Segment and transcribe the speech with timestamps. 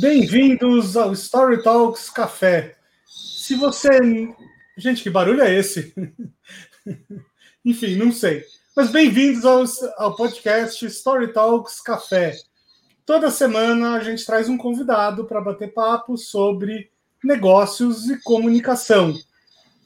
[0.00, 2.76] Bem-vindos ao Story Talks Café.
[3.04, 3.88] Se você.
[4.76, 5.92] Gente, que barulho é esse?
[7.64, 8.44] Enfim, não sei.
[8.76, 9.64] Mas bem-vindos ao,
[9.96, 12.36] ao podcast Story Talks Café.
[13.04, 16.90] Toda semana a gente traz um convidado para bater papo sobre
[17.24, 19.12] negócios e comunicação.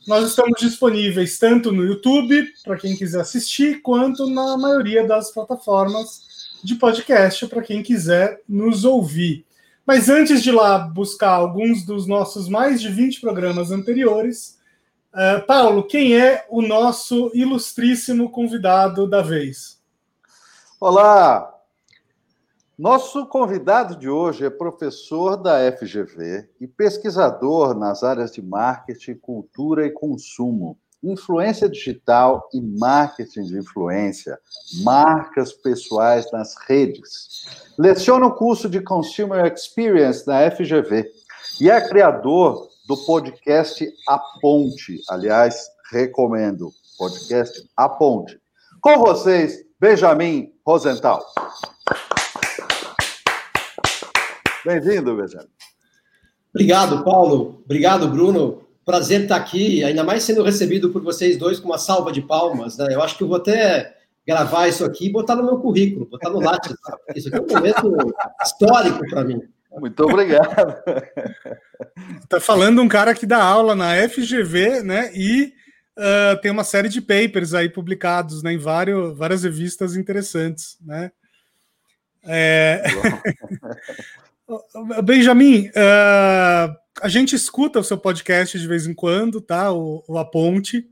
[0.07, 6.59] Nós estamos disponíveis tanto no YouTube, para quem quiser assistir, quanto na maioria das plataformas
[6.63, 9.47] de podcast, para quem quiser nos ouvir.
[9.87, 14.59] Mas antes de lá buscar alguns dos nossos mais de 20 programas anteriores,
[15.13, 19.83] uh, Paulo, quem é o nosso ilustríssimo convidado da vez?
[20.81, 21.53] Olá,
[22.79, 29.85] nosso convidado de hoje é professor da FGV e pesquisador nas áreas de marketing, cultura
[29.85, 34.39] e consumo, influência digital e marketing de influência,
[34.83, 37.47] marcas pessoais nas redes.
[37.79, 41.11] Leciona o curso de Consumer Experience na FGV
[41.61, 45.01] e é criador do podcast A Ponte.
[45.09, 48.41] Aliás, recomendo podcast A Ponte.
[48.81, 51.25] Com vocês, Benjamin Rosenthal.
[54.65, 55.49] Bem-vindo, Benjamin.
[56.55, 57.63] Obrigado, Paulo.
[57.65, 58.63] Obrigado, Bruno.
[58.85, 62.77] Prazer estar aqui, ainda mais sendo recebido por vocês dois com uma salva de palmas.
[62.77, 62.89] Né?
[62.91, 66.31] Eu acho que eu vou até gravar isso aqui e botar no meu currículo, botar
[66.31, 66.75] no Lattes.
[67.15, 69.41] Isso aqui é um momento histórico para mim.
[69.79, 70.75] Muito obrigado.
[72.21, 75.11] Está falando um cara que dá aula na FGV, né?
[75.15, 75.53] E
[75.99, 81.11] uh, tem uma série de papers aí publicados né, em vários, várias revistas interessantes, né?
[82.25, 82.83] É...
[85.05, 89.73] Benjamin, uh, a gente escuta o seu podcast de vez em quando, tá?
[89.73, 90.87] O, o A Ponte.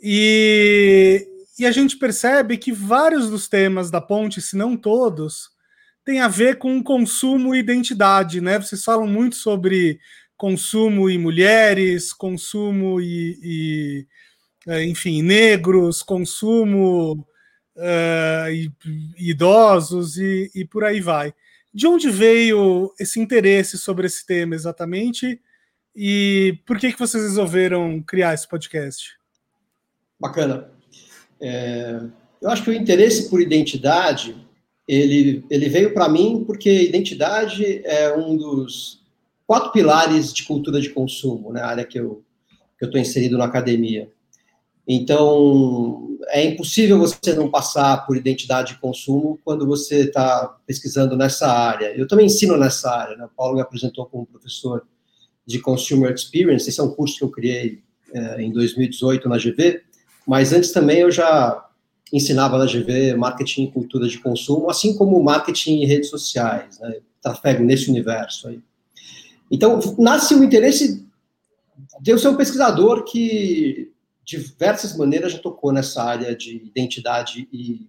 [0.00, 1.26] E,
[1.58, 5.50] e a gente percebe que vários dos temas da ponte, se não todos,
[6.04, 8.58] têm a ver com consumo e identidade, né?
[8.58, 9.98] Vocês falam muito sobre
[10.36, 14.06] consumo e mulheres, consumo e, e
[14.68, 17.26] é, enfim, negros, consumo
[17.76, 18.70] uh, e,
[19.18, 21.34] e idosos e, e por aí vai.
[21.72, 25.40] De onde veio esse interesse sobre esse tema exatamente?
[25.94, 29.18] E por que, que vocês resolveram criar esse podcast?
[30.18, 30.70] Bacana.
[31.40, 32.00] É,
[32.40, 34.34] eu acho que o interesse por identidade
[34.88, 39.02] ele, ele veio para mim porque identidade é um dos
[39.46, 42.24] quatro pilares de cultura de consumo, né, área que eu
[42.78, 44.08] que eu estou inserido na academia.
[44.90, 51.46] Então, é impossível você não passar por identidade de consumo quando você está pesquisando nessa
[51.46, 51.94] área.
[51.94, 53.26] Eu também ensino nessa área, né?
[53.26, 54.86] O Paulo me apresentou como professor
[55.46, 57.82] de Consumer Experience, esse é um curso que eu criei
[58.12, 59.82] é, em 2018 na GV,
[60.26, 61.66] mas antes também eu já
[62.10, 67.00] ensinava na GV marketing e cultura de consumo, assim como marketing e redes sociais, né?
[67.20, 68.60] Trafego nesse universo aí.
[69.50, 71.06] Então, nasce o interesse
[72.00, 73.90] de eu ser um pesquisador que
[74.28, 77.88] diversas maneiras já tocou nessa área de identidade e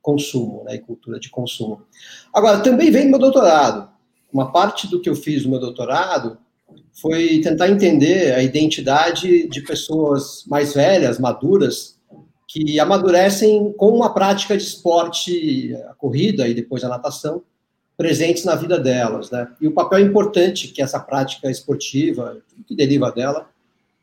[0.00, 1.82] consumo, né, e cultura de consumo.
[2.32, 3.90] Agora, também vem meu doutorado.
[4.32, 6.38] Uma parte do que eu fiz no meu doutorado
[6.92, 11.98] foi tentar entender a identidade de pessoas mais velhas, maduras,
[12.46, 17.42] que amadurecem com uma prática de esporte, a corrida e depois a natação,
[17.96, 19.48] presentes na vida delas, né?
[19.60, 23.50] E o papel importante que essa prática esportiva, que deriva dela,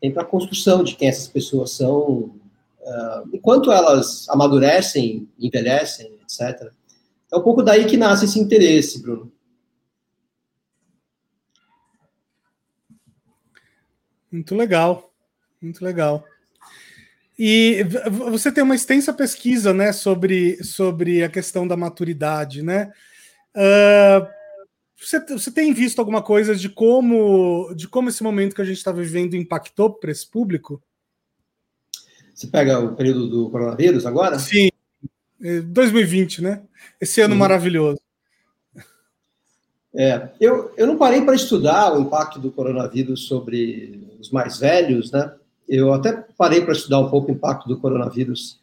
[0.02, 2.36] tem para a construção de quem essas pessoas são,
[2.82, 6.72] uh, enquanto elas amadurecem, envelhecem, etc.
[7.32, 9.32] É um pouco daí que nasce esse interesse, Bruno.
[14.32, 15.14] Muito legal,
[15.62, 16.24] muito legal.
[17.38, 17.86] E
[18.32, 22.92] você tem uma extensa pesquisa, né, sobre, sobre a questão da maturidade, né?
[23.56, 24.28] Uh,
[25.06, 28.78] você, você tem visto alguma coisa de como, de como esse momento que a gente
[28.78, 30.82] está vivendo impactou para esse público?
[32.34, 34.40] Você pega o período do coronavírus agora?
[34.40, 34.70] Sim,
[35.40, 36.62] 2020, é, né?
[37.00, 38.00] Esse ano maravilhoso.
[39.94, 45.12] É, eu, eu não parei para estudar o impacto do coronavírus sobre os mais velhos,
[45.12, 45.34] né?
[45.70, 48.60] Eu até parei para estudar um pouco o impacto do coronavírus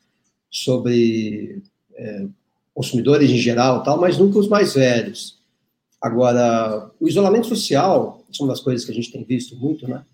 [0.51, 1.63] sobre
[1.95, 2.27] é,
[2.75, 5.42] consumidores em geral, tal, mas nunca os mais velhos.
[6.03, 9.89] Agora, o isolamento social, isso é uma das coisas que a gente tem visto muito,
[9.89, 10.05] né?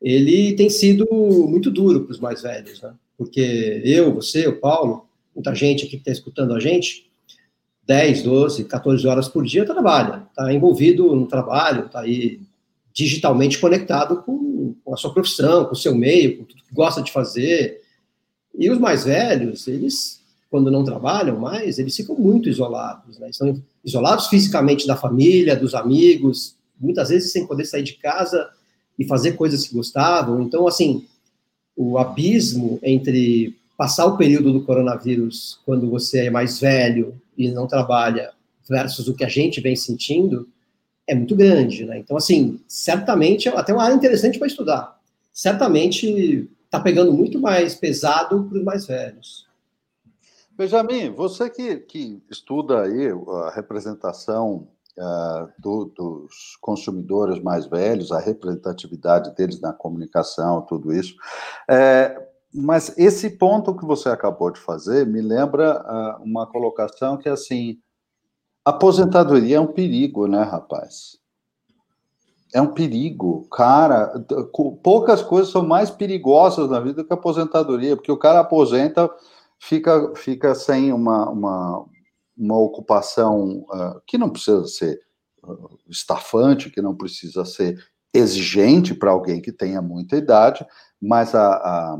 [0.00, 2.94] Ele tem sido muito duro para os mais velhos, né?
[3.18, 5.04] Porque eu, você, o Paulo,
[5.34, 7.10] muita gente aqui que está escutando a gente,
[7.84, 12.40] 10, 12, 14 horas por dia trabalha, está envolvido no trabalho, está aí
[12.92, 17.02] digitalmente conectado com, com, a sua profissão, com o seu meio, com tudo que gosta
[17.02, 17.82] de fazer.
[18.56, 23.30] E os mais velhos, eles quando não trabalham mais, eles ficam muito isolados, né?
[23.30, 28.50] Estão isolados fisicamente da família, dos amigos, muitas vezes sem poder sair de casa
[28.98, 30.42] e fazer coisas que gostavam.
[30.42, 31.06] Então, assim,
[31.76, 37.66] o abismo entre passar o período do coronavírus quando você é mais velho e não
[37.66, 38.30] trabalha
[38.68, 40.48] versus o que a gente vem sentindo
[41.06, 41.98] é muito grande, né?
[41.98, 45.00] Então, assim, certamente é até uma área interessante para estudar.
[45.32, 49.46] Certamente está pegando muito mais pesado para os mais velhos.
[50.62, 58.20] Benjamin, você que, que estuda aí a representação uh, do, dos consumidores mais velhos, a
[58.20, 61.16] representatividade deles na comunicação, tudo isso,
[61.68, 67.28] é, mas esse ponto que você acabou de fazer me lembra uh, uma colocação que
[67.28, 67.80] é assim:
[68.64, 71.18] aposentadoria é um perigo, né, rapaz?
[72.54, 74.12] É um perigo, cara.
[74.82, 79.10] Poucas coisas são mais perigosas na vida do que a aposentadoria, porque o cara aposenta,
[79.62, 81.86] fica, fica sem uma, uma,
[82.36, 85.00] uma ocupação uh, que não precisa ser
[85.44, 87.78] uh, estafante, que não precisa ser
[88.12, 90.66] exigente para alguém que tenha muita idade,
[91.00, 91.98] mas a, a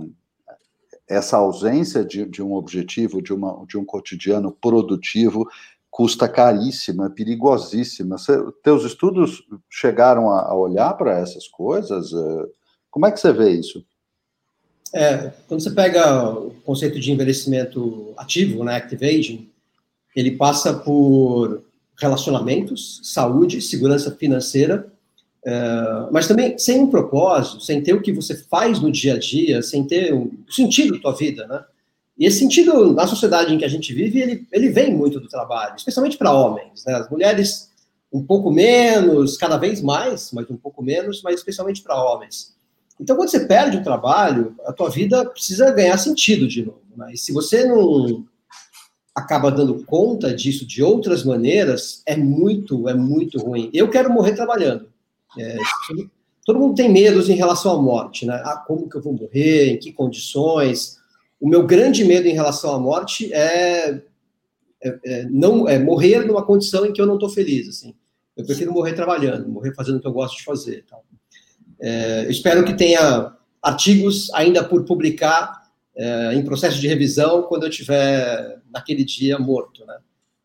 [1.09, 5.47] essa ausência de, de, um objetivo, de, uma, de um cotidiano produtivo,
[5.91, 8.19] custa caríssima, é perigosíssima.
[8.19, 12.13] Você, teus estudos chegaram a, a olhar para essas coisas?
[12.13, 12.47] É,
[12.91, 13.85] como é que você vê isso?
[14.95, 19.49] É, quando você pega o conceito de envelhecimento ativo, né, active aging,
[20.15, 21.63] ele passa por
[21.99, 24.87] relacionamentos, saúde, segurança financeira,
[25.45, 29.19] é, mas também sem um propósito, sem ter o que você faz no dia a
[29.19, 31.65] dia, sem ter um sentido da tua vida, né?
[32.19, 35.29] E esse sentido, na sociedade em que a gente vive, ele, ele vem muito do
[35.29, 36.95] trabalho, especialmente para homens, né?
[36.95, 37.71] As mulheres
[38.13, 42.55] um pouco menos, cada vez mais, mas um pouco menos, mas especialmente para homens.
[43.01, 46.83] Então, quando você perde o trabalho, a tua vida precisa ganhar sentido de novo.
[46.97, 47.13] Né?
[47.15, 48.25] E se você não
[49.15, 53.71] acaba dando conta disso de outras maneiras, é muito, é muito ruim.
[53.73, 54.89] Eu quero morrer trabalhando.
[55.39, 55.57] É,
[56.45, 58.41] todo mundo tem medos em relação à morte, né?
[58.45, 59.73] Ah, como que eu vou morrer?
[59.73, 60.99] Em que condições?
[61.41, 64.01] O meu grande medo em relação à morte é,
[64.83, 67.95] é, é não é morrer numa condição em que eu não estou feliz, assim.
[68.37, 70.85] Eu prefiro morrer trabalhando, morrer fazendo o que eu gosto de fazer.
[70.87, 70.99] Então.
[71.83, 75.63] É, espero que tenha artigos ainda por publicar
[75.97, 79.99] é, em processo de revisão quando eu estiver naquele dia morto, né?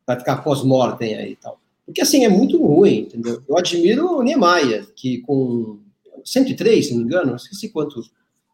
[0.06, 1.60] Vai ficar pós-mortem aí e tal.
[1.86, 3.42] Porque, assim, é muito ruim, entendeu?
[3.48, 5.80] Eu admiro o Niemeyer, que com
[6.25, 8.12] 103, se não me engano, não esqueci quantos,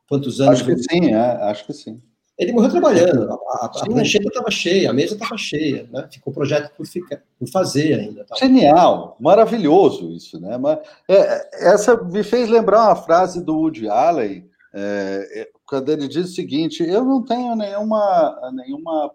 [0.08, 0.62] quantos anos...
[0.62, 2.02] Acho que sim, é, acho que sim.
[2.38, 6.08] Ele morreu trabalhando, a, a, a prancheta estava cheia, a mesa estava cheia, né?
[6.12, 8.26] Ficou o projeto por, ficar, por fazer ainda.
[8.26, 8.36] Tá?
[8.38, 10.58] Genial, maravilhoso isso, né?
[10.58, 16.08] Mas, é, essa me fez lembrar uma frase do Woody Allen, é, é quando ele
[16.08, 19.12] diz o seguinte: eu não tenho nenhuma, nenhuma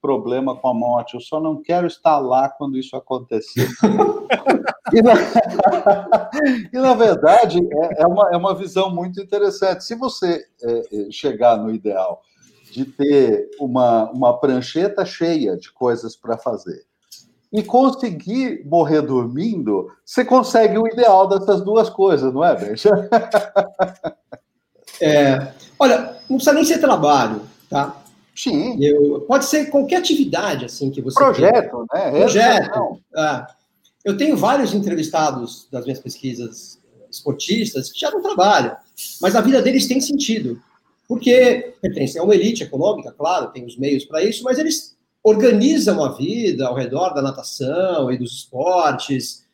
[0.00, 3.68] problema com a morte, eu só não quero estar lá quando isso acontecer.
[4.94, 5.12] e, na...
[6.72, 6.94] e, na...
[6.94, 9.84] verdade, é, é, uma, é uma visão muito interessante.
[9.84, 12.22] Se você é, é, chegar no ideal
[12.76, 16.84] de ter uma, uma prancheta cheia de coisas para fazer
[17.50, 22.90] e conseguir morrer dormindo, você consegue o ideal dessas duas coisas, não é, Benja?
[25.00, 28.02] É, olha, não precisa nem ser trabalho, tá?
[28.34, 28.82] Sim.
[28.82, 32.10] Eu, pode ser qualquer atividade assim que você projeto, né?
[32.12, 32.98] Projeto.
[33.14, 33.46] É.
[34.04, 36.78] Eu tenho vários entrevistados das minhas pesquisas
[37.10, 38.76] esportistas que já não trabalham,
[39.20, 40.60] mas a vida deles tem sentido,
[41.08, 46.04] porque pertencem a uma elite econômica, claro, tem os meios para isso, mas eles organizam
[46.04, 49.44] a vida ao redor da natação e dos esportes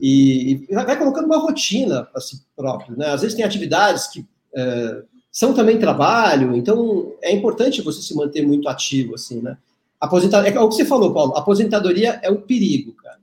[0.00, 3.08] e, e vai colocando uma rotina para si próprio, né?
[3.08, 8.46] Às vezes tem atividades que é, são também trabalho, então é importante você se manter
[8.46, 9.56] muito ativo, assim, né?
[10.00, 13.18] Aposentadoria, é o que você falou, Paulo, aposentadoria é um perigo, cara.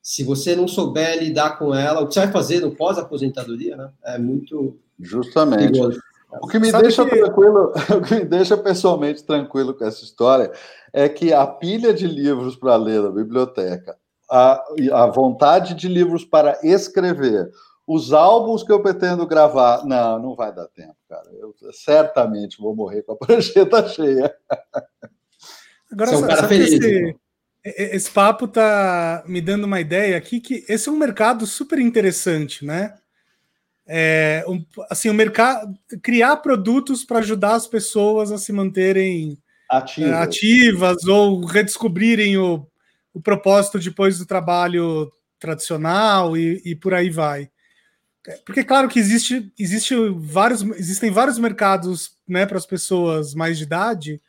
[0.00, 3.90] Se você não souber lidar com ela, o que você vai fazer no pós-aposentadoria, né?
[4.04, 5.72] É muito Justamente.
[5.72, 6.00] Perigoso.
[6.40, 7.16] O que me Sabe deixa que...
[7.16, 10.50] tranquilo, o que me deixa pessoalmente tranquilo com essa história
[10.92, 13.96] é que a pilha de livros para ler na biblioteca,
[14.30, 14.62] a,
[14.92, 17.50] a vontade de livros para escrever,
[17.86, 19.84] os álbuns que eu pretendo gravar.
[19.84, 21.28] Não, não vai dar tempo, cara.
[21.38, 24.34] Eu certamente vou morrer com a prancheta cheia.
[25.90, 26.72] Agora, Você é um cara feliz.
[26.72, 27.16] Esse,
[27.64, 32.64] esse papo tá me dando uma ideia aqui que esse é um mercado super interessante,
[32.64, 32.94] né?
[33.86, 40.10] É, um, assim, o mercado criar produtos para ajudar as pessoas a se manterem ativas,
[40.10, 42.66] é, ativas ou redescobrirem o,
[43.12, 47.50] o propósito depois do trabalho tradicional e, e por aí vai.
[48.46, 53.64] Porque claro que existe, existe vários, existem vários mercados né, para as pessoas mais de
[53.64, 54.20] idade,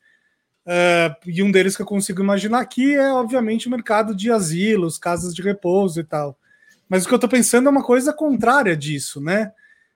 [0.65, 4.97] Uh, e um deles que eu consigo imaginar aqui é, obviamente, o mercado de asilos,
[4.97, 6.37] casas de repouso e tal.
[6.93, 9.51] Mas o que eu estou pensando é uma coisa contrária disso, né?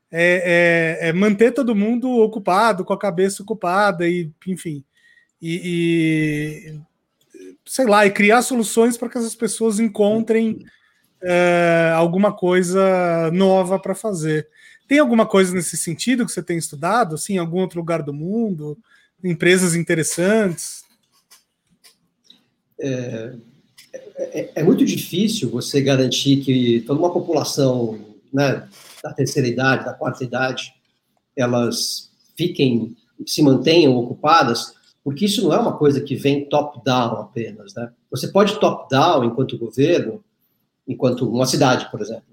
[0.09, 4.83] É, é, é, manter todo mundo ocupado, com a cabeça ocupada, e enfim.
[5.39, 6.79] E, e
[7.63, 10.65] sei lá, e criar soluções para que essas pessoas encontrem
[11.21, 14.49] uh, alguma coisa nova para fazer.
[14.87, 18.11] Tem alguma coisa nesse sentido que você tem estudado, assim, em algum outro lugar do
[18.11, 18.75] mundo?
[19.23, 20.83] empresas interessantes?
[22.79, 23.35] É,
[23.93, 27.99] é, é, muito difícil você garantir que toda uma população
[28.33, 28.67] né,
[29.03, 30.73] da terceira idade, da quarta idade,
[31.35, 37.73] elas fiquem, se mantenham ocupadas, porque isso não é uma coisa que vem top-down apenas.
[37.73, 37.91] Né?
[38.11, 40.23] Você pode top-down, enquanto governo,
[40.87, 42.23] enquanto uma cidade, por exemplo,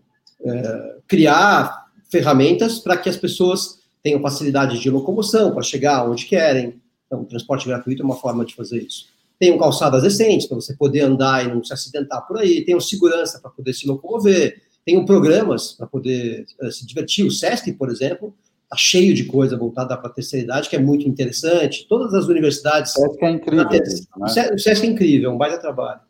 [0.45, 6.81] é, criar ferramentas para que as pessoas tenham facilidade de locomoção para chegar onde querem.
[7.07, 9.14] Então, o transporte gratuito é uma forma de fazer isso.
[9.45, 12.65] Tenham calçadas decentes para você poder andar e não se acidentar por aí.
[12.65, 14.63] Tenham segurança para poder se locomover.
[14.87, 17.27] Tenham programas para poder uh, se divertir.
[17.27, 20.79] O SESC, por exemplo, está cheio de coisa voltada para a terceira idade, que é
[20.79, 21.87] muito interessante.
[21.87, 22.97] Todas as universidades.
[22.97, 23.69] O SESC é incrível.
[23.69, 24.51] né?
[24.55, 26.01] O SESC é incrível, é um baita trabalho.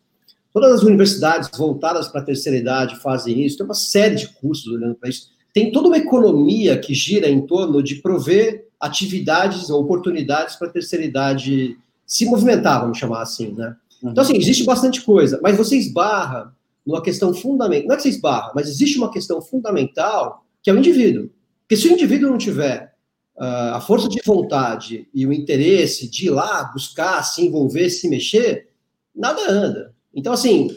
[0.53, 3.57] Todas as universidades voltadas para a terceira idade fazem isso.
[3.57, 7.47] Tem uma série de cursos olhando para isso tem toda uma economia que gira em
[7.47, 13.53] torno de prover atividades ou oportunidades para a terceira idade se movimentar, vamos chamar assim,
[13.53, 13.77] né?
[14.03, 14.11] Uhum.
[14.11, 18.11] Então, assim, existe bastante coisa, mas você esbarra numa questão fundamental, não é que você
[18.11, 21.31] esbarra, mas existe uma questão fundamental que é o indivíduo.
[21.63, 22.95] Porque se o indivíduo não tiver
[23.37, 28.09] uh, a força de vontade e o interesse de ir lá buscar, se envolver, se
[28.09, 28.69] mexer,
[29.15, 29.95] nada anda.
[30.15, 30.69] Então, assim,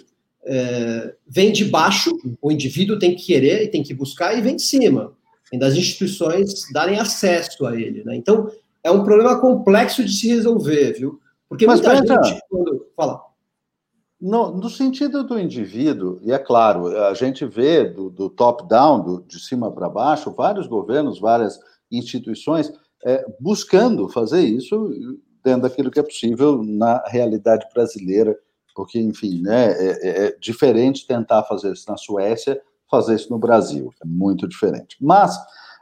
[0.45, 4.55] é, vem de baixo, o indivíduo tem que querer e tem que buscar, e vem
[4.55, 5.13] de cima,
[5.51, 8.03] vem das instituições darem acesso a ele.
[8.03, 8.15] Né?
[8.15, 8.49] Então,
[8.87, 11.19] é um problema complexo de se resolver, viu?
[11.47, 13.21] Porque Mas, muita gente, quando fala.
[14.19, 19.39] No, no, sentido do indivíduo, e é claro, a gente vê do, do top-down, de
[19.39, 21.59] cima para baixo, vários governos, várias
[21.91, 22.73] instituições
[23.05, 24.89] é, buscando fazer isso
[25.43, 28.35] dentro daquilo que é possível na realidade brasileira
[28.77, 33.39] porque, enfim, né, é, é, é diferente tentar fazer isso na Suécia, fazer isso no
[33.39, 34.95] Brasil, é muito diferente.
[35.01, 35.35] Mas,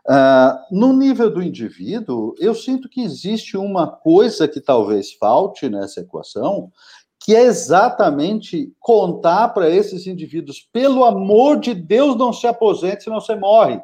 [0.08, 6.02] uh, no nível do indivíduo, eu sinto que existe uma coisa que talvez falte nessa
[6.02, 6.72] equação,
[7.20, 13.20] que é exatamente contar para esses indivíduos, pelo amor de Deus, não se aposente, senão
[13.20, 13.82] você morre.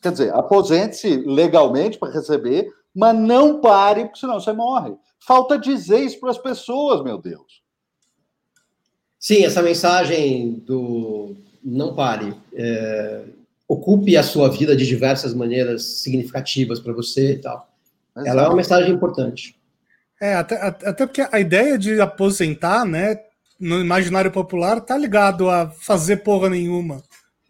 [0.00, 4.94] Quer dizer, aposente-se legalmente para receber, mas não pare, porque senão você morre.
[5.18, 7.64] Falta dizer isso para as pessoas, meu Deus.
[9.18, 11.34] Sim, essa mensagem do
[11.64, 12.34] não pare.
[12.52, 13.24] É,
[13.74, 17.68] ocupe a sua vida de diversas maneiras significativas para você e tal.
[18.16, 18.28] Exato.
[18.28, 19.56] Ela é uma mensagem importante.
[20.20, 23.18] É, até, até porque a ideia de aposentar, né,
[23.58, 27.02] no imaginário popular, tá ligado a fazer porra nenhuma,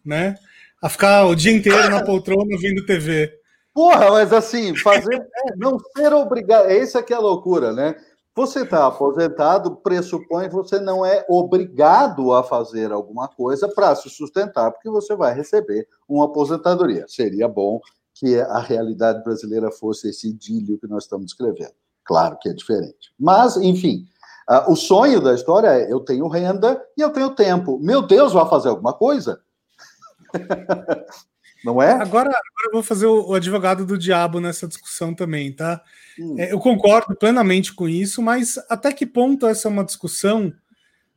[0.04, 0.36] né?
[0.82, 3.32] A ficar o dia inteiro na poltrona vendo TV.
[3.72, 5.20] Porra, mas assim, fazer.
[5.46, 6.70] É, não ser obrigado.
[6.70, 7.96] Essa que é a loucura, né?
[8.36, 14.10] Você está aposentado, pressupõe que você não é obrigado a fazer alguma coisa para se
[14.10, 17.04] sustentar, porque você vai receber uma aposentadoria.
[17.06, 17.80] Seria bom
[18.12, 21.74] que a realidade brasileira fosse esse idílio que nós estamos descrevendo.
[22.04, 23.12] Claro que é diferente.
[23.18, 24.04] Mas, enfim,
[24.50, 27.78] uh, o sonho da história é: eu tenho renda e eu tenho tempo.
[27.78, 29.40] Meu Deus, vai fazer alguma coisa?
[31.64, 31.92] Não é?
[31.92, 35.80] Agora, agora eu vou fazer o, o advogado do diabo nessa discussão também, tá?
[36.18, 36.36] Hum.
[36.38, 40.52] É, eu concordo plenamente com isso, mas até que ponto essa é uma discussão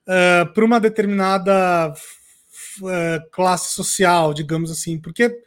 [0.08, 4.98] uh, para uma determinada uh, classe social, digamos assim?
[4.98, 5.38] Porque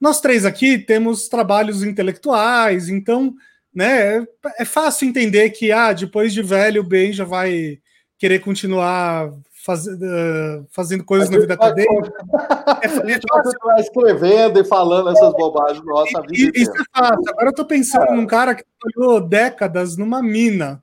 [0.00, 3.34] nós três aqui temos trabalhos intelectuais, então
[3.72, 4.26] né,
[4.58, 7.78] é fácil entender que ah, depois de velho o bem já vai
[8.18, 9.30] querer continuar
[9.64, 12.12] faz, uh, fazendo coisas na vida acadêmica.
[12.80, 13.24] É, gente
[13.64, 16.52] vai escrevendo e falando essas bobagens nossa vida.
[16.56, 17.24] Isso é fácil.
[17.28, 20.82] Agora eu estou pensando num cara que trabalhou décadas numa mina,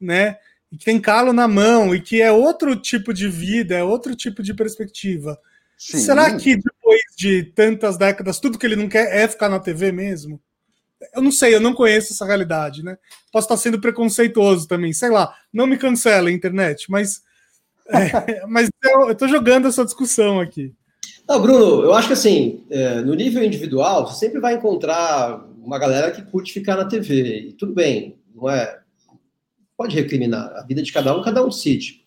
[0.00, 0.38] né?
[0.72, 4.14] E que tem calo na mão, e que é outro tipo de vida, é outro
[4.14, 5.38] tipo de perspectiva.
[5.76, 5.98] Sim.
[5.98, 9.92] Será que depois de tantas décadas, tudo que ele não quer é ficar na TV
[9.92, 10.40] mesmo?
[11.14, 12.96] Eu não sei, eu não conheço essa realidade, né?
[13.30, 17.22] Posso estar sendo preconceituoso também, sei lá, não me cancela a internet, mas
[17.88, 20.72] é, mas eu, estou jogando essa discussão aqui.
[21.28, 25.78] Não, Bruno, eu acho que assim, é, no nível individual, você sempre vai encontrar uma
[25.78, 27.48] galera que curte ficar na TV.
[27.48, 28.80] E tudo bem, não é?
[29.76, 30.52] Pode recriminar.
[30.56, 32.04] A vida de cada um, cada um decide.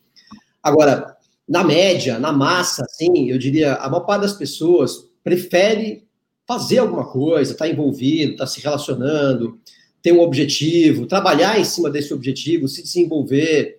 [0.61, 1.15] Agora,
[1.47, 6.05] na média, na massa, assim, eu diria, a maior parte das pessoas prefere
[6.47, 9.59] fazer alguma coisa, estar tá envolvido, estar tá se relacionando,
[10.01, 13.76] ter um objetivo, trabalhar em cima desse objetivo, se desenvolver,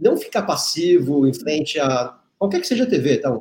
[0.00, 3.38] não ficar passivo em frente a qualquer que seja a TV, tá?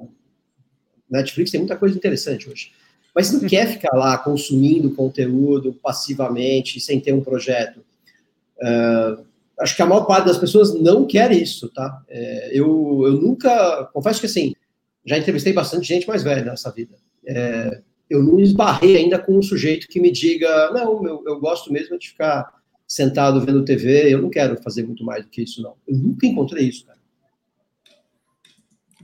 [1.09, 2.71] Netflix tem muita coisa interessante hoje.
[3.15, 7.79] Mas não quer ficar lá consumindo conteúdo passivamente, sem ter um projeto.
[8.57, 9.25] Uh,
[9.59, 12.01] acho que a maior parte das pessoas não quer isso, tá?
[12.07, 14.53] É, eu, eu nunca, confesso que assim,
[15.05, 16.95] já entrevistei bastante gente mais velha nessa vida.
[17.25, 21.71] É, eu não esbarrei ainda com um sujeito que me diga, não, eu, eu gosto
[21.71, 22.58] mesmo de ficar
[22.89, 25.75] sentado vendo TV, eu não quero fazer muito mais do que isso, não.
[25.87, 26.97] Eu nunca encontrei isso, cara.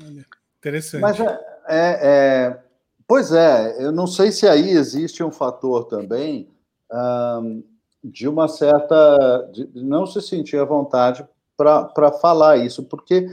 [0.03, 0.25] Olha,
[0.57, 1.01] interessante.
[1.01, 2.63] Mas é, é, é,
[3.07, 6.49] pois é, eu não sei se aí existe um fator também
[6.91, 7.63] um,
[8.03, 9.49] de uma certa.
[9.53, 11.23] de não se sentir à vontade
[11.55, 13.27] para falar isso, porque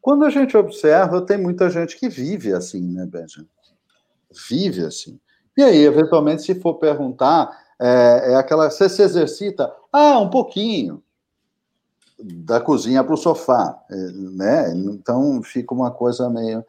[0.00, 3.48] quando a gente observa, tem muita gente que vive assim, né, Benjamin?
[4.48, 5.20] Vive assim.
[5.56, 8.70] E aí, eventualmente, se for perguntar, é, é aquela.
[8.70, 9.72] Você se exercita?
[9.92, 11.02] Ah, um pouquinho.
[12.18, 14.72] Da cozinha para o sofá, é, né?
[14.74, 16.64] Então fica uma coisa meio.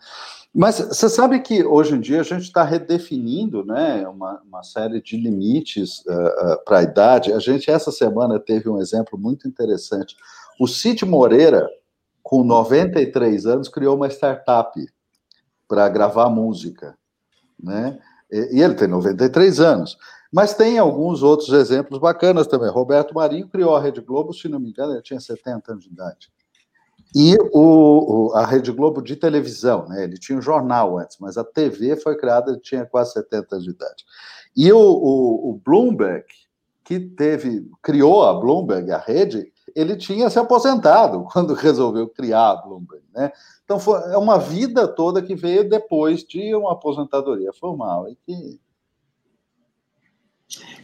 [0.54, 5.02] Mas você sabe que hoje em dia a gente está redefinindo né, uma, uma, série
[5.02, 7.32] de limites uh, uh, para a idade.
[7.32, 10.16] A gente, essa semana, teve um exemplo muito interessante.
[10.60, 11.70] O Cid Moreira,
[12.24, 14.84] com 93 anos, criou uma startup
[15.68, 16.98] para gravar música.
[17.62, 18.00] Né?
[18.32, 19.98] E ele tem 93 anos.
[20.32, 22.70] Mas tem alguns outros exemplos bacanas também.
[22.70, 25.90] Roberto Marinho criou a Rede Globo, se não me engano, ele tinha 70 anos de
[25.90, 26.30] idade.
[27.16, 30.04] E o, a Rede Globo de televisão, né?
[30.04, 33.66] ele tinha um jornal antes, mas a TV foi criada, ele tinha quase 70 anos
[33.66, 34.06] de idade.
[34.56, 36.26] E o, o, o Bloomberg,
[36.84, 42.56] que teve, criou a Bloomberg, a rede, ele tinha se aposentado quando resolveu criar a
[42.58, 43.32] Bloomberg, né?
[43.64, 48.60] Então foi é uma vida toda que veio depois de uma aposentadoria formal e que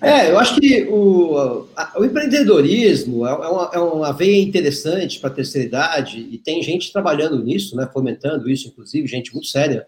[0.01, 1.65] é, eu acho que o,
[1.97, 6.61] o empreendedorismo é, é uma, é uma veia interessante para a terceira idade e tem
[6.61, 9.87] gente trabalhando nisso, né, fomentando isso, inclusive, gente muito séria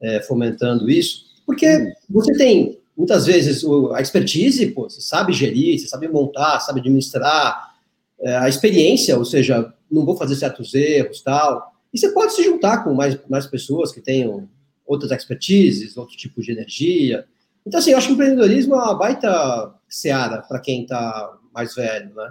[0.00, 5.86] é, fomentando isso, porque você tem, muitas vezes, a expertise, pô, você sabe gerir, você
[5.86, 7.74] sabe montar, sabe administrar,
[8.20, 11.72] é, a experiência, ou seja, não vou fazer certos erros, tal.
[11.92, 14.48] E você pode se juntar com mais, mais pessoas que tenham
[14.86, 17.26] outras expertises, outro tipo de energia.
[17.66, 21.74] Então, assim, eu acho que o empreendedorismo é uma baita seara para quem está mais
[21.74, 22.30] velho, né?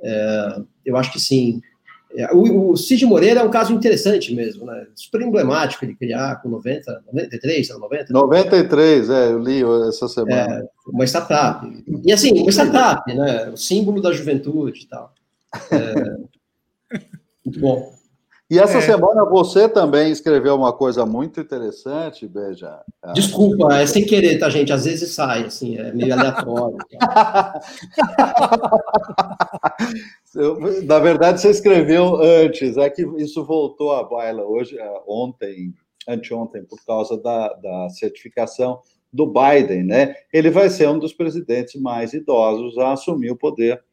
[0.00, 1.60] É, eu acho que sim.
[2.14, 4.86] É, o, o Cid Moreira é um caso interessante mesmo, né?
[4.94, 8.12] Super emblemático ele criar com 90, 93, 90?
[8.12, 10.60] 93, é, eu li essa semana.
[10.60, 11.66] É, uma startup.
[12.04, 13.50] E assim, uma startup, né?
[13.50, 15.12] O símbolo da juventude e tal.
[15.72, 16.98] É,
[17.44, 17.97] muito bom.
[18.50, 18.80] E essa é.
[18.80, 22.80] semana você também escreveu uma coisa muito interessante, Beija.
[23.12, 24.72] Desculpa, é sem querer, tá, gente?
[24.72, 26.78] Às vezes sai, assim, é meio aleatório.
[30.84, 35.74] Na verdade, você escreveu antes, é que isso voltou à baila hoje, é, ontem,
[36.08, 38.80] anteontem, por causa da, da certificação
[39.12, 40.14] do Biden, né?
[40.32, 43.84] Ele vai ser um dos presidentes mais idosos a assumir o poder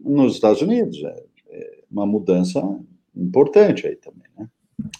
[0.00, 1.00] nos Estados Unidos.
[1.04, 2.60] É, é uma mudança
[3.16, 4.48] importante aí também, né?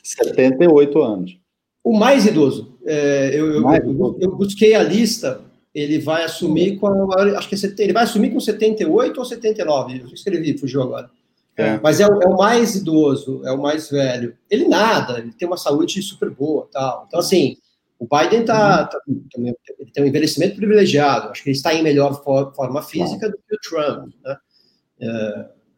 [0.03, 1.39] 78 anos.
[1.83, 2.77] O mais idoso.
[2.85, 4.19] É, eu, mais eu, idoso.
[4.21, 5.41] eu, busquei a lista,
[5.75, 7.13] ele vai assumir com.
[7.13, 10.01] Acho que é, ele vai assumir com 78 ou 79.
[10.01, 11.11] Eu escrevi, fugiu agora.
[11.57, 11.79] É.
[11.83, 14.37] Mas é o, é o, mais idoso, é o mais velho.
[14.49, 17.05] Ele nada, ele tem uma saúde super boa, tal.
[17.07, 17.57] Então assim,
[17.99, 19.25] o Biden tá, uhum.
[19.31, 19.39] tá
[19.79, 21.29] ele tem um envelhecimento privilegiado.
[21.29, 24.37] Acho que ele está em melhor for, forma física do que o Trump, né?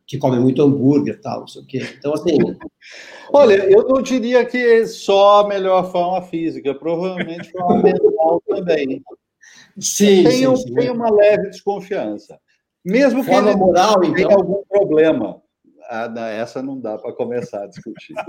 [0.02, 1.82] É, que come muito hambúrguer tal, não sei o quê.
[1.98, 2.36] Então, assim.
[3.32, 9.02] Olha, eu não diria que é só a melhor forma física, provavelmente forma mental também.
[9.78, 10.74] Sim, tenho, sim, sim.
[10.74, 12.38] tenho uma leve desconfiança.
[12.84, 14.30] Mesmo que forma ele moral, então...
[14.32, 15.40] algum problema.
[15.88, 18.14] Ah, essa não dá para começar a discutir.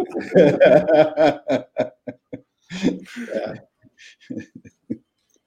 [3.34, 3.64] é.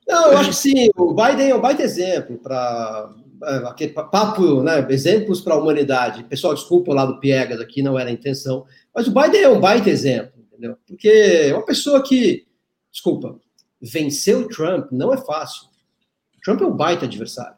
[0.09, 0.89] Não, eu acho que sim.
[0.97, 6.25] O Biden é um baita exemplo para é, aquele papo, né, exemplos para a humanidade.
[6.25, 8.65] Pessoal, desculpa lá do Piegas aqui, não era a intenção.
[8.95, 10.77] Mas o Biden é um baita exemplo, entendeu?
[10.87, 12.47] Porque é uma pessoa que,
[12.91, 13.39] desculpa,
[13.81, 15.69] venceu o Trump não é fácil.
[16.37, 17.57] O Trump é um baita adversário.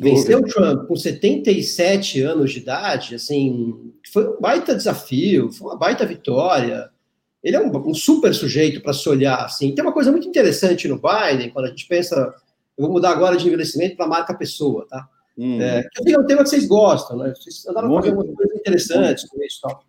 [0.00, 5.76] Venceu o Trump com 77 anos de idade, assim, foi um baita desafio, foi uma
[5.76, 6.88] baita vitória.
[7.44, 9.74] Ele é um, um super sujeito para se olhar, assim.
[9.74, 12.34] Tem uma coisa muito interessante no Biden, quando a gente pensa
[12.76, 15.08] eu vou mudar agora de envelhecimento para marca pessoa, tá?
[15.38, 15.60] Hum.
[15.60, 17.32] É, que é um tema que vocês gostam, né?
[17.34, 19.84] Vocês andaram fazendo algumas coisas interessantes com isso tal.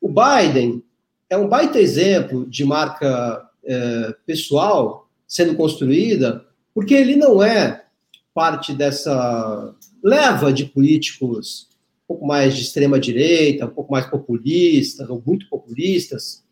[0.00, 0.82] O Biden
[1.28, 7.84] é um baita exemplo de marca é, pessoal sendo construída, porque ele não é
[8.32, 9.74] parte dessa.
[10.02, 11.68] leva de políticos
[12.04, 16.44] um pouco mais de extrema direita, um pouco mais populistas ou muito populistas,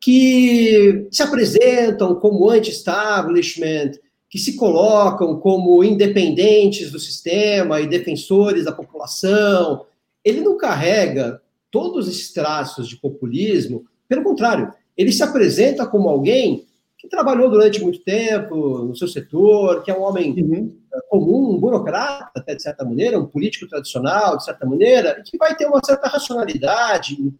[0.00, 3.92] que se apresentam como anti-establishment,
[4.36, 9.86] que se colocam como independentes do sistema e defensores da população.
[10.22, 16.66] Ele não carrega todos esses traços de populismo, pelo contrário, ele se apresenta como alguém
[16.98, 20.76] que trabalhou durante muito tempo no seu setor, que é um homem uhum.
[21.08, 25.38] comum, um burocrata, até de certa maneira, um político tradicional, de certa maneira, e que
[25.38, 27.34] vai ter uma certa racionalidade em,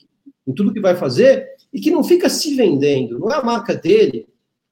[0.46, 3.18] em tudo que vai fazer e que não fica se vendendo.
[3.18, 4.26] Não é a marca dele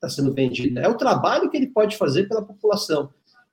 [0.04, 3.10] está sendo vendida, é o trabalho que ele pode fazer pela população.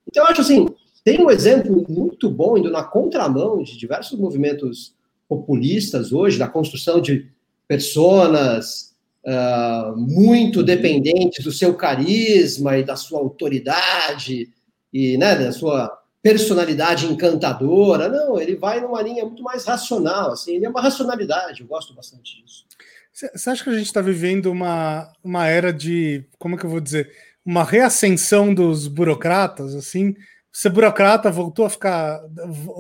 [0.08, 0.68] Então, eu acho assim,
[1.04, 4.94] tem um exemplo muito bom, indo na contramão de diversos movimentos
[5.28, 7.28] populistas hoje, da construção de
[7.68, 8.94] personas
[9.26, 14.50] uh, muito dependentes do seu carisma e da sua autoridade
[14.94, 18.10] e né, da sua personalidade encantadora.
[18.10, 21.94] Não, ele vai numa linha muito mais racional, assim, ele é uma racionalidade, eu gosto
[21.94, 22.66] bastante disso.
[23.14, 26.70] Você acha que a gente está vivendo uma, uma era de, como é que eu
[26.70, 27.12] vou dizer,
[27.46, 30.16] uma reascensão dos burocratas, assim?
[30.52, 32.22] Ser burocrata voltou a ficar,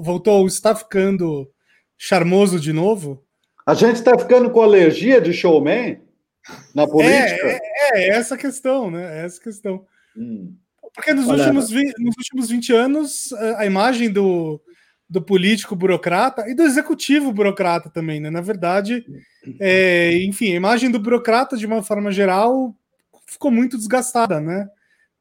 [0.01, 1.49] voltou, está ficando
[1.97, 3.23] charmoso de novo?
[3.65, 6.01] A gente está ficando com alergia de showman?
[6.73, 7.47] Na política?
[7.47, 7.59] É,
[7.93, 9.21] é, é essa questão, né?
[9.21, 9.85] É essa questão.
[10.17, 10.55] Hum.
[10.93, 14.59] Porque nos últimos, 20, nos últimos 20 anos, a imagem do,
[15.11, 18.29] do político burocrata e do executivo burocrata também, né?
[18.29, 19.05] Na verdade,
[19.59, 22.73] é, enfim, a imagem do burocrata, de uma forma geral,
[23.27, 24.69] ficou muito desgastada, né?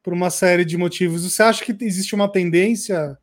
[0.01, 1.29] Por uma série de motivos.
[1.29, 3.17] Você acha que existe uma tendência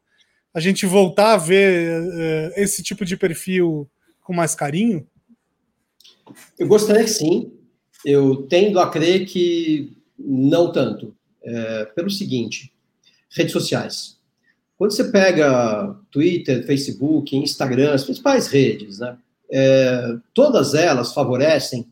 [0.53, 3.89] a gente voltar a ver uh, esse tipo de perfil
[4.23, 5.07] com mais carinho?
[6.59, 7.51] Eu gostaria que sim.
[8.05, 11.17] Eu tendo a crer que não tanto.
[11.43, 12.71] É, pelo seguinte:
[13.31, 14.18] redes sociais.
[14.79, 19.19] Quando você pega Twitter, Facebook, Instagram, as principais redes, né,
[19.51, 21.87] é, todas elas favorecem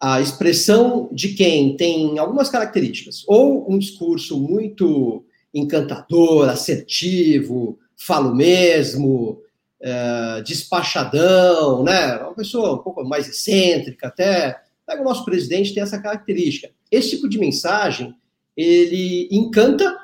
[0.00, 9.40] a expressão de quem tem algumas características, ou um discurso muito encantador, assertivo, falo mesmo,
[9.80, 12.16] é, despachadão, né?
[12.18, 16.70] Uma pessoa um pouco mais excêntrica até, Pega o nosso presidente, tem essa característica.
[16.90, 18.14] Esse tipo de mensagem,
[18.56, 19.94] ele encanta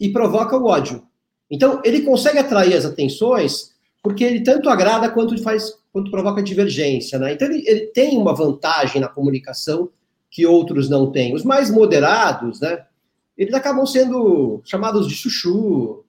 [0.00, 1.06] e provoca o ódio.
[1.52, 7.18] Então, ele consegue atrair as atenções porque ele tanto agrada quanto faz quanto provoca divergência,
[7.18, 7.34] né?
[7.34, 9.90] Então ele, ele tem uma vantagem na comunicação
[10.30, 11.34] que outros não têm.
[11.34, 12.84] Os mais moderados, né?
[13.36, 16.02] Eles acabam sendo chamados de chuchu,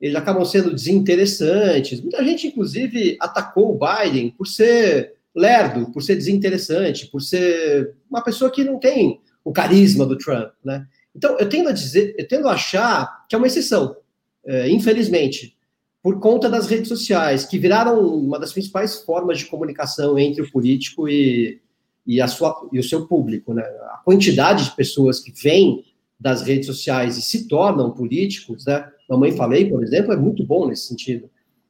[0.00, 2.00] eles acabam sendo desinteressantes.
[2.00, 8.22] Muita gente, inclusive, atacou o Biden por ser lerdo, por ser desinteressante, por ser uma
[8.22, 10.86] pessoa que não tem o carisma do Trump, né?
[11.16, 13.96] Então, eu tendo a dizer, eu tendo a achar que é uma exceção,
[14.44, 15.56] é, infelizmente,
[16.02, 20.50] por conta das redes sociais, que viraram uma das principais formas de comunicação entre o
[20.50, 21.60] político e,
[22.06, 23.62] e, a sua, e o seu público, né?
[23.62, 25.84] A quantidade de pessoas que vêm
[26.18, 28.90] das redes sociais e se tornam políticos, né?
[29.08, 31.28] Mamãe Falei, por exemplo, é muito bom nesse sentido.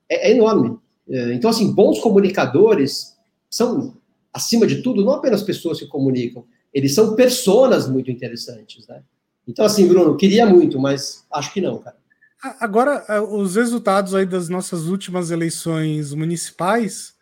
[0.08, 0.78] É, é enorme.
[1.08, 3.16] É, então, assim, bons comunicadores
[3.48, 3.96] são,
[4.32, 9.02] acima de tudo, não apenas pessoas que comunicam, eles são personas muito interessantes, né?
[9.46, 11.96] Então, assim, Bruno, queria muito, mas acho que não, cara.
[12.58, 17.14] Agora, é, os resultados aí das nossas últimas eleições municipais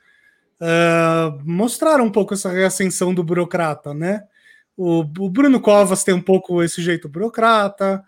[0.60, 4.24] uh, mostraram um pouco essa reascensão do burocrata, né?
[4.76, 8.04] O, o Bruno Covas tem um pouco esse jeito burocrata,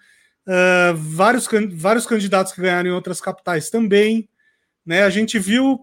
[0.47, 4.29] uh, vários, vários candidatos que ganharam em outras capitais também,
[4.87, 5.03] né?
[5.03, 5.81] A gente viu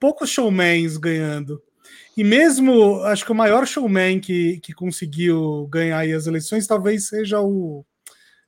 [0.00, 1.62] poucos showmans ganhando.
[2.16, 7.40] E mesmo, acho que o maior showman que, que conseguiu ganhar as eleições talvez seja
[7.40, 7.84] o,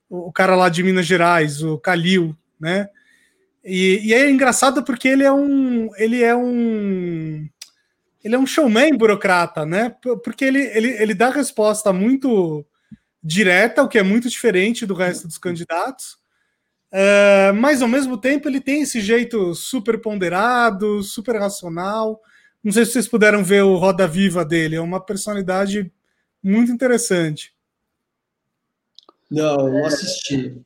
[0.08, 2.88] o cara lá de Minas Gerais, o Calil, né?
[3.64, 7.48] E, e, é engraçado porque ele é um ele é um
[8.22, 9.94] ele é um showman burocrata, né?
[10.22, 12.64] Porque ele, ele, ele dá resposta muito
[13.22, 16.16] direta, o que é muito diferente do resto dos candidatos.
[16.92, 22.20] Uh, mas ao mesmo tempo ele tem esse jeito super ponderado, super racional.
[22.62, 25.90] Não sei se vocês puderam ver o Roda Viva dele, é uma personalidade
[26.42, 27.55] muito interessante.
[29.30, 30.62] Não, não assisti.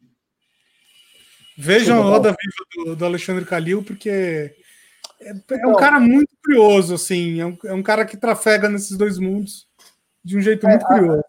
[1.56, 4.54] Vejam o Roda Viva do, do Alexandre Calil, porque
[5.20, 7.40] é, é, um cara muito curioso, assim.
[7.40, 9.68] É um, é um, cara que trafega nesses dois mundos
[10.24, 11.22] de um jeito é, muito curioso.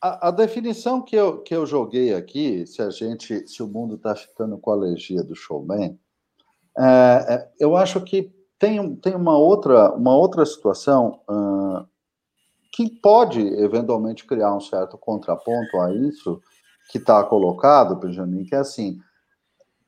[0.00, 3.96] A, a, definição que eu, que eu joguei aqui, se a gente, se o mundo
[3.96, 5.98] está ficando com a alergia do showman,
[6.78, 11.86] é, é, eu acho que tem, tem uma, outra, uma outra situação uh,
[12.72, 16.40] que pode eventualmente criar um certo contraponto a isso
[16.88, 18.98] que está colocado, Benjamin, que é assim,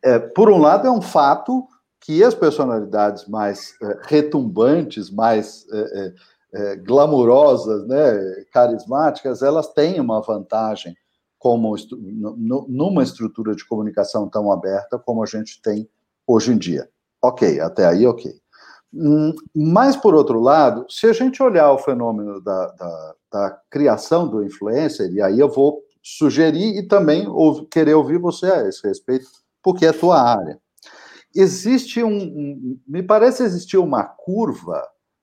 [0.03, 1.67] é, por um lado é um fato
[2.01, 6.15] que as personalidades mais é, retumbantes, mais é,
[6.53, 10.97] é, glamurosas, né, carismáticas, elas têm uma vantagem
[11.39, 11.75] como
[12.69, 15.89] numa estrutura de comunicação tão aberta como a gente tem
[16.27, 16.89] hoje em dia.
[17.23, 18.31] Ok, até aí, ok.
[18.93, 24.29] Hum, mas, por outro lado, se a gente olhar o fenômeno da, da, da criação
[24.29, 28.87] do influencer, e aí eu vou sugerir e também ou, querer ouvir você a esse
[28.87, 29.27] respeito,
[29.63, 30.59] porque é tua área.
[31.35, 34.83] Existe um, um, me parece existir uma curva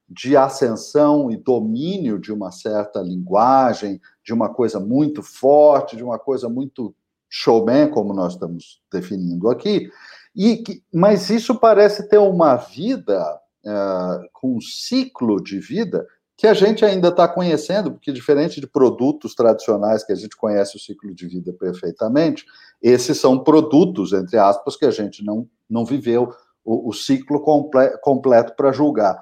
[0.10, 6.18] de ascensão e domínio de uma certa linguagem, de uma coisa muito forte, de uma
[6.18, 6.96] coisa muito
[7.30, 9.90] showman, como nós estamos definindo aqui,
[10.34, 13.22] e que, mas isso parece ter uma vida,
[13.66, 18.67] uh, com um ciclo de vida que a gente ainda está conhecendo, porque diferente de
[18.67, 22.45] produtos tradicionais que a gente conhece o ciclo de vida perfeitamente,
[22.80, 26.32] esses são produtos, entre aspas, que a gente não, não viveu
[26.63, 29.19] o, o ciclo comple completo para julgar.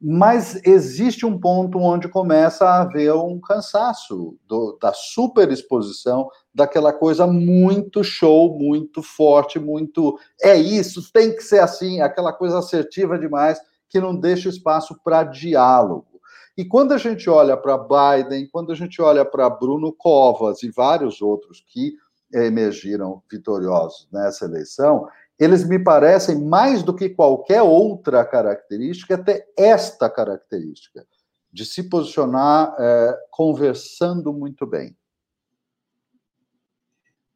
[0.00, 7.26] Mas existe um ponto onde começa a haver um cansaço do, da superexposição daquela coisa
[7.26, 13.60] muito show, muito forte, muito é isso, tem que ser assim, aquela coisa assertiva demais
[13.88, 16.11] que não deixa espaço para diálogo.
[16.56, 20.70] E quando a gente olha para Biden, quando a gente olha para Bruno Covas e
[20.70, 21.96] vários outros que
[22.32, 30.08] emergiram vitoriosos nessa eleição, eles me parecem mais do que qualquer outra característica, até esta
[30.08, 31.06] característica,
[31.52, 34.96] de se posicionar é, conversando muito bem.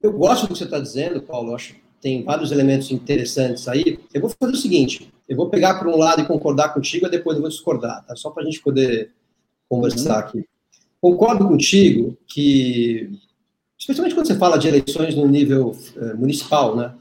[0.00, 1.54] Eu gosto do que você está dizendo, Paulo.
[1.54, 3.98] Acho que tem vários elementos interessantes aí.
[4.12, 7.10] Eu vou fazer o seguinte: eu vou pegar por um lado e concordar contigo, e
[7.10, 8.14] depois eu vou discordar, tá?
[8.16, 9.12] Só para a gente poder
[9.68, 10.44] conversar aqui.
[11.00, 13.10] Concordo contigo que,
[13.78, 16.94] especialmente quando você fala de eleições no nível é, municipal, né?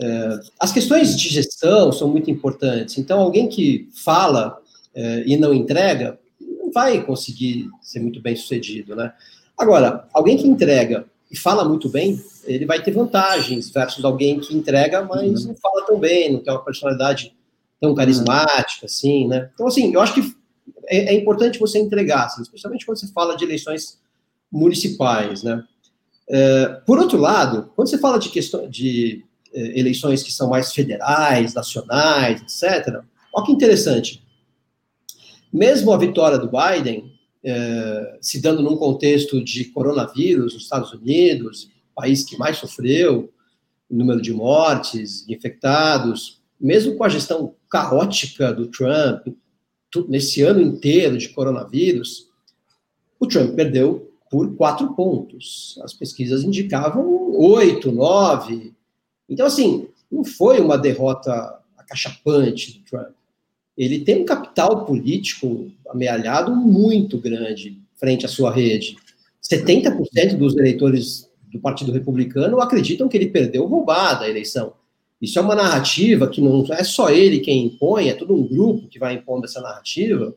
[0.00, 2.98] É, as questões de gestão são muito importantes.
[2.98, 4.58] Então, alguém que fala
[4.94, 9.12] é, e não entrega não vai conseguir ser muito bem sucedido, né?
[9.56, 14.56] Agora, alguém que entrega e fala muito bem, ele vai ter vantagens versus alguém que
[14.56, 15.48] entrega, mas uhum.
[15.48, 17.34] não fala tão bem, não tem uma personalidade
[17.80, 19.50] tão carismática, assim, né?
[19.54, 20.34] Então, assim, eu acho que
[20.86, 23.98] é, é importante você entregar, assim, especialmente quando você fala de eleições
[24.50, 25.62] municipais, né?
[26.30, 30.72] É, por outro lado, quando você fala de questão de é, eleições que são mais
[30.72, 33.00] federais, nacionais, etc.,
[33.32, 34.22] olha que interessante.
[35.52, 37.12] Mesmo a vitória do Biden,
[37.44, 43.32] é, se dando num contexto de coronavírus nos Estados Unidos, país que mais sofreu,
[43.90, 49.28] número de mortes, infectados, mesmo com a gestão caótica do Trump,
[50.08, 52.28] nesse ano inteiro de coronavírus,
[53.18, 55.78] o Trump perdeu por quatro pontos.
[55.82, 58.74] As pesquisas indicavam oito, nove.
[59.28, 63.14] Então, assim, não foi uma derrota acachapante do Trump.
[63.78, 68.96] Ele tem um capital político amealhado muito grande frente à sua rede.
[69.40, 74.72] 70% dos eleitores do Partido Republicano acreditam que ele perdeu roubada a eleição.
[75.22, 78.88] Isso é uma narrativa que não é só ele quem impõe, é todo um grupo
[78.88, 80.34] que vai impondo essa narrativa,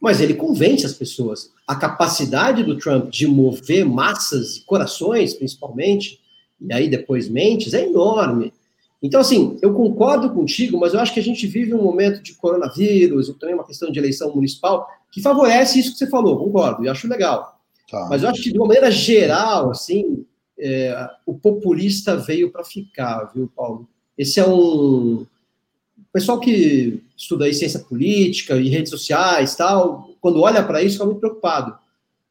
[0.00, 1.50] mas ele convence as pessoas.
[1.66, 6.20] A capacidade do Trump de mover massas e corações, principalmente,
[6.60, 8.52] e aí depois mentes, é enorme.
[9.02, 12.34] Então, assim, eu concordo contigo, mas eu acho que a gente vive um momento de
[12.34, 16.88] coronavírus, também uma questão de eleição municipal, que favorece isso que você falou, concordo, e
[16.88, 17.60] acho legal.
[17.88, 18.06] Tá.
[18.10, 20.24] Mas eu acho que, de uma maneira geral, assim,
[20.58, 23.88] é, o populista veio para ficar, viu, Paulo?
[24.16, 25.24] Esse é um.
[25.96, 30.94] O pessoal que estuda aí ciência política e redes sociais tal, quando olha para isso,
[30.94, 31.78] fica muito preocupado,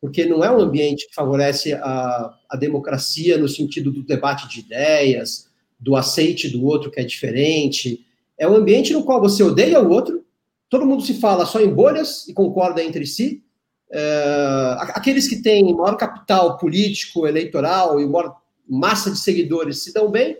[0.01, 4.59] porque não é um ambiente que favorece a, a democracia no sentido do debate de
[4.59, 5.47] ideias,
[5.79, 8.05] do aceite do outro que é diferente.
[8.37, 10.25] É um ambiente no qual você odeia o outro,
[10.69, 13.43] todo mundo se fala só em bolhas e concorda entre si,
[13.89, 18.35] é, aqueles que têm maior capital político, eleitoral e maior
[18.67, 20.37] massa de seguidores se dão bem,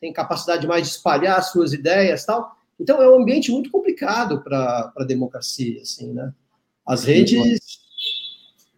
[0.00, 2.56] têm capacidade mais de espalhar suas ideias tal.
[2.80, 6.32] Então é um ambiente muito complicado para a democracia, assim, né?
[6.86, 7.80] As redes,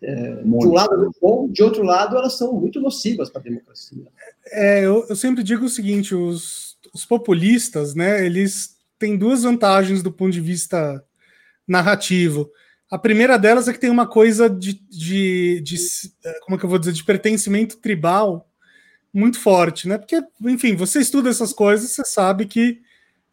[0.02, 3.44] é, de um lado é bom, de outro lado elas são muito nocivas para a
[3.44, 4.06] democracia.
[4.46, 8.24] É, eu, eu, sempre digo o seguinte: os, os populistas, né?
[8.24, 11.04] Eles têm duas vantagens do ponto de vista
[11.66, 12.50] narrativo.
[12.90, 15.76] A primeira delas é que tem uma coisa de, de, de,
[16.42, 18.48] como é que eu vou dizer, de pertencimento tribal
[19.12, 19.98] muito forte, né?
[19.98, 22.80] Porque, enfim, você estuda essas coisas, você sabe que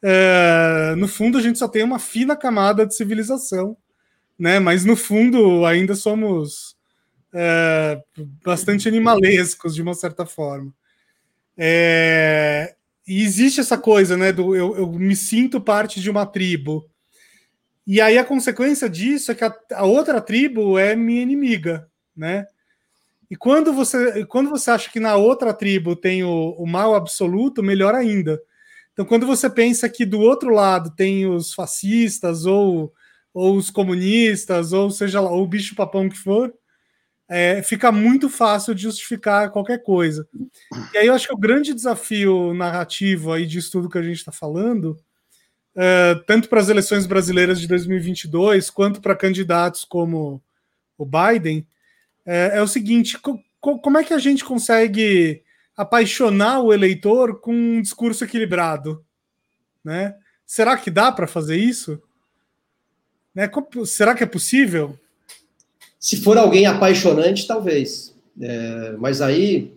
[0.04, 3.78] é, no fundo a gente só tem uma fina camada de civilização,
[4.38, 4.60] né?
[4.60, 6.76] Mas no fundo ainda somos
[7.34, 8.02] é,
[8.44, 10.74] bastante animalescos de uma certa forma.
[11.58, 12.76] É,
[13.08, 14.32] E existe essa coisa, né?
[14.32, 16.90] Do eu, eu me sinto parte de uma tribo.
[17.88, 22.46] E aí a consequência disso é que a, a outra tribo é minha inimiga, né?
[23.30, 27.64] E quando você, quando você acha que na outra tribo tem o, o mal absoluto,
[27.64, 28.40] melhor ainda.
[28.94, 32.94] Então, quando você pensa que do outro lado tem os fascistas ou,
[33.36, 36.54] ou os comunistas, ou seja lá, o bicho papão que for,
[37.28, 40.26] é, fica muito fácil de justificar qualquer coisa.
[40.94, 44.20] E aí eu acho que o grande desafio narrativo aí de estudo que a gente
[44.20, 44.98] está falando,
[45.76, 50.42] é, tanto para as eleições brasileiras de 2022, quanto para candidatos como
[50.98, 51.68] o Biden,
[52.26, 55.44] é, é o seguinte: co como é que a gente consegue
[55.76, 59.04] apaixonar o eleitor com um discurso equilibrado?
[59.84, 60.16] Né?
[60.46, 62.00] Será que dá para fazer isso?
[63.36, 63.52] Né?
[63.86, 64.98] Será que é possível?
[66.00, 68.16] Se for alguém apaixonante, talvez.
[68.42, 69.74] É, mas aí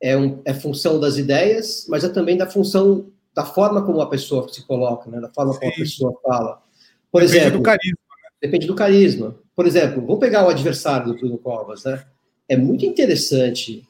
[0.00, 4.10] é, um, é, função das ideias, mas é também da função da forma como a
[4.10, 5.20] pessoa se coloca, né?
[5.20, 5.60] da forma Sim.
[5.60, 6.62] como a pessoa fala.
[7.10, 7.98] Por depende exemplo, do carisma.
[8.10, 8.30] Né?
[8.42, 9.36] Depende do carisma.
[9.54, 12.04] Por exemplo, vamos pegar o adversário do Bruno Covas, né?
[12.48, 13.86] É muito interessante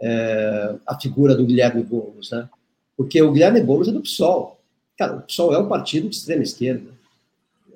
[0.00, 2.48] é, a figura do Guilherme Boulos, né?
[2.96, 4.60] Porque o Guilherme Boulos é do PSOL.
[4.98, 6.93] Cara, o PSOL é um partido de extrema esquerda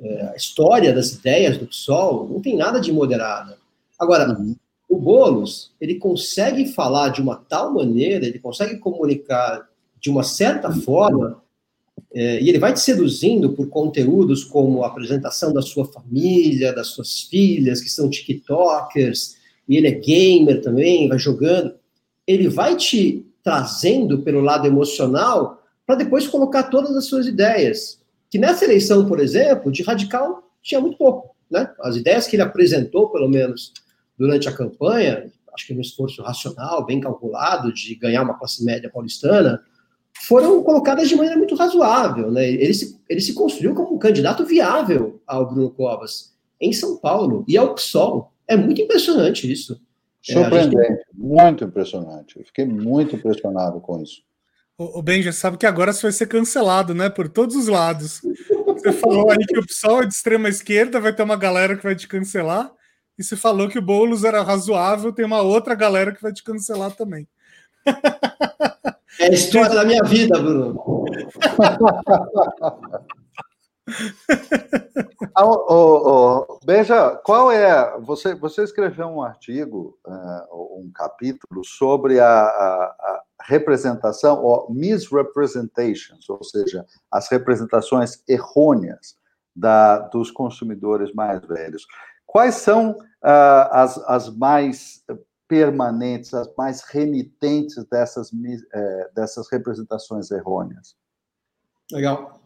[0.02, 3.58] é, a história das ideias do PSOL não tem nada de moderada.
[3.98, 4.54] Agora, uhum.
[4.88, 9.68] o Boulos, ele consegue falar de uma tal maneira, ele consegue comunicar
[10.00, 11.42] de uma certa forma,
[12.14, 16.88] é, e ele vai te seduzindo por conteúdos como a apresentação da sua família, das
[16.88, 19.36] suas filhas, que são TikTokers,
[19.68, 21.74] e ele é gamer também, vai jogando.
[22.26, 27.97] Ele vai te trazendo pelo lado emocional para depois colocar todas as suas ideias
[28.30, 31.34] que nessa eleição, por exemplo, de radical tinha muito pouco.
[31.50, 31.70] Né?
[31.80, 33.72] As ideias que ele apresentou, pelo menos
[34.16, 38.90] durante a campanha, acho que no esforço racional, bem calculado, de ganhar uma classe média
[38.90, 39.62] paulistana,
[40.22, 42.30] foram colocadas de maneira muito razoável.
[42.30, 42.48] Né?
[42.48, 47.44] Ele, se, ele se construiu como um candidato viável ao Bruno Covas em São Paulo
[47.46, 48.32] e ao PSOL.
[48.46, 49.80] É muito impressionante isso.
[50.20, 51.04] Surpreendente, é, tem...
[51.14, 52.38] muito impressionante.
[52.38, 54.22] Eu fiquei muito impressionado com isso.
[54.80, 57.10] O, Ben já sabe que agora você vai ser cancelado, né?
[57.10, 58.20] Por todos os lados.
[58.64, 61.82] Você falou aí que o PSOL é de extrema esquerda, vai ter uma galera que
[61.82, 62.70] vai te cancelar.
[63.18, 66.44] E você falou que o Boulos era razoável, tem uma outra galera que vai te
[66.44, 67.26] cancelar também.
[69.18, 71.04] É a história da minha vida, Bruno.
[75.34, 77.98] ah, oh, oh, Beja, qual é.
[78.00, 86.42] Você, você escreveu um artigo, uh, um capítulo sobre a, a, representação, ou misrepresentations, ou
[86.44, 89.16] seja, as representações errôneas
[89.54, 91.86] da, dos consumidores mais velhos.
[92.26, 95.02] Quais são uh, as, as mais
[95.46, 100.94] permanentes, as mais remitentes dessas, uh, dessas representações errôneas?
[101.90, 102.42] Legal.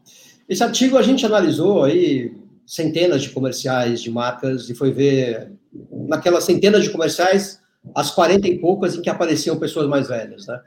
[0.52, 2.36] Esse artigo a gente analisou aí
[2.66, 5.50] centenas de comerciais de marcas e foi ver
[5.90, 7.58] naquelas centenas de comerciais
[7.94, 10.60] as 40 e poucas em que apareciam pessoas mais velhas, né?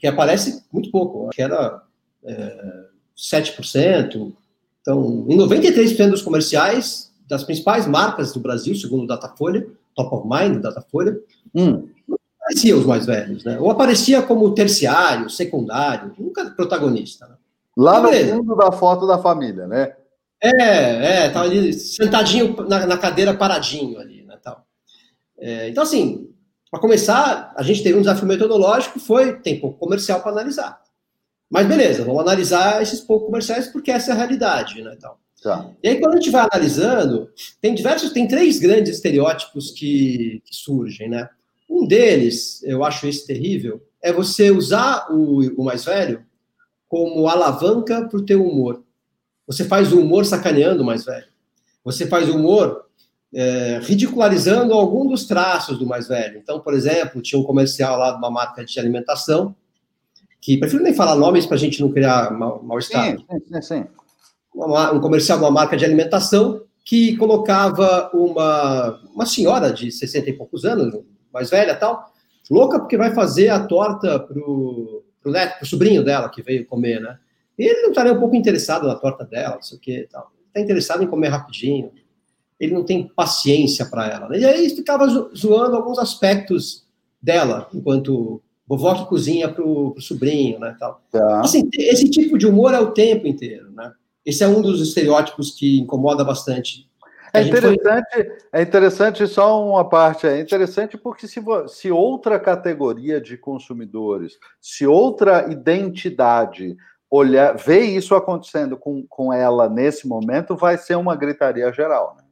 [0.00, 1.80] que aparece muito pouco, que era
[2.24, 4.32] é, 7%.
[4.80, 10.26] Então, em 93% dos comerciais das principais marcas do Brasil, segundo o Datafolha, top of
[10.28, 11.16] mind, Datafolha,
[11.54, 11.86] hum.
[12.08, 13.60] não aparecia os mais velhos, né?
[13.60, 17.28] Ou aparecia como terciário, secundário, nunca protagonista.
[17.28, 17.34] Né?
[17.76, 19.94] Lá no fundo da foto da família, né?
[20.42, 24.66] É, é, tava ali sentadinho na, na cadeira, paradinho ali, né, tal.
[25.38, 26.28] É, então, assim,
[26.70, 30.82] para começar, a gente teve um desafio metodológico, foi tem pouco comercial para analisar.
[31.50, 34.94] Mas beleza, vamos analisar esses poucos comerciais porque essa é a realidade, né?
[34.96, 35.70] Então, tá.
[35.82, 40.54] E aí, quando a gente vai analisando, tem diversos, tem três grandes estereótipos que, que
[40.54, 41.28] surgem, né?
[41.70, 46.24] Um deles, eu acho esse terrível, é você usar o, o mais velho
[46.88, 48.82] como alavanca para o teu humor.
[49.46, 51.26] Você faz o humor sacaneando o mais velho.
[51.84, 52.84] Você faz o humor
[53.34, 56.38] é, ridicularizando algum dos traços do mais velho.
[56.38, 59.54] Então, por exemplo, tinha um comercial lá de uma marca de alimentação,
[60.40, 63.16] que prefiro nem falar nomes para a gente não criar mal-estar.
[63.16, 63.84] Mal sim, sim, sim.
[64.54, 70.32] um comercial de uma marca de alimentação que colocava uma, uma senhora de 60 e
[70.34, 70.94] poucos anos,
[71.32, 72.12] mais velha tal,
[72.50, 77.00] louca porque vai fazer a torta pro, pro neto, pro sobrinho dela que veio comer,
[77.00, 77.18] né?
[77.58, 80.30] E ele não estaria um pouco interessado na torta dela, não sei o que tal.
[80.48, 81.90] Está interessado em comer rapidinho,
[82.60, 84.28] ele não tem paciência para ela.
[84.28, 84.40] Né?
[84.40, 86.84] E aí ficava zoando alguns aspectos
[87.20, 91.02] dela, enquanto vovó que cozinha para o sobrinho, né, tal.
[91.10, 91.40] Tá.
[91.40, 93.92] Assim, esse tipo de humor é o tempo inteiro, né?
[94.24, 96.88] Esse é um dos estereótipos que incomoda bastante.
[97.34, 98.38] É interessante, foi...
[98.52, 104.86] é interessante só uma parte, é interessante porque se, se outra categoria de consumidores, se
[104.86, 106.76] outra identidade
[107.10, 112.16] olhar, ver isso acontecendo com, com ela nesse momento, vai ser uma gritaria geral.
[112.16, 112.24] Né?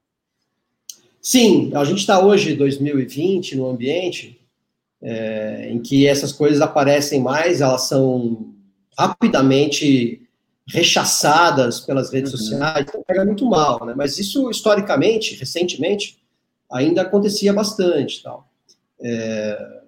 [1.21, 4.41] Sim, a gente está hoje, 2020, no ambiente
[5.03, 8.55] é, em que essas coisas aparecem mais, elas são
[8.97, 10.22] rapidamente
[10.69, 12.39] rechaçadas pelas redes uhum.
[12.39, 13.95] sociais, então pega muito mal, né?
[13.97, 16.19] Mas isso, historicamente, recentemente,
[16.71, 18.49] ainda acontecia bastante, tal.
[19.01, 19.83] É...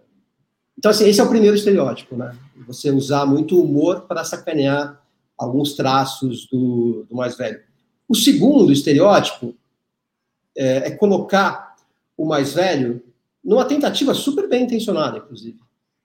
[0.77, 2.37] Então, assim, esse é o primeiro estereótipo, né?
[2.66, 5.01] Você usar muito humor para sacanear
[5.39, 7.61] alguns traços do, do, mais velho.
[8.09, 9.55] O segundo estereótipo
[10.57, 11.77] é, é colocar
[12.16, 13.03] o mais velho
[13.43, 15.59] numa tentativa super bem intencionada, inclusive,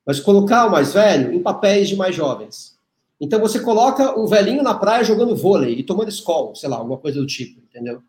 [0.06, 2.79] mas colocar o mais velho em papéis de mais jovens.
[3.20, 6.98] Então você coloca o velhinho na praia jogando vôlei e tomando escola, sei lá, alguma
[6.98, 8.02] coisa do tipo, entendeu?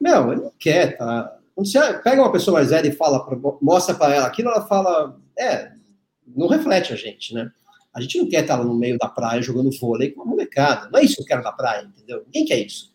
[0.00, 1.38] Meu, ele não quer, tá?
[1.54, 4.66] Quando você pega uma pessoa mais velha e fala, pra, mostra para ela aquilo, ela
[4.66, 5.72] fala, é,
[6.26, 7.50] não reflete a gente, né?
[7.94, 10.88] A gente não quer estar lá no meio da praia jogando vôlei com uma molecada.
[10.90, 12.22] Não é isso que eu quero na praia, entendeu?
[12.24, 12.90] Ninguém quer isso.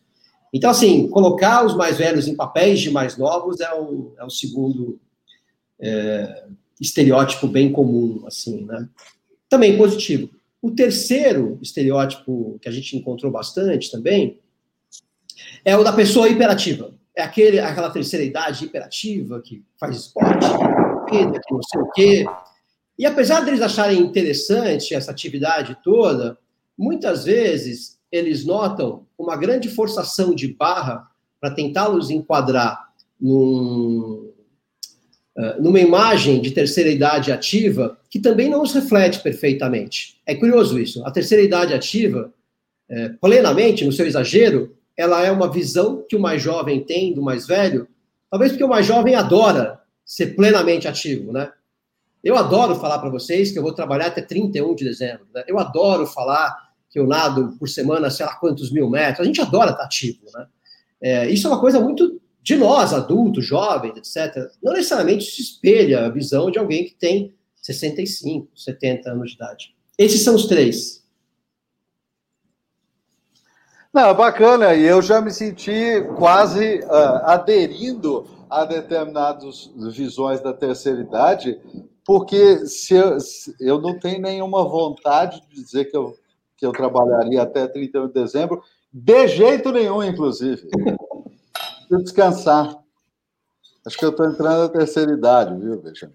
[0.52, 4.30] Então, assim, colocar os mais velhos em papéis de mais novos é o, é o
[4.30, 4.98] segundo
[5.78, 6.46] é,
[6.80, 8.88] estereótipo bem comum, assim, né?
[9.48, 10.30] Também positivo.
[10.60, 14.40] O terceiro estereótipo que a gente encontrou bastante também
[15.64, 16.94] é o da pessoa hiperativa.
[17.16, 20.46] É aquele, aquela terceira idade hiperativa que faz esporte,
[21.08, 22.26] que não sei o quê.
[22.98, 26.38] E apesar deles acharem interessante essa atividade toda,
[26.76, 31.08] muitas vezes eles notam uma grande forçação de barra
[31.40, 34.32] para tentá-los enquadrar num,
[35.60, 40.20] numa imagem de terceira idade ativa que também não os reflete perfeitamente.
[40.26, 41.04] É curioso isso.
[41.06, 42.32] A terceira idade ativa,
[42.88, 47.22] é, plenamente, no seu exagero, ela é uma visão que o mais jovem tem do
[47.22, 47.86] mais velho,
[48.28, 51.52] talvez porque o mais jovem adora ser plenamente ativo, né?
[52.24, 55.26] Eu adoro falar para vocês que eu vou trabalhar até 31 de dezembro.
[55.32, 55.44] Né?
[55.46, 59.20] Eu adoro falar que eu nado por semana, sei lá quantos mil metros.
[59.20, 60.46] A gente adora estar ativo, né?
[61.00, 66.06] É, isso é uma coisa muito de nós, adultos, jovens, etc., não necessariamente se espelha
[66.06, 69.76] a visão de alguém que tem 65, 70 anos de idade.
[69.98, 71.04] Esses são os três.
[73.92, 81.02] Não, bacana, e eu já me senti quase uh, aderindo a determinadas visões da terceira
[81.02, 81.60] idade,
[82.02, 86.14] porque se eu, se eu, não tenho nenhuma vontade de dizer que eu,
[86.56, 90.66] que eu trabalharia até 31 de dezembro, de jeito nenhum, inclusive.
[91.88, 92.76] Preciso descansar.
[93.86, 96.12] Acho que eu estou entrando na terceira idade, viu, Benjamin?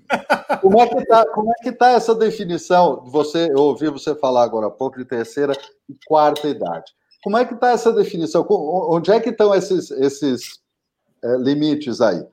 [0.61, 1.26] Como é que está
[1.65, 3.03] é tá essa definição?
[3.07, 5.57] Você, eu ouvi você falar agora há pouco de terceira
[5.89, 6.91] e quarta idade.
[7.24, 8.45] Como é que está essa definição?
[8.47, 10.59] Onde é que estão esses, esses
[11.24, 12.24] é, limites aí?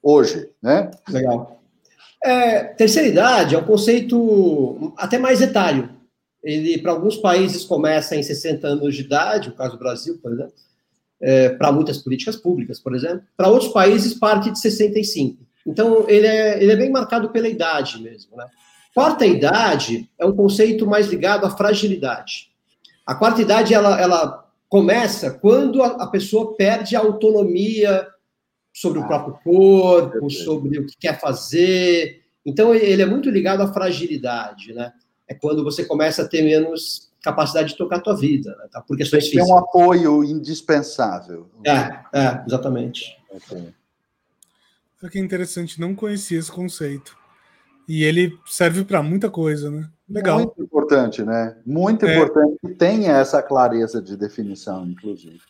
[0.00, 0.92] Hoje, né?
[1.08, 1.60] Legal.
[2.22, 5.90] É, terceira idade é um conceito até mais etário.
[6.40, 10.32] Ele, para alguns países, começa em 60 anos de idade, o caso do Brasil, por
[10.32, 10.54] exemplo
[11.22, 13.22] é, para muitas políticas públicas, por exemplo.
[13.36, 15.38] Para outros países, parte de 65.
[15.64, 18.36] Então, ele é, ele é bem marcado pela idade mesmo.
[18.36, 18.46] Né?
[18.92, 22.50] Quarta idade é um conceito mais ligado à fragilidade.
[23.06, 28.08] A quarta idade, ela, ela começa quando a, a pessoa perde a autonomia
[28.72, 32.22] sobre o ah, próprio corpo, sobre o que quer fazer.
[32.44, 34.92] Então, ele é muito ligado à fragilidade, né?
[35.28, 38.80] É quando você começa a ter menos capacidade de tocar a tua vida, né, tá?
[38.80, 39.48] por questões físicas.
[39.48, 41.48] É um apoio indispensável.
[41.64, 43.16] É, é exatamente.
[45.02, 47.16] Olha que interessante, não conhecia esse conceito.
[47.88, 49.88] E ele serve para muita coisa, né?
[50.08, 50.38] Legal.
[50.38, 51.56] Muito importante, né?
[51.64, 52.14] Muito é.
[52.14, 55.40] importante que tenha essa clareza de definição, inclusive.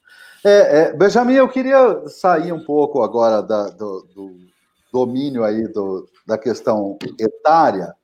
[0.45, 4.37] É, é, Benjamin, eu queria sair um pouco agora da, do, do
[4.93, 7.95] domínio aí do, da questão etária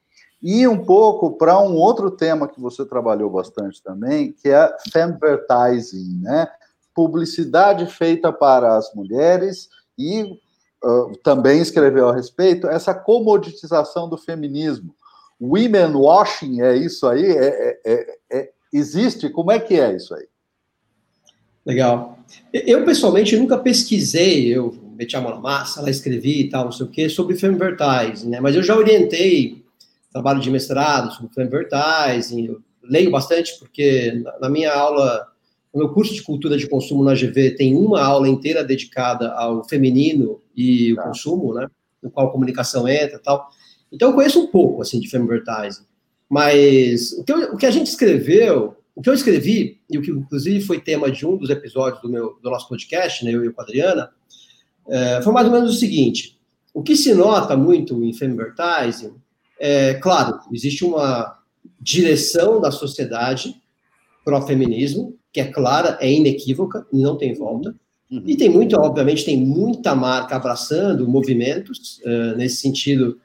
[0.42, 6.20] e um pouco para um outro tema que você trabalhou bastante também, que é femvertising,
[6.22, 6.48] né?
[6.94, 9.68] Publicidade feita para as mulheres
[9.98, 10.22] e
[10.84, 14.94] uh, também escreveu a respeito essa comoditização do feminismo.
[15.40, 17.24] Women washing é isso aí?
[17.24, 19.28] É, é, é, é, existe?
[19.28, 20.26] Como é que é isso aí?
[21.64, 22.18] Legal.
[22.52, 26.72] Eu, pessoalmente, nunca pesquisei, eu meti a mão na massa, lá escrevi e tal, não
[26.72, 28.40] sei o quê, sobre femvertising, né?
[28.40, 29.64] Mas eu já orientei
[30.10, 35.26] trabalho de mestrado sobre advertising, eu leio bastante porque na minha aula,
[35.72, 39.64] no meu curso de cultura de consumo na GV, tem uma aula inteira dedicada ao
[39.68, 41.02] feminino e tá.
[41.02, 41.68] o consumo, né,
[42.02, 43.48] no qual a comunicação entra e tal.
[43.92, 45.84] Então eu conheço um pouco, assim, de advertising.
[46.28, 50.02] Mas o que, eu, o que a gente escreveu, o que eu escrevi, e o
[50.02, 53.44] que inclusive foi tema de um dos episódios do, meu, do nosso podcast, né, eu
[53.44, 54.10] e o Adriana,
[54.88, 56.38] é, foi mais ou menos o seguinte:
[56.72, 59.14] o que se nota muito em Femvertising
[59.58, 61.38] é, claro, existe uma
[61.80, 63.54] direção da sociedade
[64.24, 67.74] para o feminismo, que é clara, é inequívoca, não tem volta.
[68.10, 68.22] Uhum.
[68.26, 73.18] E tem muito, obviamente, tem muita marca abraçando movimentos uh, nesse sentido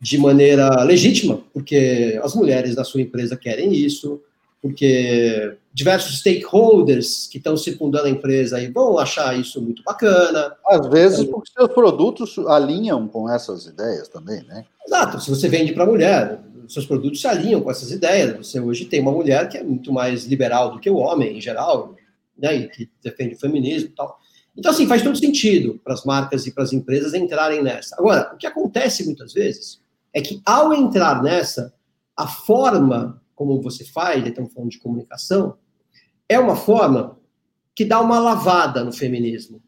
[0.00, 4.20] de maneira legítima, porque as mulheres da sua empresa querem isso,
[4.60, 10.56] porque diversos stakeholders que estão circundando a empresa aí vão achar isso muito bacana.
[10.66, 14.64] Às vezes, porque seus produtos alinham com essas ideias também, né?
[14.86, 15.20] Exato.
[15.20, 18.34] Se você vende para mulher, seus produtos se alinham com essas ideias.
[18.38, 21.42] Você hoje tem uma mulher que é muito mais liberal do que o homem em
[21.42, 21.94] geral,
[22.38, 22.56] né?
[22.56, 24.18] E que defende o feminismo e tal.
[24.56, 27.96] Então, assim, faz todo sentido para as marcas e para as empresas entrarem nessa.
[27.98, 29.82] Agora, o que acontece muitas vezes
[30.14, 31.74] é que, ao entrar nessa,
[32.16, 35.58] a forma como você faz, estamos falando de comunicação,
[36.28, 37.18] é uma forma
[37.74, 39.62] que dá uma lavada no feminismo.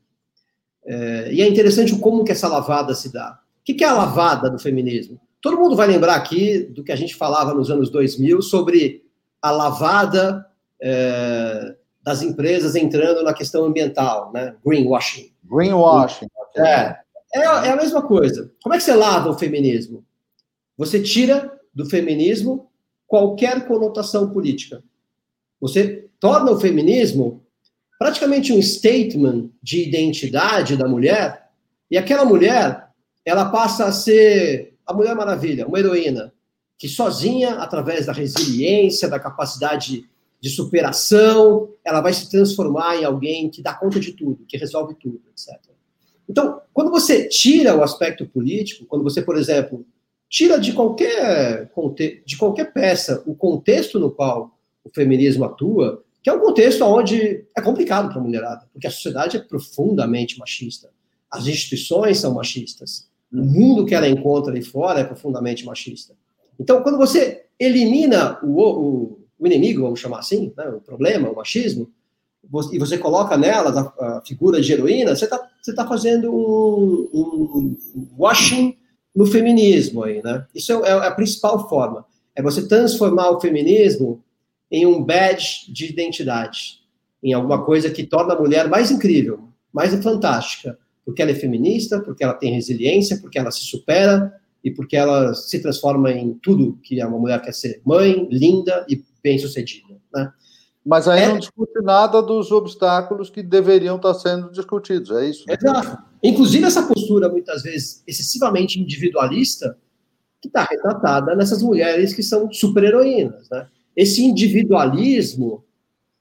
[0.84, 3.38] É, e é interessante como que essa lavada se dá.
[3.60, 5.20] O que, que é a lavada do feminismo?
[5.40, 9.04] Todo mundo vai lembrar aqui do que a gente falava nos anos 2000 sobre
[9.40, 10.46] a lavada
[10.80, 14.56] é, das empresas entrando na questão ambiental, né?
[14.64, 15.30] Greenwashing.
[15.44, 16.26] Greenwashing.
[16.56, 16.96] É,
[17.34, 18.50] é, é a mesma coisa.
[18.62, 20.04] Como é que você lava o feminismo?
[20.76, 22.70] Você tira do feminismo
[23.06, 24.82] qualquer conotação política.
[25.60, 27.42] Você torna o feminismo
[27.98, 31.48] praticamente um statement de identidade da mulher,
[31.90, 32.88] e aquela mulher,
[33.24, 36.32] ela passa a ser a Mulher Maravilha, uma heroína,
[36.78, 40.08] que sozinha, através da resiliência, da capacidade
[40.40, 44.94] de superação, ela vai se transformar em alguém que dá conta de tudo, que resolve
[44.94, 45.58] tudo, etc.
[46.28, 49.84] Então, quando você tira o aspecto político, quando você, por exemplo,
[50.28, 51.70] tira de qualquer,
[52.24, 54.57] de qualquer peça o contexto no qual
[54.88, 58.90] o feminismo atua, que é um contexto onde é complicado para a mulherada, porque a
[58.90, 60.90] sociedade é profundamente machista.
[61.30, 63.06] As instituições são machistas.
[63.32, 66.14] O mundo que ela encontra ali fora é profundamente machista.
[66.58, 71.36] Então, quando você elimina o, o, o inimigo, vamos chamar assim, né, o problema, o
[71.36, 71.90] machismo,
[72.72, 77.08] e você coloca nelas a, a figura de heroína, você está você tá fazendo um,
[77.12, 77.76] um,
[78.16, 78.76] washing
[79.14, 80.46] no feminismo aí, né?
[80.54, 82.06] Isso é, é a principal forma.
[82.34, 84.22] É você transformar o feminismo
[84.70, 86.80] em um badge de identidade,
[87.22, 92.00] em alguma coisa que torna a mulher mais incrível, mais fantástica, porque ela é feminista,
[92.00, 96.78] porque ela tem resiliência, porque ela se supera e porque ela se transforma em tudo
[96.82, 100.32] que uma mulher quer ser, mãe, linda e bem-sucedida, né?
[100.84, 101.28] Mas aí é...
[101.28, 105.44] não discute nada dos obstáculos que deveriam estar sendo discutidos, é isso?
[105.46, 105.54] Né?
[105.60, 106.02] Exato.
[106.22, 109.76] Inclusive essa postura, muitas vezes, excessivamente individualista,
[110.40, 113.66] que está retratada nessas mulheres que são super-heroínas, né?
[113.98, 115.64] Esse individualismo,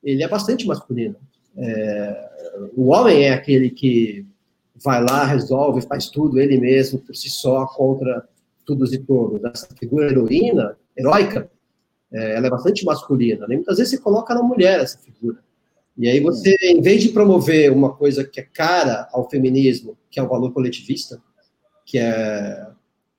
[0.03, 1.15] ele é bastante masculino.
[1.55, 2.29] É,
[2.75, 4.25] o homem é aquele que
[4.83, 8.27] vai lá, resolve, faz tudo ele mesmo, por si só, contra
[8.65, 9.43] todos e todos.
[9.43, 11.51] Essa figura heroína, heróica,
[12.11, 13.45] é, ela é bastante masculina.
[13.45, 13.57] Né?
[13.57, 15.37] Muitas vezes você coloca na mulher essa figura.
[15.95, 20.19] E aí você, em vez de promover uma coisa que é cara ao feminismo, que
[20.19, 21.21] é o valor coletivista,
[21.85, 22.67] que é,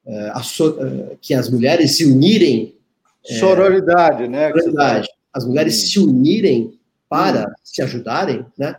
[0.05, 2.77] é, so, é que as mulheres se unirem
[3.29, 4.49] é, sororidade, né?
[4.51, 5.09] Sororidade.
[5.33, 5.87] As mulheres hum.
[5.87, 7.53] se unirem para hum.
[7.63, 8.77] se ajudarem, né?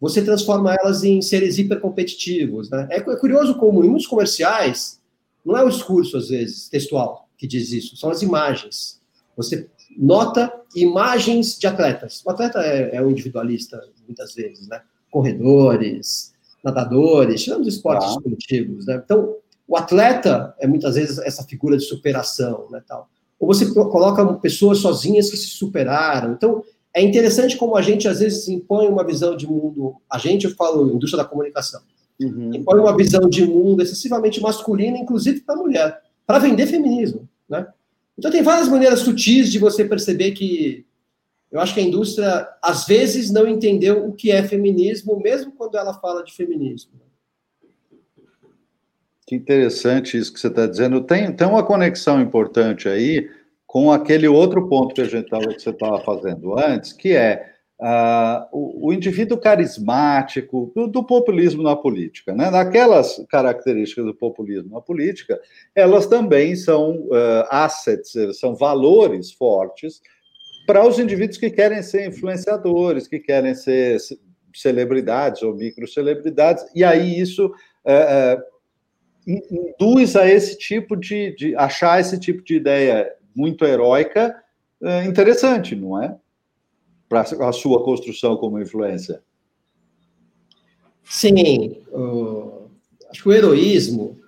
[0.00, 2.88] Você transforma elas em seres hipercompetitivos, né?
[2.90, 5.00] É, é curioso como em muitos comerciais
[5.44, 9.00] não é o discurso às vezes textual que diz isso, são as imagens.
[9.36, 12.22] Você nota imagens de atletas.
[12.24, 14.80] O atleta é, é um individualista muitas vezes, né?
[15.10, 16.32] Corredores,
[16.62, 18.86] nadadores, tirando os esportes ah.
[18.86, 19.02] né?
[19.04, 19.34] Então,
[19.66, 23.08] o atleta é muitas vezes essa figura de superação, né, tal
[23.42, 26.32] ou você coloca pessoas sozinhas que se superaram.
[26.32, 26.62] Então,
[26.94, 30.54] é interessante como a gente, às vezes, impõe uma visão de mundo, a gente, eu
[30.54, 31.80] falo, indústria da comunicação,
[32.20, 32.54] uhum.
[32.54, 37.66] impõe uma visão de mundo excessivamente masculina, inclusive para a mulher, para vender feminismo, né?
[38.16, 40.86] Então, tem várias maneiras sutis de você perceber que
[41.50, 45.76] eu acho que a indústria, às vezes, não entendeu o que é feminismo, mesmo quando
[45.76, 46.92] ela fala de feminismo.
[49.26, 51.02] Que interessante isso que você está dizendo.
[51.02, 53.28] Tem, tem uma conexão importante aí
[53.66, 57.52] com aquele outro ponto que a gente tava, que você estava fazendo antes, que é
[57.80, 62.34] uh, o, o, indivíduo carismático do, do, populismo na política.
[62.34, 62.48] Né?
[62.48, 65.40] Aquelas características do populismo na política,
[65.74, 70.02] elas também são uh, assets, são valores fortes
[70.66, 73.98] para os indivíduos que querem ser influenciadores, que querem ser
[74.54, 78.51] celebridades ou microcelebridades, e aí isso uh,
[79.26, 84.36] induz a esse tipo de, de achar esse tipo de ideia muito heróica
[84.82, 86.16] é interessante, não é?
[87.08, 89.22] Para a sua construção como influência.
[91.04, 91.76] Sim.
[91.88, 92.70] Uh,
[93.10, 94.18] acho que o heroísmo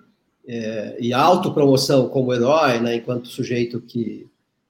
[0.47, 4.27] é, e a autopromoção como herói, né, enquanto sujeito que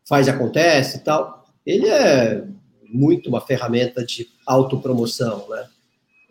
[0.07, 2.45] faz e acontece e tal, ele é
[2.87, 5.67] muito uma ferramenta de autopromoção, né?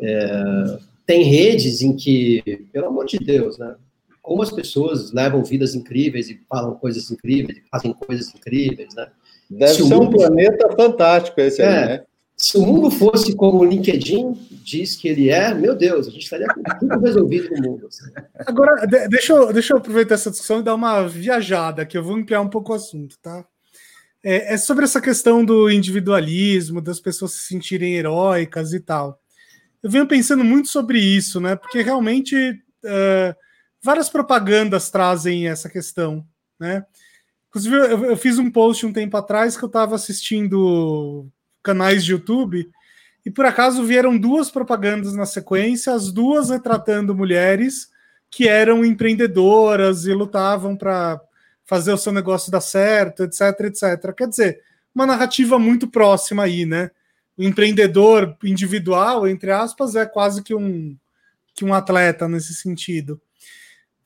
[0.00, 3.74] É, tem redes em que, pelo amor de Deus, né?
[4.22, 9.08] Como as pessoas levam vidas incríveis e falam coisas incríveis, fazem coisas incríveis, né?
[9.50, 10.06] Deve se ser mundo...
[10.06, 12.04] um planeta fantástico esse é, aí, né?
[12.36, 16.24] Se o mundo fosse como o LinkedIn diz que ele é, meu Deus, a gente
[16.24, 17.86] estaria com tudo resolvido no mundo.
[17.86, 18.10] Assim.
[18.46, 22.16] Agora, deixa eu, deixa eu aproveitar essa discussão e dar uma viajada, que eu vou
[22.16, 23.44] ampliar um pouco o assunto, tá?
[24.22, 29.20] É, é sobre essa questão do individualismo, das pessoas se sentirem heróicas e tal.
[29.84, 31.54] Eu venho pensando muito sobre isso, né?
[31.56, 33.36] Porque realmente uh,
[33.82, 36.26] várias propagandas trazem essa questão,
[36.58, 36.86] né?
[37.50, 41.28] Inclusive, eu, eu fiz um post um tempo atrás que eu estava assistindo
[41.62, 42.66] canais de YouTube
[43.26, 47.90] e por acaso vieram duas propagandas na sequência, as duas retratando mulheres
[48.30, 51.20] que eram empreendedoras e lutavam para
[51.66, 54.14] fazer o seu negócio dar certo, etc, etc.
[54.16, 54.62] Quer dizer,
[54.94, 56.90] uma narrativa muito próxima aí, né?
[57.36, 60.96] O empreendedor individual, entre aspas, é quase que um,
[61.54, 63.20] que um atleta nesse sentido.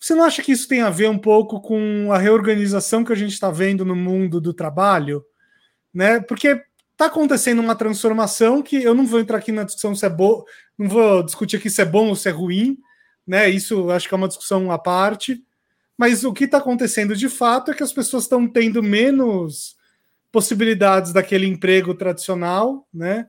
[0.01, 3.16] Você não acha que isso tem a ver um pouco com a reorganização que a
[3.16, 5.24] gente está vendo no mundo do trabalho?
[5.93, 6.20] Né?
[6.20, 6.62] Porque
[6.93, 10.45] está acontecendo uma transformação que eu não vou entrar aqui na discussão se é bom,
[10.76, 12.79] não vou discutir aqui se é bom ou se é ruim,
[13.26, 13.49] né?
[13.49, 15.45] Isso acho que é uma discussão à parte.
[15.97, 19.76] Mas o que está acontecendo de fato é que as pessoas estão tendo menos
[20.31, 23.29] possibilidades daquele emprego tradicional, né?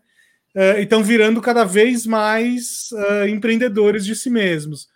[0.55, 4.89] E estão virando cada vez mais uh, empreendedores de si mesmos.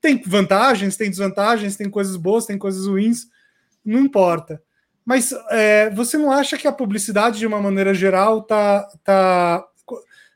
[0.00, 3.28] Tem vantagens, tem desvantagens, tem coisas boas, tem coisas ruins,
[3.84, 4.60] não importa.
[5.04, 9.64] Mas é, você não acha que a publicidade, de uma maneira geral, tá, tá.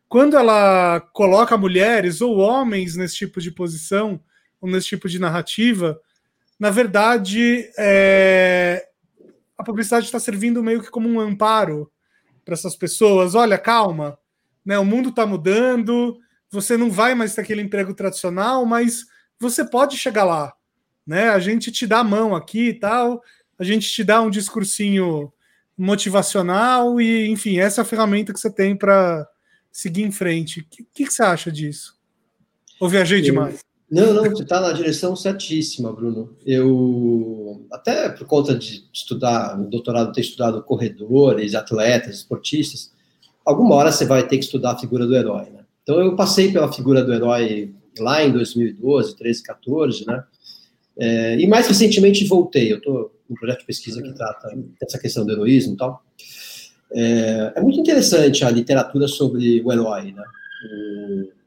[0.08, 4.20] Quando ela coloca mulheres ou homens nesse tipo de posição,
[4.60, 5.98] ou nesse tipo de narrativa,
[6.58, 8.87] na verdade, é,
[9.58, 11.90] a publicidade está servindo meio que como um amparo
[12.44, 13.34] para essas pessoas.
[13.34, 14.18] Olha, calma,
[14.64, 14.78] né?
[14.78, 16.16] O mundo está mudando,
[16.50, 19.04] você não vai mais ter aquele emprego tradicional, mas
[19.38, 20.54] você pode chegar lá,
[21.06, 21.28] né?
[21.30, 23.20] A gente te dá a mão aqui e tal
[23.58, 25.32] a gente te dá um discursinho
[25.76, 29.28] motivacional e, enfim, essa é a ferramenta que você tem para
[29.72, 30.60] seguir em frente.
[30.60, 31.98] O que, que, você acha disso?
[32.78, 33.64] Ou viajei demais?
[33.90, 36.36] Não, não, você está na direção certíssima, Bruno.
[36.44, 42.92] Eu, até por conta de estudar, no doutorado, ter estudado corredores, atletas, esportistas,
[43.44, 45.64] alguma hora você vai ter que estudar a figura do herói, né?
[45.82, 50.22] Então, eu passei pela figura do herói lá em 2012, 13, 14, né?
[50.98, 52.70] É, e mais recentemente voltei.
[52.70, 56.02] Eu estou um projeto de pesquisa que trata dessa questão do heroísmo e tal.
[56.92, 60.24] É, é muito interessante a literatura sobre o herói, né?
[60.70, 61.37] O,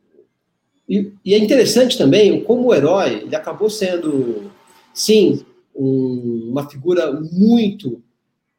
[0.91, 4.51] e, e, é interessante também como o herói ele acabou sendo,
[4.93, 8.03] sim, um, uma figura muito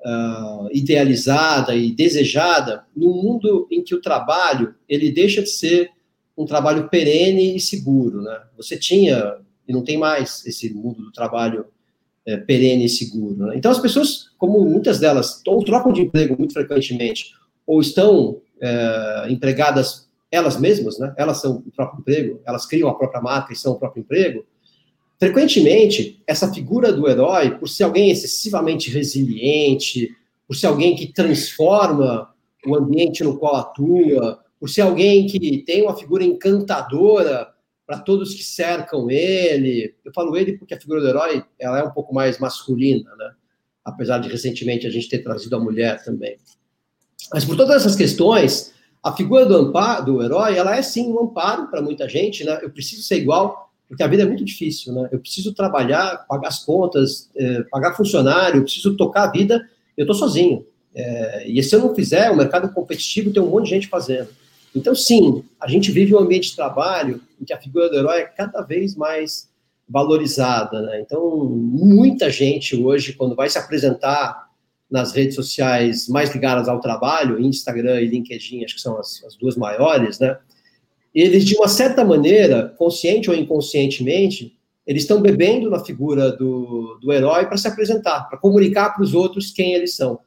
[0.01, 5.91] uh, idealizada e desejada num mundo em que o trabalho ele deixa de ser
[6.37, 8.41] um trabalho perene e seguro, né?
[8.57, 9.37] Você tinha
[9.68, 11.66] e não tem mais esse mundo do trabalho
[12.26, 13.47] é, perene e seguro.
[13.47, 13.57] Né?
[13.57, 17.33] Então, as pessoas, como muitas delas, ou trocam de emprego muito frequentemente,
[17.66, 21.14] ou estão é, empregadas elas mesmas, né?
[21.18, 24.45] elas são o próprio emprego, elas criam a própria marca e são o próprio emprego,
[25.20, 30.11] frequentemente, essa figura do herói, por ser alguém excessivamente resiliente,
[30.49, 32.28] por ser alguém que transforma
[32.66, 37.49] o ambiente no qual atua, por ser alguém que tem uma figura encantadora
[37.87, 39.95] para todos que cercam ele.
[40.05, 43.33] Eu falo ele porque a figura do herói ela é um pouco mais masculina, né?
[43.85, 46.37] apesar de recentemente a gente ter trazido a mulher também.
[47.33, 48.72] Mas por todas essas questões,
[49.03, 52.44] a figura do, amparo, do herói ela é sim um amparo para muita gente.
[52.44, 52.59] Né?
[52.62, 54.92] Eu preciso ser igual porque a vida é muito difícil.
[54.92, 55.09] Né?
[55.12, 59.68] Eu preciso trabalhar, pagar as contas, eh, pagar funcionário, eu preciso tocar a vida.
[59.96, 60.64] Eu estou sozinho.
[60.94, 64.28] É, e se eu não fizer, o mercado competitivo tem um monte de gente fazendo.
[64.74, 68.20] Então, sim, a gente vive um ambiente de trabalho em que a figura do herói
[68.20, 69.48] é cada vez mais
[69.88, 70.80] valorizada.
[70.82, 71.00] Né?
[71.00, 74.48] Então, muita gente hoje, quando vai se apresentar
[74.93, 79.34] nas redes sociais mais ligadas ao trabalho, Instagram e LinkedIn, acho que são as, as
[79.34, 80.38] duas maiores, né?
[81.14, 87.12] Eles, de uma certa maneira, consciente ou inconscientemente, eles estão bebendo na figura do, do
[87.12, 90.20] herói para se apresentar, para comunicar para os outros quem eles são.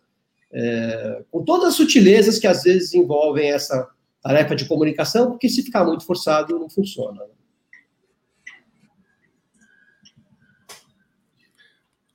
[0.52, 3.88] É, com todas as sutilezas que às vezes envolvem essa
[4.22, 7.22] tarefa de comunicação, porque se ficar muito forçado, não funciona.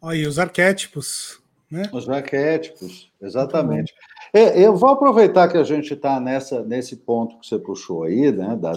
[0.03, 1.40] Aí, os arquétipos,
[1.71, 1.89] né?
[1.93, 3.95] Os arquétipos, exatamente.
[4.33, 8.57] É, eu vou aproveitar que a gente está nesse ponto que você puxou aí, né,
[8.57, 8.73] da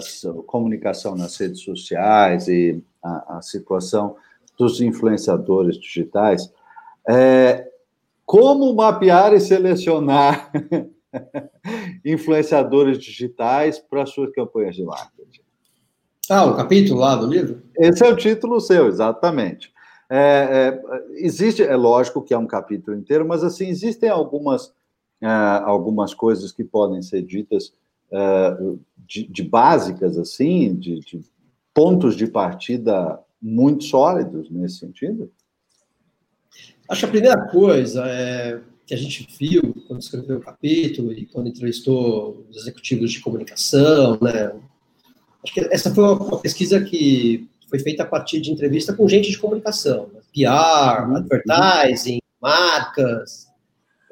[0.46, 4.16] comunicação nas redes sociais e a, a situação
[4.56, 6.52] dos influenciadores digitais.
[7.08, 7.68] É,
[8.24, 10.50] como mapear e selecionar
[12.04, 15.42] influenciadores digitais para suas campanhas de marketing?
[16.30, 17.62] Ah, o capítulo lá do livro?
[17.76, 19.73] Esse é o título seu, exatamente.
[20.16, 24.72] É, é, existe, é lógico que é um capítulo inteiro, mas assim existem algumas
[25.20, 27.72] é, algumas coisas que podem ser ditas
[28.12, 28.56] é,
[28.96, 31.20] de, de, básicas assim, de, de
[31.74, 35.32] pontos de partida muito sólidos nesse sentido.
[36.88, 41.26] Acho que a primeira coisa é que a gente viu quando escreveu o capítulo e
[41.26, 44.54] quando entrevistou os executivos de comunicação, né?
[45.42, 49.30] Acho que essa foi uma pesquisa que foi feita a partir de entrevista com gente
[49.30, 50.20] de comunicação, né?
[50.32, 51.16] PR, uhum.
[51.16, 53.48] advertising, marcas,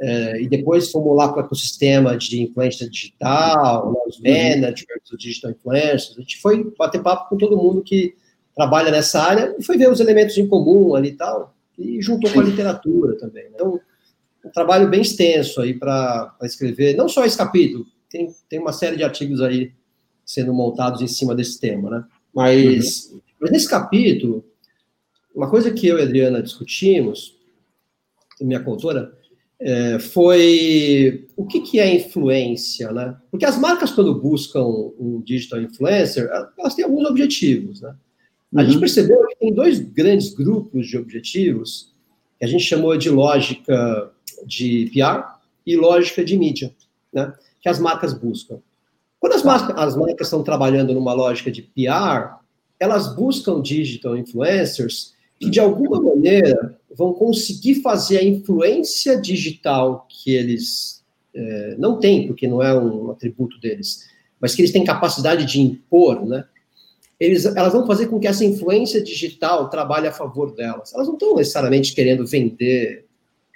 [0.01, 4.25] é, e depois fomos lá para o ecossistema de influência digital, né, os uhum.
[4.25, 8.15] managers, os digital influencers, a gente foi bater papo com todo mundo que
[8.55, 12.29] trabalha nessa área e foi ver os elementos em comum ali e tal, e juntou
[12.29, 12.35] Sim.
[12.35, 13.45] com a literatura também.
[13.45, 13.51] Né?
[13.55, 13.81] Então,
[14.45, 18.97] um trabalho bem extenso aí para escrever, não só esse capítulo, tem, tem uma série
[18.97, 19.73] de artigos aí
[20.25, 22.05] sendo montados em cima desse tema, né?
[22.35, 23.21] Mas, uhum.
[23.43, 24.45] Mas nesse capítulo,
[25.35, 27.37] uma coisa que eu e a Adriana discutimos,
[28.41, 29.13] minha contora,
[29.59, 33.17] é, foi o que, que é influência, né?
[33.33, 37.95] Porque as marcas, quando buscam um digital influencer, elas têm alguns objetivos, né?
[38.55, 38.67] A uhum.
[38.67, 41.93] gente percebeu que tem dois grandes grupos de objetivos
[42.39, 44.13] que a gente chamou de lógica
[44.47, 45.25] de PR
[45.67, 46.73] e lógica de mídia,
[47.13, 47.33] né?
[47.61, 48.61] Que as marcas buscam.
[49.19, 52.42] Quando as, marcas, as marcas estão trabalhando numa lógica de PR,
[52.83, 60.35] elas buscam digital influencers que, de alguma maneira, vão conseguir fazer a influência digital que
[60.35, 64.09] eles é, não têm, porque não é um atributo deles,
[64.41, 66.45] mas que eles têm capacidade de impor, né?
[67.21, 70.93] eles, elas vão fazer com que essa influência digital trabalhe a favor delas.
[70.93, 73.05] Elas não estão necessariamente querendo vender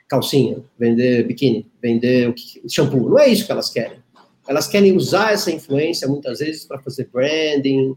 [0.07, 2.33] calcinha, vender biquíni, vender
[2.69, 3.09] shampoo.
[3.09, 3.99] Não é isso que elas querem.
[4.47, 7.97] Elas querem usar essa influência muitas vezes para fazer branding,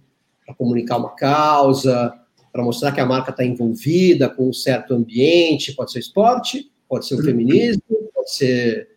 [0.49, 2.13] para comunicar uma causa,
[2.51, 5.73] para mostrar que a marca está envolvida com um certo ambiente.
[5.73, 7.83] Pode ser esporte, pode ser o feminismo,
[8.13, 8.89] pode ser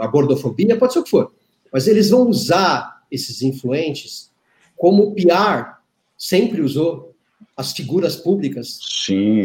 [0.00, 1.32] a gordofobia, pode ser o que for.
[1.72, 4.30] Mas eles vão usar esses influentes
[4.76, 5.78] como PR
[6.16, 7.14] sempre usou
[7.56, 8.78] as figuras públicas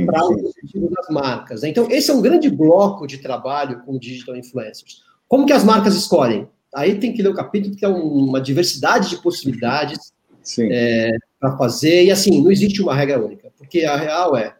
[0.05, 1.63] para o objetivo das marcas.
[1.63, 5.01] Então, esse é um grande bloco de trabalho com digital influencers.
[5.27, 6.47] Como que as marcas escolhem?
[6.73, 10.13] Aí tem que ler o capítulo, que é uma diversidade de possibilidades
[10.59, 12.05] é, para fazer.
[12.05, 14.55] E assim, não existe uma regra única, porque a real é,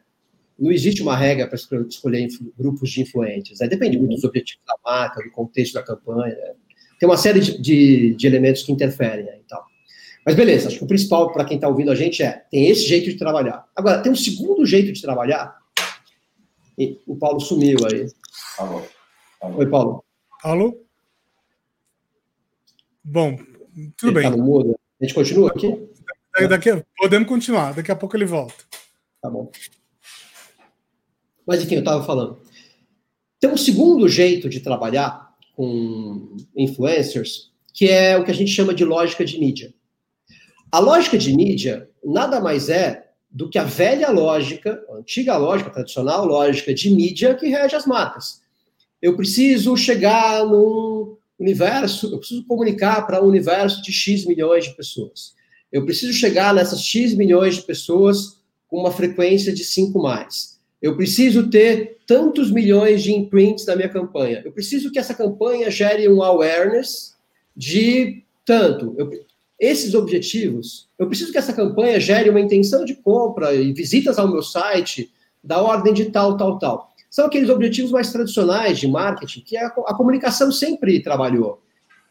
[0.58, 2.28] não existe uma regra para escolher
[2.58, 3.60] grupos de influentes.
[3.60, 3.68] Né?
[3.68, 6.36] Depende muito dos objetivos da marca, do contexto da campanha.
[6.36, 6.54] Né?
[7.00, 9.66] Tem uma série de, de, de elementos que interferem né, e tal.
[10.26, 12.88] Mas beleza, acho que o principal para quem está ouvindo a gente é, tem esse
[12.88, 13.66] jeito de trabalhar.
[13.76, 15.56] Agora, tem um segundo jeito de trabalhar.
[16.78, 18.08] E o Paulo sumiu aí.
[18.58, 18.82] Alô.
[19.42, 19.58] Alô.
[19.60, 20.04] Oi, Paulo.
[20.44, 20.82] Alô?
[23.04, 23.38] Bom,
[23.96, 24.32] tudo ele bem.
[24.32, 24.80] Tá mudo.
[25.00, 25.90] A gente continua aqui?
[26.50, 28.56] Daqui, podemos continuar, daqui a pouco ele volta.
[29.22, 29.50] Tá bom.
[31.46, 32.40] Mas enfim, eu estava falando.
[33.40, 38.74] Tem um segundo jeito de trabalhar com influencers, que é o que a gente chama
[38.74, 39.74] de lógica de mídia.
[40.72, 45.70] A lógica de mídia nada mais é do que a velha lógica, a antiga lógica,
[45.70, 48.42] a tradicional lógica de mídia que rege as marcas.
[49.02, 54.76] Eu preciso chegar num universo, eu preciso comunicar para um universo de X milhões de
[54.76, 55.34] pessoas.
[55.72, 60.60] Eu preciso chegar nessas X milhões de pessoas com uma frequência de 5 mais.
[60.82, 64.42] Eu preciso ter tantos milhões de imprints da minha campanha.
[64.46, 67.16] Eu preciso que essa campanha gere um awareness
[67.56, 68.94] de tanto.
[68.98, 69.10] Eu,
[69.60, 74.28] esses objetivos, eu preciso que essa campanha gere uma intenção de compra e visitas ao
[74.28, 75.12] meu site
[75.44, 76.95] da ordem de tal, tal, tal.
[77.16, 81.62] São aqueles objetivos mais tradicionais de marketing que a, a comunicação sempre trabalhou.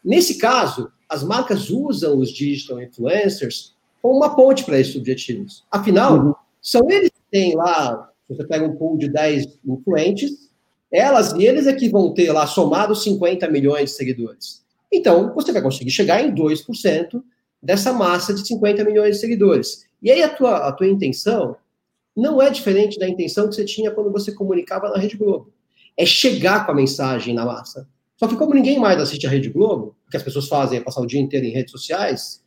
[0.03, 5.63] Nesse caso, as marcas usam os digital influencers como uma ponte para esses objetivos.
[5.69, 6.33] Afinal, uhum.
[6.59, 10.49] são eles que têm lá, você pega um pool de 10 influentes,
[10.91, 14.65] elas e eles é que vão ter lá somado 50 milhões de seguidores.
[14.91, 17.21] Então, você vai conseguir chegar em 2%
[17.61, 19.85] dessa massa de 50 milhões de seguidores.
[20.01, 21.55] E aí a tua, a tua intenção
[22.15, 25.51] não é diferente da intenção que você tinha quando você comunicava na Rede Globo.
[25.97, 27.87] É chegar com a mensagem na massa.
[28.17, 30.81] Só que como ninguém mais assiste a Rede Globo, o que as pessoas fazem é
[30.81, 32.41] passar o dia inteiro em redes sociais,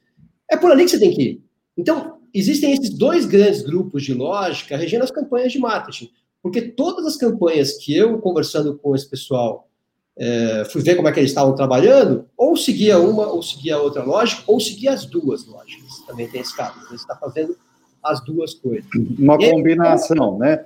[0.50, 1.42] é por ali que você tem que ir.
[1.76, 6.10] Então, existem esses dois grandes grupos de lógica regendo as campanhas de marketing.
[6.42, 9.68] Porque todas as campanhas que eu, conversando com esse pessoal,
[10.16, 14.02] é, fui ver como é que eles estavam trabalhando, ou seguia uma, ou seguia outra
[14.02, 16.04] lógica, ou seguia as duas lógicas.
[16.06, 16.80] Também tem esse caso.
[16.88, 17.56] Você está fazendo
[18.02, 18.88] as duas coisas.
[19.18, 20.64] Uma e combinação, aí, né?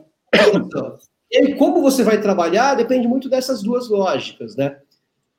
[0.54, 0.98] Então,
[1.30, 4.78] e aí, como você vai trabalhar depende muito dessas duas lógicas, né?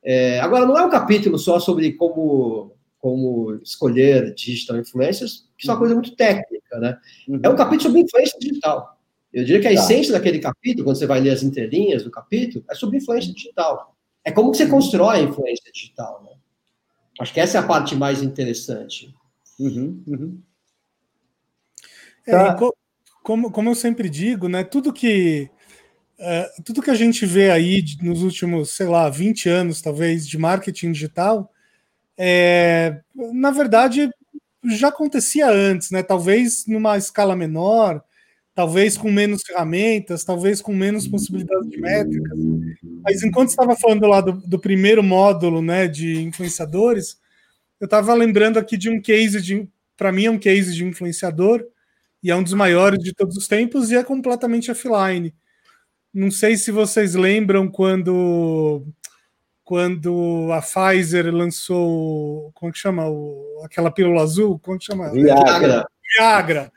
[0.02, 5.72] É, agora, não é um capítulo só sobre como, como escolher digital influencers, que é
[5.72, 6.98] uma coisa muito técnica, né?
[7.28, 7.40] Uhum.
[7.42, 8.98] É um capítulo sobre influência digital.
[9.32, 9.74] Eu diria que a tá.
[9.74, 13.96] essência daquele capítulo, quando você vai ler as entrelinhas do capítulo, é sobre influência digital.
[14.24, 16.32] É como que você constrói a influência digital, né?
[17.20, 19.14] Acho que essa é a parte mais interessante.
[19.58, 20.38] Uhum, uhum.
[22.26, 22.56] É, tá.
[23.22, 25.50] como, como eu sempre digo, né, tudo que
[26.18, 30.38] é, tudo que a gente vê aí nos últimos, sei lá, 20 anos, talvez, de
[30.38, 31.50] marketing digital,
[32.16, 34.08] é, na verdade,
[34.64, 36.02] já acontecia antes, né?
[36.02, 38.02] Talvez numa escala menor,
[38.54, 42.38] talvez com menos ferramentas, talvez com menos possibilidades de métricas.
[43.02, 47.18] Mas enquanto estava falando lá do, do, primeiro módulo, né, de influenciadores,
[47.80, 51.66] eu estava lembrando aqui de um case de, para mim é um case de influenciador
[52.24, 55.34] e é um dos maiores de todos os tempos e é completamente offline.
[56.12, 58.82] Não sei se vocês lembram quando
[59.62, 65.10] quando a Pfizer lançou, como que chama o, aquela pílula azul, como que chama?
[65.10, 65.86] Viagra.
[66.16, 66.72] Viagra.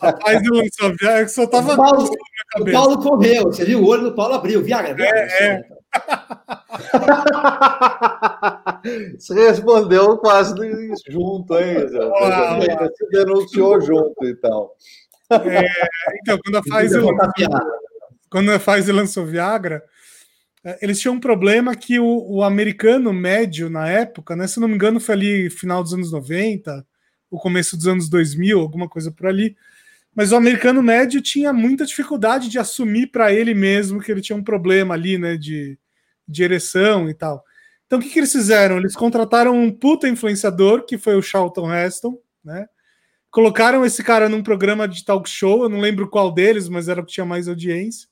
[0.00, 1.74] Rapaz, eu lançou Viagra, que só tava.
[1.74, 2.10] O Paulo,
[2.58, 3.82] o Paulo correu, você viu?
[3.82, 4.62] O olho do Paulo abriu.
[4.62, 5.20] Viagra, Viagra.
[5.20, 5.68] É, é.
[9.18, 10.54] Você respondeu quase
[11.08, 11.86] junto, hein?
[11.88, 14.70] Você denunciou junto, então.
[15.30, 15.64] É,
[16.20, 17.16] então, quando a Pfizer lançou,
[18.30, 19.82] quando a Pfizer lançou Viagra,
[20.64, 24.68] é, eles tinham um problema que o, o, americano médio na época, né, se não
[24.68, 26.84] me engano, foi ali final dos anos 90,
[27.30, 29.56] o começo dos anos 2000, alguma coisa por ali.
[30.14, 34.36] Mas o americano médio tinha muita dificuldade de assumir para ele mesmo que ele tinha
[34.36, 35.78] um problema ali, né, de,
[36.30, 37.44] de ereção e tal.
[37.86, 38.78] Então o que, que eles fizeram?
[38.78, 42.66] Eles contrataram um puta influenciador, que foi o Charlton Heston, né?
[43.30, 47.00] Colocaram esse cara num programa de talk show, eu não lembro qual deles, mas era
[47.00, 48.08] o que tinha mais audiência.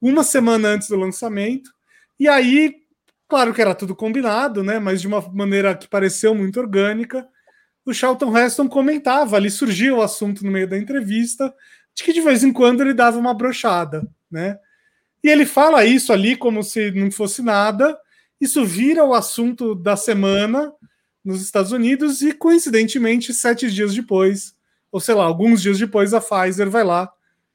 [0.00, 1.70] Uma semana antes do lançamento.
[2.18, 2.74] E aí,
[3.28, 4.78] claro que era tudo combinado, né?
[4.78, 7.26] Mas de uma maneira que pareceu muito orgânica
[7.84, 11.52] o Charlton Heston comentava, ali surgiu o assunto no meio da entrevista,
[11.94, 14.58] de que de vez em quando ele dava uma brochada, né?
[15.22, 17.98] E ele fala isso ali como se não fosse nada,
[18.40, 20.72] isso vira o assunto da semana
[21.24, 24.54] nos Estados Unidos e, coincidentemente, sete dias depois,
[24.90, 27.12] ou sei lá, alguns dias depois, a Pfizer vai lá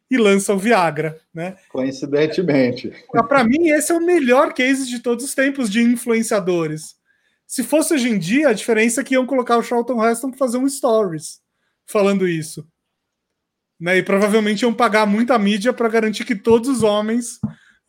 [0.10, 1.58] e lança o Viagra, né?
[1.70, 2.94] Coincidentemente.
[3.28, 6.96] Para mim, esse é o melhor case de todos os tempos de influenciadores.
[7.48, 10.38] Se fosse hoje em dia, a diferença é que iam colocar o Charlton Heston para
[10.38, 11.42] fazer um stories
[11.86, 12.68] falando isso.
[13.80, 13.98] Né?
[13.98, 17.40] E provavelmente iam pagar muita mídia para garantir que todos os homens,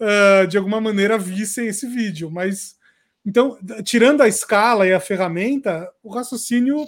[0.01, 2.31] uh, de alguma maneira, vissem esse vídeo.
[2.31, 2.77] Mas,
[3.25, 6.85] então, tirando a escala e a ferramenta, o raciocínio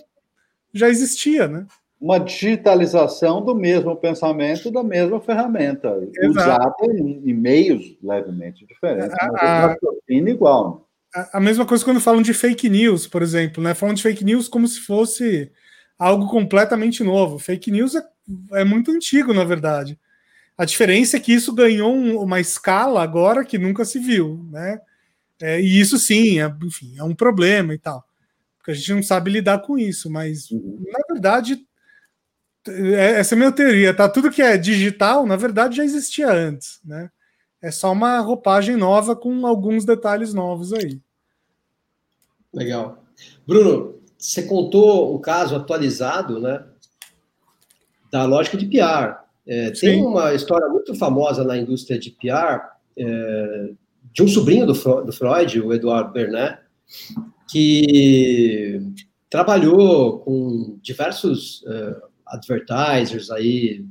[0.73, 1.67] já existia, né?
[2.01, 6.31] Uma digitalização do mesmo pensamento, da mesma ferramenta, Exato.
[6.31, 10.77] usada em, em meios levemente diferentes, mas o raciocínio igual.
[10.77, 10.89] Né?
[11.33, 13.75] a mesma coisa quando falam de fake news, por exemplo, né?
[13.75, 15.51] Falam de fake news como se fosse
[15.99, 17.39] algo completamente novo.
[17.39, 18.03] Fake news é,
[18.53, 19.99] é muito antigo, na verdade.
[20.57, 24.81] A diferença é que isso ganhou um, uma escala agora que nunca se viu, né?
[25.41, 28.05] É, e isso sim, é, enfim, é um problema e tal.
[28.59, 31.65] Porque a gente não sabe lidar com isso, mas na verdade,
[32.67, 34.09] é, essa é a minha teoria, tá?
[34.09, 37.11] Tudo que é digital, na verdade, já existia antes, né?
[37.63, 41.01] É só uma roupagem nova com alguns detalhes novos aí.
[42.53, 43.05] Legal.
[43.47, 46.65] Bruno, você contou o caso atualizado, né?
[48.11, 49.19] Da lógica de PR.
[49.47, 52.61] É, tem uma história muito famosa na indústria de PR
[52.99, 53.71] é,
[54.13, 56.59] de um sobrinho do, do Freud, o Eduardo Bernet,
[57.51, 58.81] que
[59.31, 63.85] trabalhou com diversos uh, advertisers aí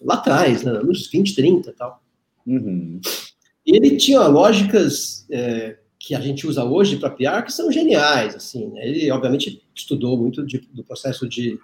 [0.00, 2.02] lá atrás, né, nos 20, 30 e tal.
[2.46, 3.00] Uhum.
[3.66, 8.68] Ele tinha lógicas é, que a gente usa hoje para PR que são geniais, assim.
[8.68, 8.88] Né?
[8.88, 11.58] Ele, obviamente, estudou muito de, do processo de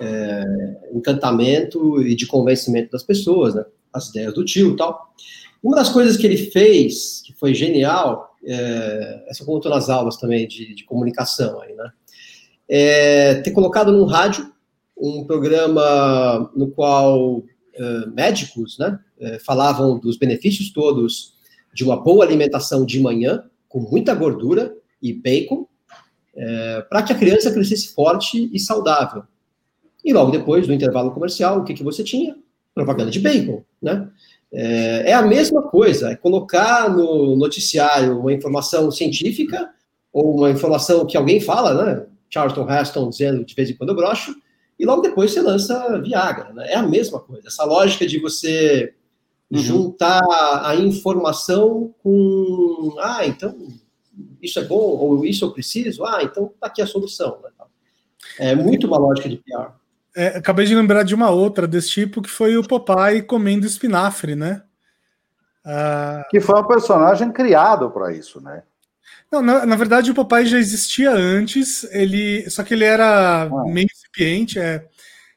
[0.00, 0.44] é,
[0.92, 3.64] encantamento e de convencimento das pessoas, né?
[3.92, 5.14] As ideias do tio e tal.
[5.62, 10.16] Uma das coisas que ele fez, que foi genial, é, essa eu conto nas aulas
[10.16, 11.90] também de, de comunicação aí, né?
[12.68, 14.52] É ter colocado num rádio
[15.00, 17.42] um programa no qual
[17.74, 21.34] é, médicos, né, é, falavam dos benefícios todos
[21.72, 25.68] de uma boa alimentação de manhã, com muita gordura e bacon,
[26.34, 29.22] é, para que a criança crescesse forte e saudável.
[30.04, 32.36] E logo depois, no intervalo comercial, o que, que você tinha?
[32.74, 34.08] Propaganda de bacon, né?
[34.52, 39.70] É, é, a mesma coisa, é colocar no noticiário uma informação científica
[40.12, 42.06] ou uma informação que alguém fala, né?
[42.30, 44.34] Charlton Heston dizendo de vez em quando eu brocho,
[44.78, 46.52] e logo depois você lança Viagra.
[46.52, 46.72] Né?
[46.72, 47.48] É a mesma coisa.
[47.48, 48.94] Essa lógica de você
[49.50, 49.58] uhum.
[49.58, 50.22] juntar
[50.62, 52.94] a informação com.
[53.00, 53.54] Ah, então
[54.40, 57.38] isso é bom, ou isso eu preciso, ah, então tá aqui a solução.
[57.42, 57.50] Né?
[58.38, 59.72] É muito uma lógica de PR.
[60.18, 64.34] É, acabei de lembrar de uma outra desse tipo, que foi o Popeye comendo espinafre,
[64.34, 64.64] né?
[65.64, 66.26] Ah...
[66.28, 68.64] Que foi um personagem criado para isso, né?
[69.30, 73.64] Não, na, na, verdade o Popeye já existia antes, ele só que ele era ah.
[73.66, 74.84] meio incipiente, é,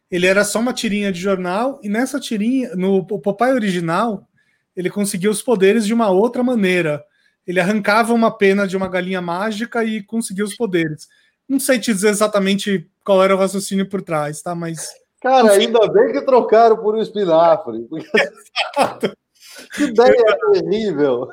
[0.09, 4.27] ele era só uma tirinha de jornal, e nessa tirinha, no Popeye original,
[4.75, 7.03] ele conseguia os poderes de uma outra maneira.
[7.45, 11.07] Ele arrancava uma pena de uma galinha mágica e conseguia os poderes.
[11.51, 14.55] Não sei te dizer exatamente qual era o raciocínio por trás, tá?
[14.55, 14.87] Mas.
[15.21, 17.81] Cara, ainda bem que trocaram por um espinafre.
[17.89, 18.07] Porque...
[19.75, 21.27] que ideia terrível!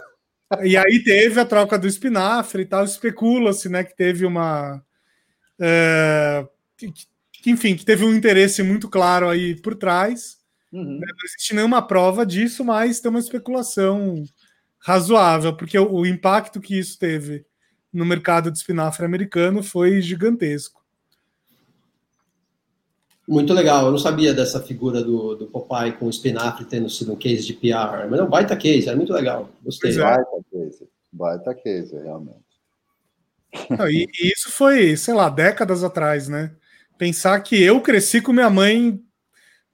[0.65, 4.83] E aí teve a troca do espinafre e tal, especula-se, né, que teve uma.
[5.61, 6.45] É,
[6.77, 6.93] que,
[7.33, 10.39] que, enfim, que teve um interesse muito claro aí por trás.
[10.73, 10.99] Uhum.
[10.99, 14.25] Né, não existe nenhuma prova disso, mas tem uma especulação
[14.81, 17.47] razoável, porque o, o impacto que isso teve
[17.93, 20.79] no mercado de espinafre americano foi gigantesco.
[23.27, 27.13] Muito legal, eu não sabia dessa figura do, do Popeye com o espinafre tendo sido
[27.13, 29.93] um case de PR, mas é um baita case, é muito legal, gostei.
[29.93, 29.99] É.
[29.99, 32.49] Baita case, baita case, realmente.
[33.69, 36.53] Não, e, e, isso foi, sei lá, décadas atrás, né?
[36.97, 38.99] Pensar que eu cresci com minha mãe,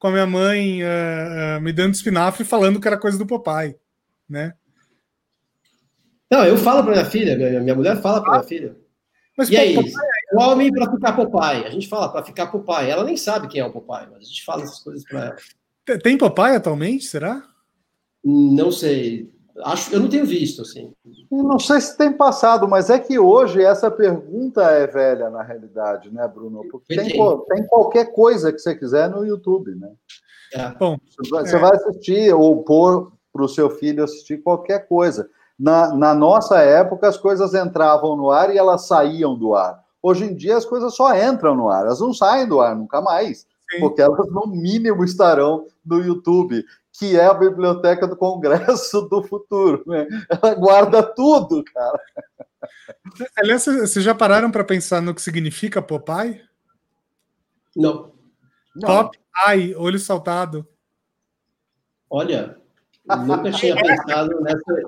[0.00, 3.76] com a minha mãe uh, me dando espinafre falando que era coisa do Popeye,
[4.28, 4.54] né?
[6.34, 8.76] Não, eu falo para minha filha, minha mulher fala para minha filha.
[9.38, 11.64] Mas, e aí, é homem para ficar Popeye.
[11.64, 12.90] A gente fala para ficar Popeye.
[12.90, 16.00] Ela nem sabe quem é o Popeye, mas a gente fala essas coisas para ela.
[16.00, 17.40] Tem Popeye atualmente, será?
[18.24, 19.32] Não sei.
[19.62, 20.92] Acho, eu não tenho visto, assim.
[21.30, 26.12] Não sei se tem passado, mas é que hoje essa pergunta é velha, na realidade,
[26.12, 26.66] né, Bruno?
[26.68, 29.92] Porque tem, tem qualquer coisa que você quiser no YouTube, né?
[30.52, 30.70] É.
[30.70, 30.98] Bom,
[31.30, 31.60] você é.
[31.60, 35.30] vai assistir ou pôr para o seu filho assistir qualquer coisa.
[35.58, 39.82] Na, na nossa época, as coisas entravam no ar e elas saíam do ar.
[40.02, 43.00] Hoje em dia, as coisas só entram no ar, elas não saem do ar nunca
[43.00, 43.80] mais, Sim.
[43.80, 49.82] porque elas, no mínimo, estarão no YouTube, que é a biblioteca do Congresso do futuro.
[49.86, 50.06] Né?
[50.28, 51.98] Ela guarda tudo, cara.
[53.36, 56.42] Aliás, vocês já pararam para pensar no que significa Popeye?
[57.76, 58.12] Não.
[58.80, 60.66] Top Eye, olho saltado.
[62.08, 62.58] Olha,
[63.06, 64.82] Nunca tinha pensado nessa.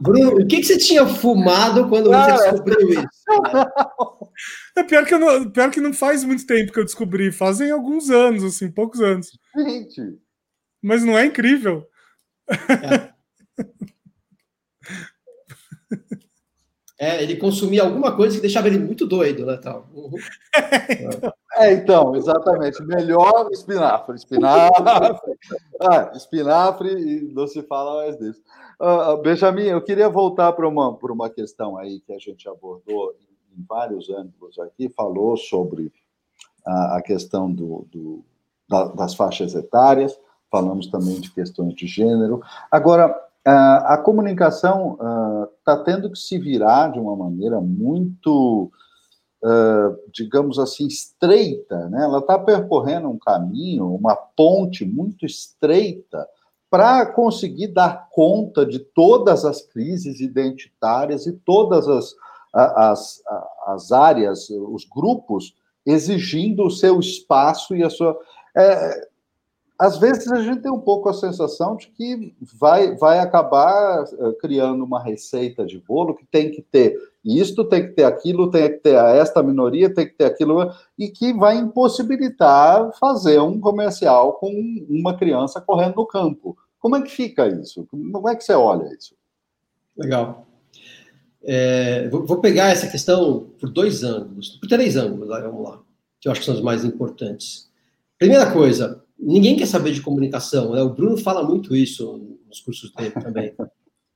[0.00, 4.30] Bruno, o que, que você tinha fumado quando você descobriu isso?
[4.76, 8.10] É pior que, não, pior que não faz muito tempo que eu descobri, fazem alguns
[8.10, 9.28] anos, assim, poucos anos.
[9.56, 10.18] Gente.
[10.82, 11.86] Mas não é incrível.
[12.48, 13.14] É.
[16.98, 19.56] É, ele consumia alguma coisa que deixava ele muito doido, né?
[19.56, 19.88] Tal.
[19.94, 20.12] Uhum.
[21.56, 22.82] É, então, exatamente.
[22.82, 24.16] Melhor espinafre.
[24.16, 24.82] Espinafre.
[25.80, 28.42] Ah, espinafre e não se fala mais disso.
[28.80, 33.14] Uh, Benjamin, eu queria voltar para uma, uma questão aí que a gente abordou
[33.56, 35.92] em vários ângulos aqui, falou sobre
[36.66, 38.24] a, a questão do, do
[38.68, 40.18] da, das faixas etárias,
[40.50, 42.40] falamos também de questões de gênero.
[42.70, 43.14] Agora,
[43.44, 44.98] a comunicação
[45.58, 48.70] está uh, tendo que se virar de uma maneira muito,
[49.42, 52.04] uh, digamos assim, estreita, né?
[52.04, 56.26] Ela está percorrendo um caminho, uma ponte muito estreita
[56.70, 62.14] para conseguir dar conta de todas as crises identitárias e todas as,
[62.52, 63.22] as,
[63.66, 65.54] as áreas, os grupos
[65.86, 68.18] exigindo o seu espaço e a sua.
[68.56, 69.08] É,
[69.78, 74.32] às vezes a gente tem um pouco a sensação de que vai, vai acabar eh,
[74.40, 78.70] criando uma receita de bolo que tem que ter isto, tem que ter aquilo, tem
[78.70, 84.34] que ter esta minoria, tem que ter aquilo, e que vai impossibilitar fazer um comercial
[84.34, 84.52] com
[84.88, 86.56] uma criança correndo no campo.
[86.78, 87.86] Como é que fica isso?
[87.90, 89.16] Como é que você olha isso?
[89.96, 90.46] Legal.
[91.42, 95.80] É, vou pegar essa questão por dois ângulos, por três ângulos, vamos lá,
[96.20, 97.68] que eu acho que são os mais importantes.
[98.18, 100.82] Primeira coisa, ninguém quer saber de comunicação, né?
[100.82, 103.54] O Bruno fala muito isso nos cursos dele também.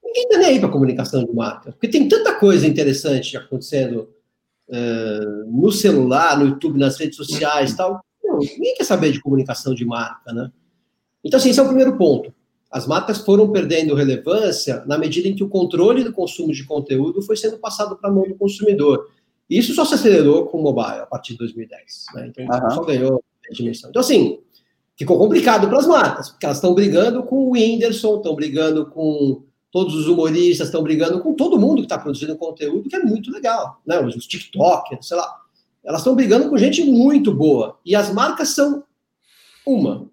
[0.04, 4.10] ninguém tá nem aí para comunicação de marca, porque tem tanta coisa interessante acontecendo
[4.68, 8.00] uh, no celular, no YouTube, nas redes sociais, tal.
[8.22, 10.52] Não, ninguém quer saber de comunicação de marca, né?
[11.24, 12.32] Então, assim, esse é o primeiro ponto.
[12.70, 17.22] As marcas foram perdendo relevância na medida em que o controle do consumo de conteúdo
[17.22, 19.10] foi sendo passado para a mão do consumidor.
[19.48, 22.04] E isso só se acelerou com o mobile a partir de 2010.
[22.14, 22.26] Né?
[22.28, 22.70] Então, uhum.
[22.70, 23.90] só ganhou dimensão.
[23.90, 24.40] Então, assim,
[24.98, 29.42] ficou complicado para as marcas, porque elas estão brigando com o Whindersson, estão brigando com
[29.70, 33.30] todos os humoristas, estão brigando com todo mundo que está produzindo conteúdo, que é muito
[33.30, 34.00] legal, né?
[34.00, 35.42] Os TikTokers, sei lá.
[35.84, 37.78] Elas estão brigando com gente muito boa.
[37.84, 38.82] E as marcas são
[39.64, 40.08] uma.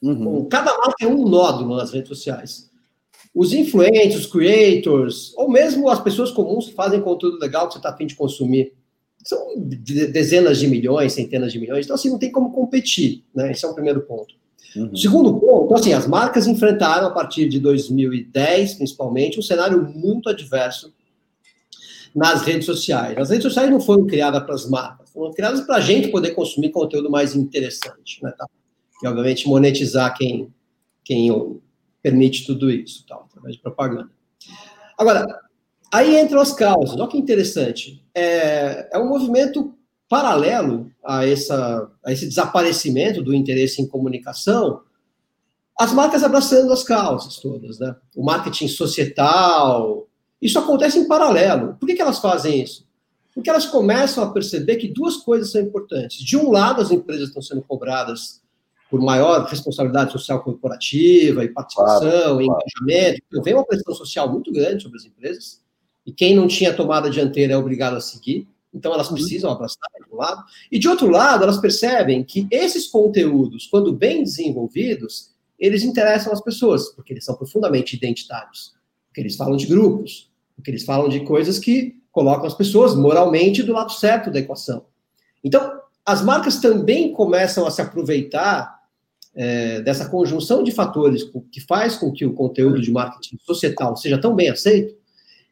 [0.00, 0.48] Uhum.
[0.48, 2.70] Cada marca é um nódulo nas redes sociais.
[3.34, 7.78] Os influencers, os creators, ou mesmo as pessoas comuns que fazem conteúdo legal que você
[7.78, 8.72] está afim de consumir,
[9.24, 11.84] são dezenas de milhões, centenas de milhões.
[11.84, 13.50] Então, assim, não tem como competir, né?
[13.50, 14.34] Esse é o primeiro ponto.
[14.76, 14.94] Uhum.
[14.94, 20.94] Segundo ponto, assim, as marcas enfrentaram, a partir de 2010, principalmente, um cenário muito adverso
[22.14, 23.16] nas redes sociais.
[23.18, 26.32] As redes sociais não foram criadas para as marcas, foram criadas para a gente poder
[26.32, 28.32] consumir conteúdo mais interessante, né?
[28.36, 28.46] Tá?
[29.02, 30.52] E, obviamente, monetizar quem,
[31.04, 31.30] quem
[32.02, 34.10] permite tudo isso, tal, através de propaganda.
[34.98, 35.26] Agora,
[35.92, 36.98] aí entram as causas.
[36.98, 38.02] Olha que interessante.
[38.18, 39.74] É, é um movimento
[40.08, 44.80] paralelo a, essa, a esse desaparecimento do interesse em comunicação,
[45.78, 47.94] as marcas abraçando as causas todas, né?
[48.16, 50.08] O marketing societal,
[50.40, 51.76] isso acontece em paralelo.
[51.78, 52.86] Por que, que elas fazem isso?
[53.34, 56.18] Porque elas começam a perceber que duas coisas são importantes.
[56.18, 58.42] De um lado, as empresas estão sendo cobradas
[58.90, 63.22] por maior responsabilidade social corporativa e participação, claro, e engajamento.
[63.28, 65.60] Então, vem uma pressão social muito grande sobre as empresas,
[66.08, 68.48] e quem não tinha tomado a dianteira é obrigado a seguir.
[68.72, 69.16] Então, elas uhum.
[69.16, 70.42] precisam abraçar de um lado.
[70.72, 76.40] E, de outro lado, elas percebem que esses conteúdos, quando bem desenvolvidos, eles interessam as
[76.40, 78.72] pessoas, porque eles são profundamente identitários.
[79.06, 83.62] Porque eles falam de grupos, porque eles falam de coisas que colocam as pessoas moralmente
[83.62, 84.86] do lado certo da equação.
[85.44, 88.78] Então, as marcas também começam a se aproveitar
[89.34, 94.18] é, dessa conjunção de fatores que faz com que o conteúdo de marketing societal seja
[94.18, 94.96] tão bem aceito,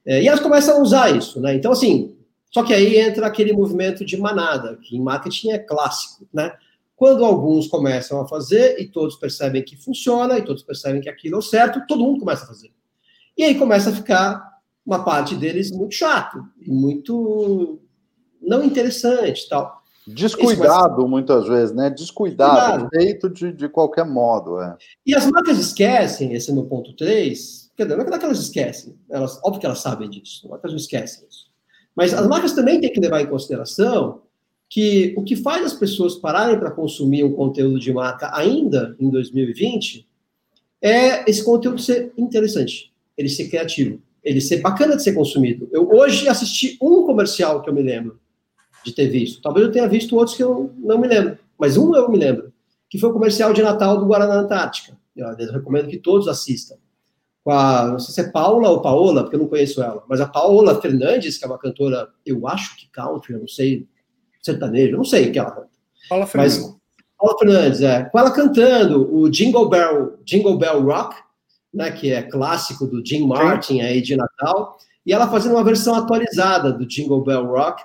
[0.06, 1.40] é, e elas começam a usar isso.
[1.40, 1.54] Né?
[1.54, 2.16] Então, assim,
[2.52, 6.52] só que aí entra aquele movimento de manada, que em marketing é clássico, né?
[6.94, 11.34] Quando alguns começam a fazer e todos percebem que funciona e todos percebem que aquilo
[11.34, 12.70] é o certo, todo mundo começa a fazer.
[13.36, 17.78] E aí começa a ficar uma parte deles muito chato e muito
[18.40, 19.82] não interessante, tal.
[20.06, 21.90] Descuidado, muitas vezes, né?
[21.90, 24.62] Descuidado, feito de, de qualquer modo.
[24.62, 24.76] É.
[25.04, 29.38] E as marcas esquecem, esse é meu ponto 3, não é que elas esquecem, elas,
[29.44, 31.46] óbvio que elas sabem disso, não é que elas não esquecem isso.
[31.94, 34.22] Mas as marcas também têm que levar em consideração
[34.68, 39.08] que o que faz as pessoas pararem para consumir um conteúdo de marca ainda em
[39.08, 40.06] 2020
[40.82, 45.68] é esse conteúdo ser interessante, ele ser criativo, ele ser bacana de ser consumido.
[45.72, 48.18] Eu hoje assisti um comercial que eu me lembro
[48.84, 49.40] de ter visto.
[49.40, 52.52] Talvez eu tenha visto outros que eu não me lembro, mas um eu me lembro,
[52.90, 54.96] que foi o comercial de Natal do Guaraná Antártica.
[55.16, 56.76] Eu recomendo que todos assistam
[57.46, 60.20] com a, não sei se é Paula ou Paola, porque eu não conheço ela, mas
[60.20, 63.86] a Paola Fernandes, que é uma cantora, eu acho que country, eu não sei,
[64.42, 65.68] sertanejo, eu não sei o que ela canta.
[66.08, 66.58] Paula Fernandes.
[66.58, 66.76] Mas,
[67.16, 68.02] Paula Fernandes, é.
[68.02, 71.14] Com ela cantando o Jingle Bell, Jingle Bell Rock,
[71.72, 74.76] né, que é clássico do Jim Martin aí de Natal,
[75.06, 77.80] e ela fazendo uma versão atualizada do Jingle Bell Rock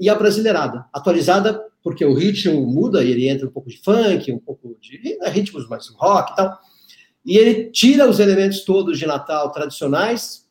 [0.00, 0.86] e a brasileirada.
[0.92, 5.18] Atualizada porque o ritmo muda e ele entra um pouco de funk, um pouco de
[5.20, 6.58] né, ritmos mais rock e tal.
[7.24, 10.46] E ele tira os elementos todos de Natal tradicionais,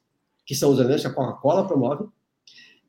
[0.45, 2.05] que são os elementos que a Coca-Cola promove,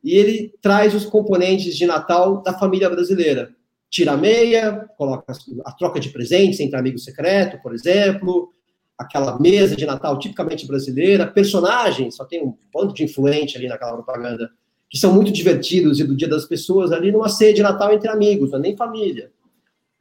[0.03, 3.53] e ele traz os componentes de Natal da família brasileira.
[3.89, 5.33] Tira a meia, coloca
[5.63, 8.51] a troca de presentes entre amigo secreto, por exemplo,
[8.97, 13.93] aquela mesa de Natal tipicamente brasileira, personagens, só tem um bando de influente ali naquela
[13.93, 14.49] propaganda,
[14.89, 18.09] que são muito divertidos e do dia das pessoas ali numa ceia de Natal entre
[18.09, 19.31] amigos, não é nem família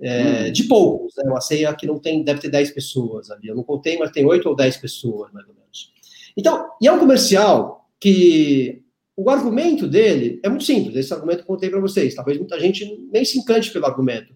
[0.00, 0.52] é, hum.
[0.52, 1.14] de poucos.
[1.16, 1.24] Né?
[1.30, 3.48] Uma ceia que não tem, deve ter 10 pessoas ali.
[3.48, 5.92] Eu não contei, mas tem 8 ou 10 pessoas, mais ou menos.
[6.36, 8.82] Então, e é um comercial que
[9.16, 10.96] o argumento dele é muito simples.
[10.96, 12.14] Esse argumento que eu contei para vocês.
[12.14, 14.34] Talvez muita gente nem se encante pelo argumento.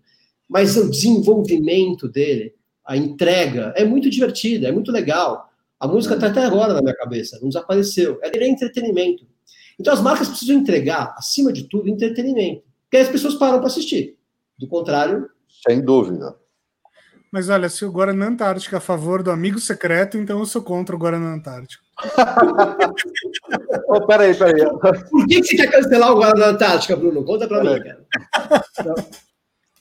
[0.48, 2.54] Mas o desenvolvimento dele,
[2.84, 5.48] a entrega, é muito divertida, é muito legal.
[5.78, 8.18] A música está até agora na minha cabeça, não desapareceu.
[8.22, 9.26] É, ele é entretenimento.
[9.78, 12.62] Então as marcas precisam entregar, acima de tudo, entretenimento.
[12.84, 14.16] Porque aí as pessoas param para assistir.
[14.58, 15.28] Do contrário,
[15.66, 16.36] sem dúvida.
[17.30, 20.62] Mas olha, se o Guaraná Antártica é a favor do amigo secreto, então eu sou
[20.62, 21.84] contra o Guaraná Antártica.
[23.88, 24.64] oh, peraí, peraí.
[25.10, 27.24] Por que, você quer cancelar o Guaraná Antártica, Bruno?
[27.24, 28.06] Conta pra mim, cara.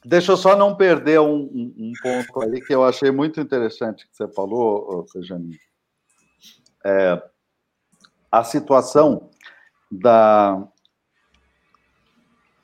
[0.04, 4.08] Deixa eu só não perder um, um, um, ponto aí que eu achei muito interessante
[4.08, 5.58] que você falou, Fejani.
[6.86, 7.22] É,
[8.32, 9.30] a situação
[9.92, 10.66] da,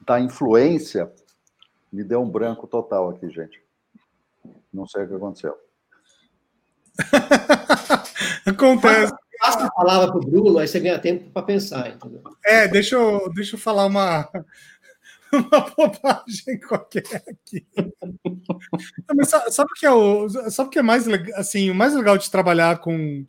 [0.05, 1.11] da influência
[1.93, 3.61] me deu um branco total aqui, gente.
[4.73, 5.55] Não sei o que aconteceu.
[8.45, 9.13] Acontece.
[9.39, 12.23] Passa a palavra para o Bruno, aí você ganha tempo para pensar, entendeu?
[12.45, 14.27] É, deixa eu, deixa eu falar uma,
[15.31, 17.67] uma bobagem qualquer aqui.
[19.13, 22.17] Não, sabe o que é o, sabe o que é mais assim, o mais legal
[22.17, 23.25] de trabalhar com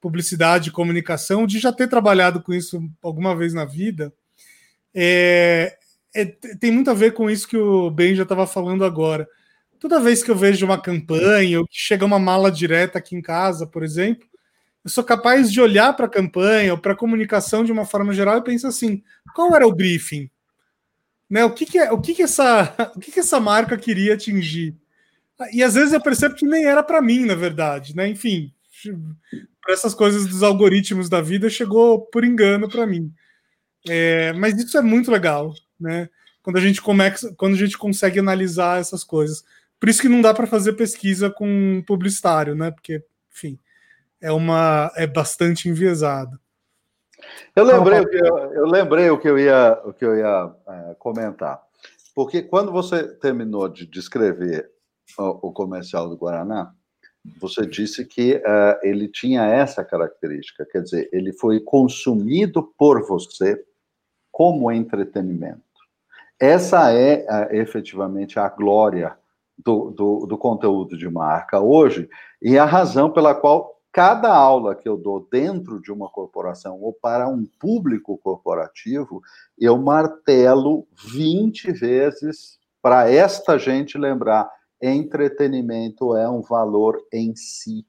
[0.00, 4.14] publicidade e comunicação, de já ter trabalhado com isso alguma vez na vida,
[4.94, 5.76] é,
[6.22, 6.24] é,
[6.58, 9.28] tem muito a ver com isso que o Ben já estava falando agora.
[9.78, 13.20] Toda vez que eu vejo uma campanha ou que chega uma mala direta aqui em
[13.22, 14.26] casa, por exemplo,
[14.82, 18.14] eu sou capaz de olhar para a campanha ou para a comunicação de uma forma
[18.14, 19.02] geral e pensar assim:
[19.34, 20.30] qual era o briefing?
[21.28, 24.14] Né, o que, que, é, o que, que, essa, o que, que essa marca queria
[24.14, 24.76] atingir?
[25.52, 27.94] E às vezes eu percebo que nem era para mim, na verdade.
[27.94, 28.08] Né?
[28.08, 28.52] Enfim,
[29.60, 33.12] para essas coisas dos algoritmos da vida chegou por engano para mim.
[33.88, 36.08] É, mas isso é muito legal, né?
[36.42, 39.44] Quando a gente começa, quando a gente consegue analisar essas coisas.
[39.78, 42.70] Por isso que não dá para fazer pesquisa com publicitário, né?
[42.70, 43.58] Porque, enfim,
[44.20, 46.38] é uma é bastante enviesado.
[47.54, 50.54] Eu lembrei, o que eu, eu, lembrei o que eu ia, o que eu ia
[50.68, 51.60] é, comentar.
[52.14, 54.70] Porque quando você terminou de descrever
[55.18, 56.72] o, o comercial do Guaraná,
[57.40, 63.62] você disse que uh, ele tinha essa característica, quer dizer, ele foi consumido por você
[64.30, 65.65] como entretenimento.
[66.38, 69.16] Essa é efetivamente a glória
[69.58, 72.08] do, do, do, conteúdo de marca hoje
[72.42, 76.92] e a razão pela qual cada aula que eu dou dentro de uma corporação ou
[76.92, 79.22] para um público corporativo,
[79.58, 84.50] eu martelo 20 vezes para esta gente lembrar:
[84.82, 87.86] entretenimento é um valor em si.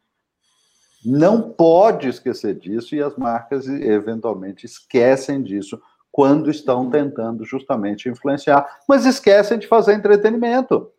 [1.05, 5.79] Não pode esquecer disso e as marcas eventualmente esquecem disso
[6.17, 10.91] quando estão tentando justamente influenciar, mas esquecem de fazer entretenimento.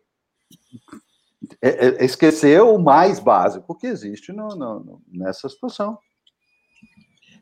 [1.61, 5.99] É, é, esquecer o mais básico que existe no, no, nessa situação.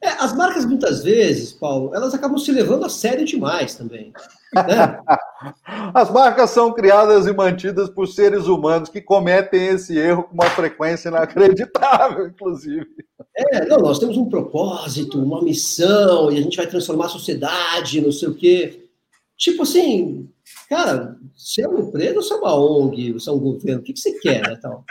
[0.01, 4.13] É, as marcas, muitas vezes, Paulo, elas acabam se levando a sério demais também.
[4.53, 4.99] Né?
[5.93, 10.49] As marcas são criadas e mantidas por seres humanos que cometem esse erro com uma
[10.49, 12.87] frequência inacreditável, inclusive.
[13.35, 18.01] É, não, nós temos um propósito, uma missão, e a gente vai transformar a sociedade,
[18.01, 18.89] não sei o quê.
[19.35, 20.29] Tipo assim,
[20.69, 23.83] cara, se é uma empresa ou se é uma ONG, se é um governo, o
[23.83, 24.57] que, que você quer, né?
[24.61, 24.83] Tal?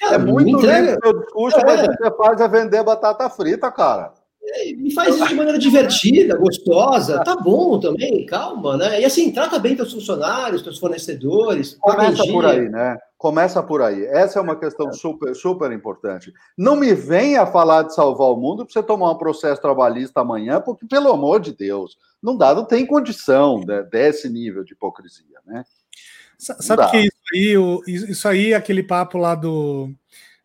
[0.00, 0.98] Cara, é muito entrega...
[1.02, 1.64] seu discurso, é.
[1.64, 4.12] mas o que você faz é vender batata frita, cara.
[4.46, 9.00] É, e faz isso de maneira divertida, gostosa, tá bom também, calma, né?
[9.00, 11.76] E assim, trata bem teus funcionários, teus fornecedores.
[11.80, 12.98] Começa por aí, né?
[13.16, 14.04] Começa por aí.
[14.04, 16.30] Essa é uma questão super, super importante.
[16.58, 20.60] Não me venha falar de salvar o mundo para você tomar um processo trabalhista amanhã,
[20.60, 25.64] porque, pelo amor de Deus, não dá, não tem condição desse nível de hipocrisia, né?
[26.38, 29.90] Sabe que isso aí, o, isso aí, aquele papo lá do,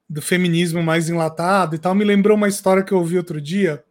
[0.09, 3.83] do feminismo mais enlatado e tal, me lembrou uma história que eu ouvi outro dia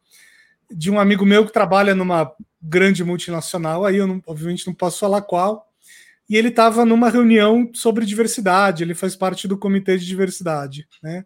[0.71, 2.31] de um amigo meu que trabalha numa
[2.61, 5.67] grande multinacional, aí eu não, obviamente não posso falar qual,
[6.29, 11.25] e ele estava numa reunião sobre diversidade, ele faz parte do comitê de diversidade, né?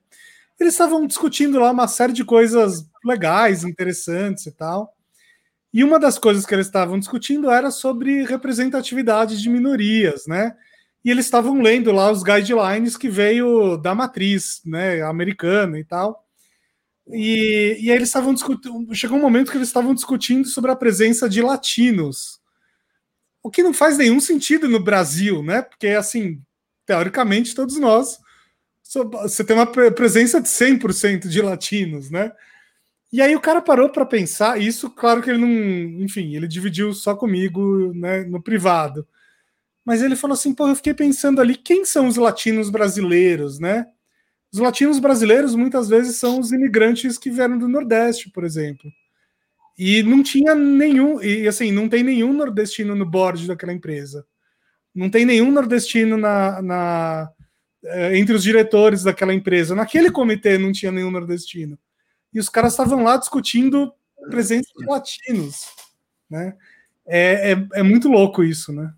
[0.60, 4.94] Eles estavam discutindo lá uma série de coisas legais, interessantes e tal.
[5.72, 10.54] E uma das coisas que eles estavam discutindo era sobre representatividade de minorias, né?
[11.04, 16.24] E eles estavam lendo lá os guidelines que veio da matriz, né, americana e tal.
[17.08, 18.94] E, e aí eles estavam discutindo.
[18.94, 22.40] Chegou um momento que eles estavam discutindo sobre a presença de latinos.
[23.42, 25.62] O que não faz nenhum sentido no Brasil, né?
[25.62, 26.40] Porque, assim,
[26.86, 28.18] teoricamente, todos nós.
[29.22, 32.30] Você tem uma presença de 100% de latinos, né?
[33.12, 36.94] E aí o cara parou para pensar, isso, claro que ele não, enfim, ele dividiu
[36.94, 39.06] só comigo, né, no privado.
[39.84, 43.86] Mas ele falou assim, pô, eu fiquei pensando ali, quem são os latinos brasileiros, né?
[44.52, 48.90] Os latinos brasileiros muitas vezes são os imigrantes que vieram do Nordeste, por exemplo.
[49.78, 54.26] E não tinha nenhum, e assim, não tem nenhum nordestino no board daquela empresa.
[54.94, 57.30] Não tem nenhum nordestino na, na
[57.84, 59.74] eh, entre os diretores daquela empresa.
[59.74, 61.78] Naquele comitê não tinha nenhum nordestino
[62.32, 63.92] e os caras estavam lá discutindo
[64.30, 65.66] presença de latinos,
[66.30, 66.54] né?
[67.06, 68.92] É, é, é, muito louco isso, né?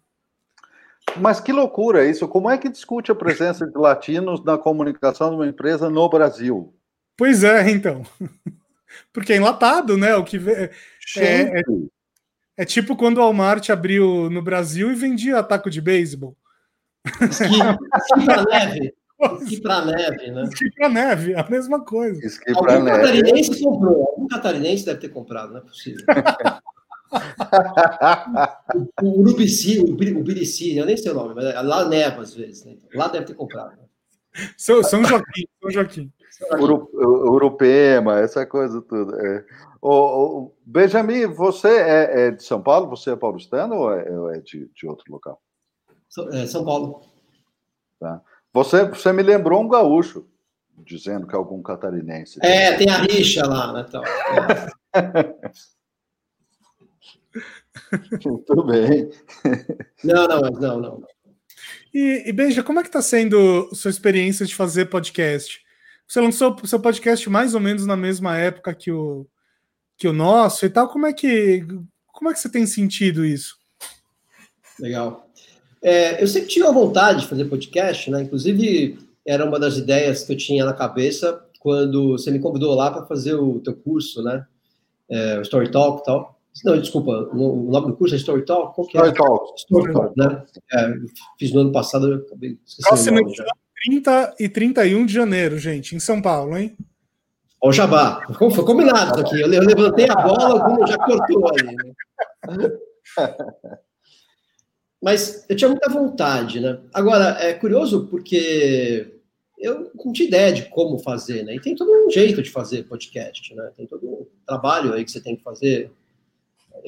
[1.16, 2.28] Mas que loucura isso!
[2.28, 6.74] Como é que discute a presença de latinos na comunicação de uma empresa no Brasil?
[7.16, 8.02] Pois é, então.
[9.12, 10.14] Porque é enlatado, né?
[10.16, 10.70] O que é,
[11.18, 11.62] é,
[12.58, 16.36] é, tipo quando o Walmart abriu no Brasil e vendia taco de beisebol.
[17.22, 18.94] Esqui, esqui leve.
[19.40, 20.42] Esqui para neve, né?
[20.44, 22.24] Esqui para neve, a mesma coisa.
[22.24, 22.98] Esqui Algum neve.
[22.98, 26.04] catarinense comprou, algum catarinense deve ter comprado, não é possível.
[29.02, 32.64] o, o Urubici, o, Birici, eu nem sei o nome, mas lá neva às vezes,
[32.64, 32.76] né?
[32.94, 33.76] Lá deve ter comprado.
[33.76, 33.84] Né?
[34.56, 36.12] São, São Joaquim, São Joaquim.
[36.60, 39.14] Urupema, essa coisa tudo.
[39.20, 39.44] É.
[39.80, 42.88] O, o, Benjamin, você é, é, de São Paulo?
[42.88, 45.40] Você é paulistano ou é, é de, de, outro local?
[46.32, 47.02] É, São Paulo.
[48.00, 48.20] Tá.
[48.54, 50.26] Você, você me lembrou um gaúcho,
[50.78, 52.38] dizendo que é algum catarinense.
[52.40, 53.84] É, tem a rixa lá, né?
[53.88, 54.70] Então, é.
[58.24, 59.10] Muito bem.
[60.04, 61.02] Não, não, não, não.
[61.92, 65.60] E, e Benja, como é que está sendo sua experiência de fazer podcast?
[66.06, 69.26] Você lançou o seu podcast mais ou menos na mesma época que o,
[69.96, 70.88] que o nosso e tal.
[70.88, 71.66] Como é que,
[72.06, 73.58] como é que você tem sentido isso?
[74.78, 75.23] Legal.
[75.84, 78.22] É, eu sempre tive a vontade de fazer podcast, né?
[78.22, 82.90] Inclusive, era uma das ideias que eu tinha na cabeça quando você me convidou lá
[82.90, 84.46] para fazer o teu curso, né?
[85.10, 86.40] É, o Story Talk e tal.
[86.64, 88.74] Não, desculpa, o nome do curso é Story Talk?
[88.74, 89.00] Qual que é?
[89.00, 89.60] Story Talk.
[89.60, 90.42] Story Talk, né?
[90.72, 90.94] É,
[91.38, 93.44] fiz no ano passado, eu acabei esquecendo o nome já.
[93.84, 96.74] 30 e 31 de janeiro, gente, em São Paulo, hein?
[97.62, 98.22] Ó, o Jabá.
[98.38, 99.40] Foi combinado isso aqui.
[99.42, 101.76] Eu levantei a bola, o Bruno já cortou ali.
[101.76, 102.70] Né?
[105.04, 106.80] Mas eu tinha muita vontade, né?
[106.92, 109.20] Agora, é curioso porque
[109.58, 111.54] eu não tinha ideia de como fazer, né?
[111.54, 113.70] E tem todo um jeito de fazer podcast, né?
[113.76, 115.92] Tem todo um trabalho aí que você tem que fazer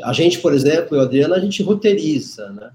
[0.03, 2.73] a gente, por exemplo, eu e a Adriana, a gente roteiriza, né?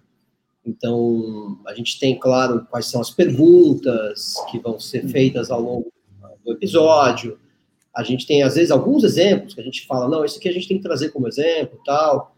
[0.66, 5.92] Então, a gente tem, claro, quais são as perguntas que vão ser feitas ao longo
[6.46, 7.40] do episódio.
[7.96, 10.52] A gente tem, às vezes, alguns exemplos que a gente fala, não, isso aqui a
[10.52, 12.36] gente tem que trazer como exemplo tal.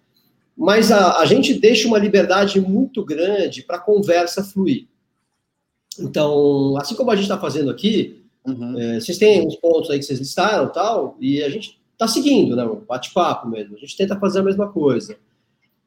[0.55, 4.87] Mas a, a gente deixa uma liberdade muito grande para a conversa fluir.
[5.99, 8.79] Então, assim como a gente está fazendo aqui, uhum.
[8.79, 12.55] é, vocês têm uns pontos aí que vocês listaram tal, e a gente está seguindo,
[12.55, 12.63] né?
[12.65, 13.75] Um bate-papo mesmo.
[13.75, 15.17] A gente tenta fazer a mesma coisa.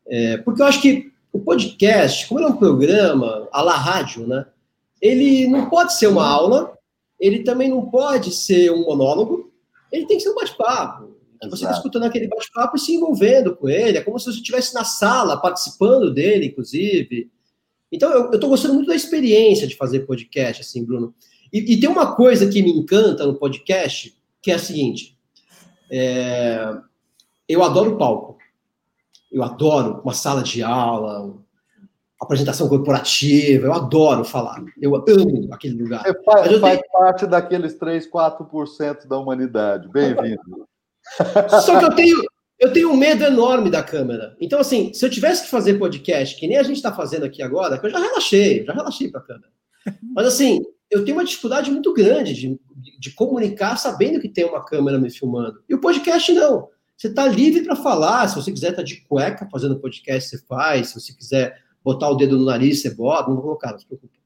[0.07, 4.27] É, porque eu acho que o podcast, como ele é um programa, a la rádio,
[4.27, 4.47] né?
[5.01, 6.77] Ele não pode ser uma aula,
[7.21, 9.53] ele também não pode ser um monólogo,
[9.93, 11.16] ele tem que ser um bate-papo.
[11.43, 14.75] Você está escutando aquele bate-papo e se envolvendo com ele, é como se você estivesse
[14.75, 17.31] na sala, participando dele, inclusive.
[17.91, 21.15] Então, eu estou gostando muito da experiência de fazer podcast, assim, Bruno.
[21.53, 25.17] E, e tem uma coisa que me encanta no podcast, que é a seguinte:
[25.91, 26.77] é,
[27.49, 28.37] eu adoro palco.
[29.31, 31.37] Eu adoro uma sala de aula,
[32.21, 34.63] apresentação corporativa, eu adoro falar.
[34.81, 36.03] Eu amo aquele lugar.
[36.03, 36.93] Você faz, faz tenho...
[36.93, 39.89] parte daqueles 3, 4% da humanidade.
[39.89, 40.67] Bem-vindo.
[41.63, 42.23] Só que eu tenho,
[42.59, 44.37] eu tenho um medo enorme da câmera.
[44.41, 47.43] Então, assim, se eu tivesse que fazer podcast, que nem a gente está fazendo aqui
[47.43, 49.51] agora, que eu já relaxei, já relaxei para a câmera.
[50.15, 50.61] Mas, assim,
[50.91, 52.61] eu tenho uma dificuldade muito grande de,
[52.99, 55.61] de, comunicar sabendo que tem uma câmera me filmando.
[55.69, 56.69] E o podcast não.
[56.97, 58.29] Você está livre para falar.
[58.29, 60.89] Se você quiser estar tá de cueca fazendo podcast, você faz.
[60.89, 63.29] Se você quiser botar o dedo no nariz, você bota.
[63.29, 64.17] Não vou colocar, não se preocupe.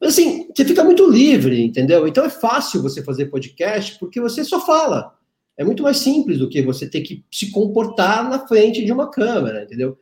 [0.00, 2.06] Mas assim, você fica muito livre, entendeu?
[2.06, 5.17] Então é fácil você fazer podcast porque você só fala.
[5.58, 9.10] É muito mais simples do que você ter que se comportar na frente de uma
[9.10, 9.98] câmera, entendeu?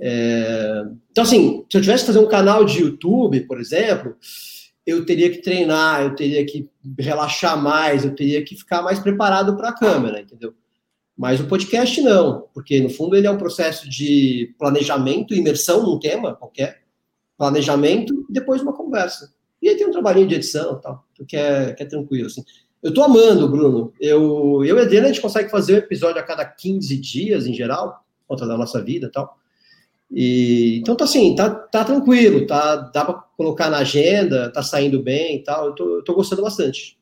[0.00, 0.82] É...
[1.10, 4.16] Então, assim, se eu tivesse que fazer um canal de YouTube, por exemplo,
[4.86, 6.68] eu teria que treinar, eu teria que
[6.98, 10.54] relaxar mais, eu teria que ficar mais preparado para a câmera, entendeu?
[11.16, 15.98] Mas o podcast não, porque no fundo ele é um processo de planejamento, imersão num
[15.98, 16.82] tema qualquer,
[17.36, 19.32] planejamento e depois uma conversa.
[19.62, 22.42] E aí tem um trabalhinho de edição tal, que é, que é tranquilo, assim.
[22.84, 23.94] Eu tô amando, Bruno.
[23.98, 27.46] Eu, eu e a Adriana, a gente consegue fazer um episódio a cada 15 dias,
[27.46, 29.38] em geral, conta da nossa vida e tal.
[30.10, 35.02] E, então tá assim, tá, tá tranquilo, tá, dá para colocar na agenda, tá saindo
[35.02, 35.68] bem e tal.
[35.68, 36.98] Eu tô, eu tô gostando bastante.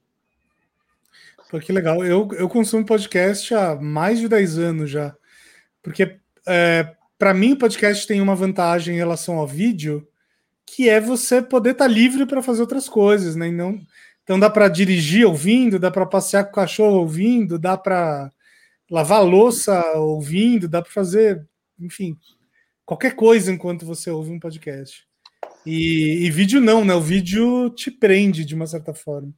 [1.51, 2.05] Pô, que legal.
[2.05, 5.13] Eu, eu consumo podcast há mais de 10 anos já.
[5.83, 10.07] Porque é, para mim o podcast tem uma vantagem em relação ao vídeo,
[10.65, 13.51] que é você poder estar tá livre para fazer outras coisas, né?
[13.51, 13.81] não,
[14.23, 18.31] então dá para dirigir ouvindo, dá para passear com o cachorro ouvindo, dá para
[18.91, 21.47] lavar louça ouvindo, dá para fazer,
[21.81, 22.17] enfim,
[22.85, 25.07] qualquer coisa enquanto você ouve um podcast.
[25.65, 26.95] E, e, vídeo não, né?
[26.95, 29.33] O vídeo te prende de uma certa forma.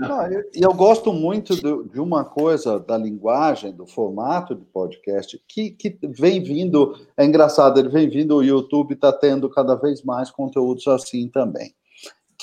[0.00, 5.42] Ah, e eu gosto muito do, de uma coisa da linguagem, do formato de podcast,
[5.46, 10.02] que, que vem vindo, é engraçado, ele vem vindo, o YouTube está tendo cada vez
[10.02, 11.74] mais conteúdos assim também,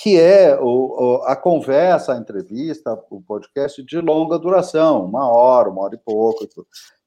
[0.02, 5.82] que é o, a conversa, a entrevista, o podcast de longa duração, uma hora, uma
[5.82, 6.48] hora e pouco,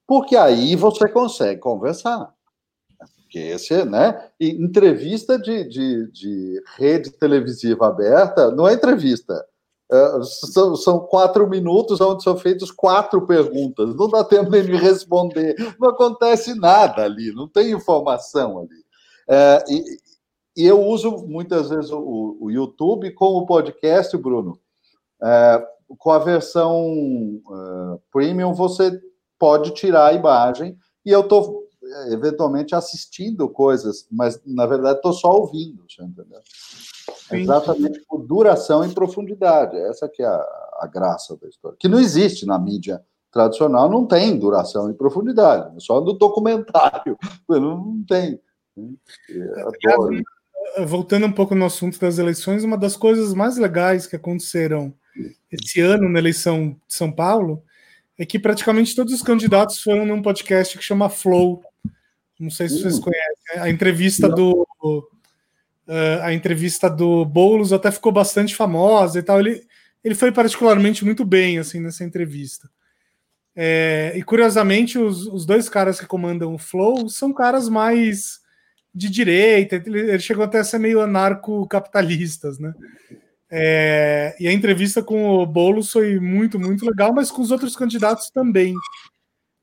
[0.07, 2.33] porque aí você consegue conversar
[3.33, 4.29] porque esse, né?
[4.39, 9.43] E entrevista de, de, de rede televisiva aberta não é entrevista.
[9.91, 13.95] É, são, são, quatro minutos onde são feitas quatro perguntas.
[13.95, 15.57] Não dá tempo nem de responder.
[15.81, 18.85] Não acontece nada ali, não tem informação ali.
[19.29, 19.83] É, e,
[20.57, 24.59] e, eu uso muitas vezes o, o, YouTube como podcast, Bruno.
[25.23, 25.67] É,
[25.99, 26.91] com a versão
[27.47, 29.01] uh, premium você
[29.39, 31.63] pode tirar a imagem e eu estou
[32.11, 36.41] eventualmente assistindo coisas, mas na verdade estou só ouvindo, entendeu?
[37.31, 39.77] Exatamente por duração e profundidade.
[39.77, 40.47] Essa que é a,
[40.81, 41.77] a, graça da história.
[41.79, 45.83] Que não existe na mídia tradicional, não tem duração e profundidade.
[45.83, 47.17] Só no documentário.
[47.49, 48.39] Não, tem.
[49.87, 50.23] Adoro.
[50.87, 54.95] Voltando um pouco no assunto das eleições, uma das coisas mais legais que aconteceram
[55.51, 57.63] esse ano na eleição de São Paulo
[58.19, 61.63] é que praticamente todos os candidatos foram num podcast que chama Flow.
[62.39, 63.03] Não sei se vocês hum.
[63.03, 63.61] conhecem.
[63.61, 64.67] A entrevista do
[65.87, 69.41] Uh, a entrevista do Boulos até ficou bastante famosa e tal.
[69.41, 69.67] Ele,
[70.03, 72.71] ele foi particularmente muito bem assim nessa entrevista.
[73.55, 78.41] É, e curiosamente, os, os, dois caras que comandam o Flow são caras mais
[78.95, 82.75] de direita, ele, chegou até a ser meio anarco-capitalistas, né?
[83.51, 87.77] É, e a entrevista com o Boulos foi muito, muito legal, mas com os outros
[87.77, 88.75] candidatos também.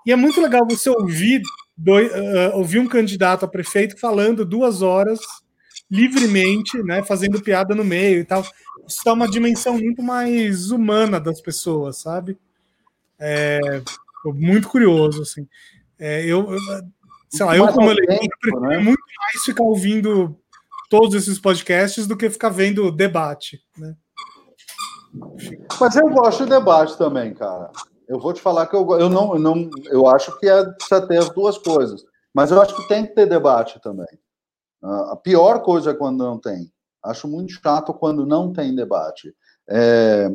[0.06, 1.42] E é muito legal você ouvir,
[1.88, 5.20] uh, ouvir um candidato a prefeito falando duas horas
[5.90, 8.46] livremente, né, fazendo piada no meio e tal.
[8.88, 12.38] Isso dá uma dimensão muito mais humana das pessoas, sabe?
[13.20, 13.60] É,
[14.26, 15.48] muito curioso, assim.
[15.98, 16.60] É, eu, eu,
[17.30, 18.78] sei lá, eu como eleitor, prefiro né?
[18.80, 20.36] muito mais ficar ouvindo
[20.90, 23.96] todos esses podcasts do que ficar vendo debate, né?
[25.80, 27.72] Mas eu gosto de debate também, cara.
[28.08, 31.06] Eu vou te falar que eu, eu não, eu não, eu acho que é, precisa
[31.08, 32.04] ter as duas coisas.
[32.34, 34.08] Mas eu acho que tem que ter debate também.
[34.82, 36.72] A pior coisa é quando não tem.
[37.04, 39.34] Acho muito chato quando não tem debate.
[39.68, 40.30] É,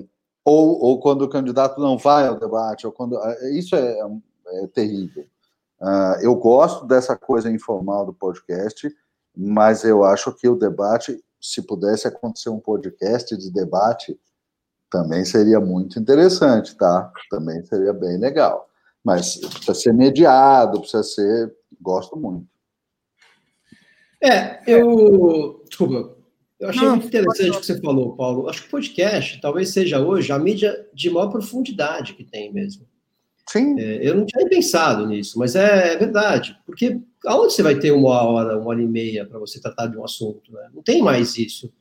[0.44, 3.98] ou, ou quando o candidato não vai ao debate, ou quando é, isso é,
[4.46, 5.26] é terrível.
[5.80, 8.90] Uh, eu gosto dessa coisa informal do podcast,
[9.36, 14.18] mas eu acho que o debate, se pudesse acontecer um podcast de debate,
[14.90, 17.12] também seria muito interessante, tá?
[17.28, 18.68] Também seria bem legal.
[19.02, 21.54] Mas precisa ser mediado, precisa ser.
[21.80, 22.46] Gosto muito.
[24.22, 25.62] É, eu.
[25.68, 26.14] Desculpa.
[26.58, 28.48] Eu achei não, muito interessante o que você falou, Paulo.
[28.48, 32.86] Acho que o podcast talvez seja hoje a mídia de maior profundidade que tem mesmo.
[33.54, 33.78] Sim.
[33.78, 36.58] É, eu não tinha pensado nisso, mas é, é, verdade.
[36.66, 39.96] Porque aonde você vai ter uma hora, uma hora e meia para você tratar de
[39.96, 40.52] um assunto?
[40.52, 40.70] Né?
[40.74, 41.72] Não tem mais isso.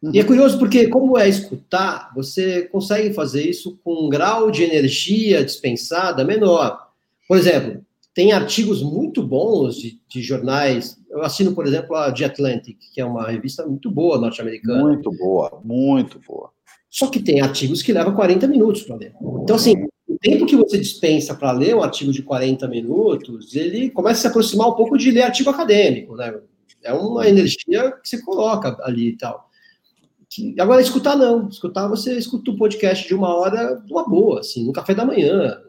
[0.00, 0.12] Uhum.
[0.14, 4.62] E é curioso porque, como é escutar, você consegue fazer isso com um grau de
[4.62, 6.88] energia dispensada menor.
[7.26, 7.84] Por exemplo,
[8.14, 10.96] tem artigos muito bons de, de, jornais.
[11.10, 14.84] Eu assino, por exemplo, a The Atlantic, que é uma revista muito boa norte-americana.
[14.84, 16.50] Muito boa, muito boa.
[16.88, 19.14] Só que tem artigos que levam 40 minutos para ler.
[19.42, 19.74] Então, assim,
[20.18, 24.22] o tempo que você dispensa para ler um artigo de 40 minutos, ele começa a
[24.22, 26.34] se aproximar um pouco de ler artigo acadêmico, né?
[26.82, 29.48] É uma energia que você coloca ali e tal.
[30.58, 31.48] Agora, escutar não.
[31.48, 35.60] Escutar, você escuta um podcast de uma hora, uma boa, assim, no café da manhã,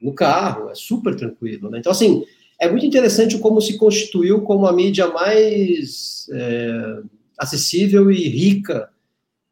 [0.00, 1.70] no carro, é super tranquilo.
[1.70, 1.78] Né?
[1.78, 2.24] Então, assim,
[2.58, 7.02] é muito interessante como se constituiu como a mídia mais é,
[7.38, 8.90] acessível e rica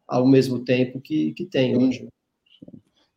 [0.07, 2.07] ao mesmo tempo que, que tem hoje.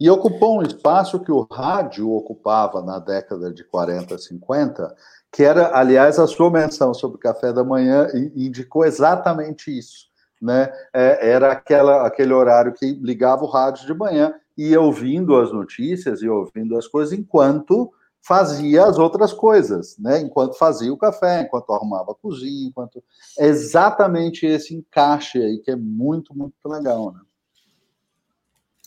[0.03, 4.97] E ocupou um espaço que o rádio ocupava na década de 40, 50,
[5.31, 10.09] que era, aliás, a sua menção sobre café da manhã indicou exatamente isso.
[10.41, 10.69] Né?
[10.93, 16.21] É, era aquela, aquele horário que ligava o rádio de manhã e ouvindo as notícias
[16.21, 20.21] e ouvindo as coisas enquanto fazia as outras coisas, né?
[20.21, 23.03] Enquanto fazia o café, enquanto arrumava a cozinha, enquanto
[23.39, 27.21] é exatamente esse encaixe aí que é muito muito legal, né?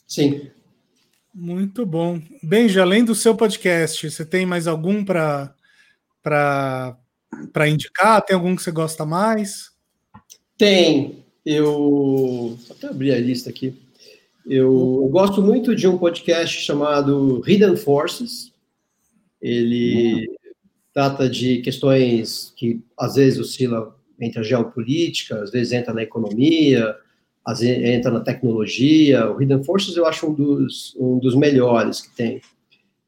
[0.05, 0.51] Sim.
[1.37, 2.21] Muito bom.
[2.41, 5.53] Benja, além do seu podcast, você tem mais algum para
[7.67, 8.21] indicar?
[8.21, 9.71] Tem algum que você gosta mais?
[10.57, 11.25] Tem.
[11.45, 13.77] Eu vou até abrir a lista aqui.
[14.45, 18.53] Eu, eu, gosto muito de um podcast chamado Hidden Forces.
[19.41, 20.35] Ele uhum.
[20.93, 26.95] trata de questões que às vezes oscilam entre a geopolítica, às vezes entra na economia,
[27.45, 29.31] vezes entra na tecnologia.
[29.31, 32.41] O Hidden Forces eu acho um dos, um dos melhores que tem.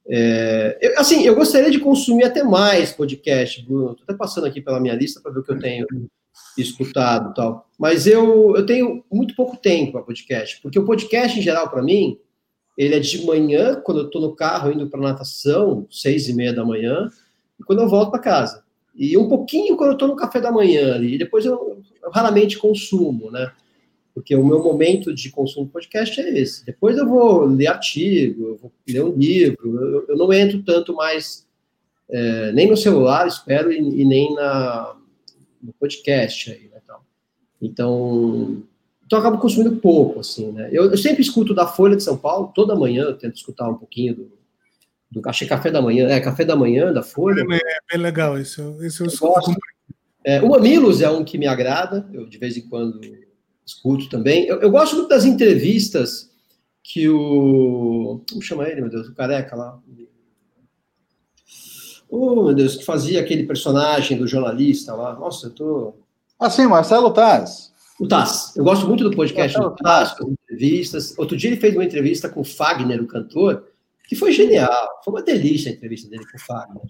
[0.10, 3.92] É, eu, assim, eu gostaria de consumir até mais podcast, Bruno.
[3.92, 5.86] Estou até passando aqui pela minha lista para ver o que eu tenho
[6.58, 7.68] escutado tal.
[7.78, 11.82] Mas eu, eu tenho muito pouco tempo para podcast, porque o podcast, em geral, para
[11.82, 12.18] mim,
[12.78, 16.54] ele é de manhã, quando eu estou no carro indo para natação, seis e meia
[16.54, 17.10] da manhã,
[17.60, 18.64] e quando eu volto para casa.
[18.96, 22.58] E um pouquinho quando eu estou no café da manhã, e depois eu, eu, raramente
[22.58, 23.52] consumo, né?
[24.18, 26.66] Porque o meu momento de consumo de podcast é esse.
[26.66, 30.92] Depois eu vou ler artigo, eu vou ler um livro, eu, eu não entro tanto
[30.96, 31.48] mais,
[32.10, 34.96] é, nem no celular, espero, e, e nem na,
[35.62, 37.06] no podcast aí, né, tal.
[37.62, 38.64] Então,
[39.06, 40.68] Então eu acabo consumindo pouco, assim, né?
[40.72, 43.78] Eu, eu, sempre escuto da Folha de São Paulo, toda manhã eu tento escutar um
[43.78, 44.32] pouquinho do,
[45.12, 47.42] do achei café da manhã, é café da manhã da Folha.
[47.42, 48.78] É, é bem legal isso.
[48.82, 49.54] Esse eu, eu gosto.
[50.24, 53.27] É, o Mamilos é um que me agrada, eu de vez em quando
[53.68, 54.46] escuto também.
[54.46, 56.30] Eu, eu gosto muito das entrevistas
[56.82, 58.22] que o.
[58.30, 59.10] Como chama ele, meu Deus?
[59.10, 59.78] O careca lá.
[62.10, 65.14] Oh, meu Deus, que fazia aquele personagem do jornalista lá.
[65.14, 65.94] Nossa, eu tô.
[66.40, 67.74] Ah, sim, Marcelo Taz.
[68.00, 68.56] O Taz.
[68.56, 71.14] Eu gosto muito do podcast Marcelo do Taz, com entrevistas.
[71.18, 73.66] Outro dia ele fez uma entrevista com o Fagner, o cantor,
[74.08, 75.02] que foi genial.
[75.04, 76.84] Foi uma delícia a entrevista dele com o Fagner.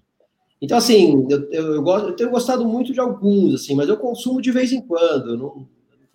[0.61, 3.97] Então, assim, eu, eu, eu, gosto, eu tenho gostado muito de alguns, assim, mas eu
[3.97, 5.31] consumo de vez em quando.
[5.31, 5.67] Eu não,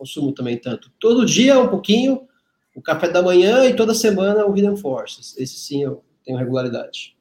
[0.02, 0.90] consumo também tanto.
[0.98, 2.26] Todo dia um pouquinho,
[2.74, 5.36] o café da manhã e toda semana o Hidden Forces.
[5.38, 7.16] Esse sim eu tenho regularidade.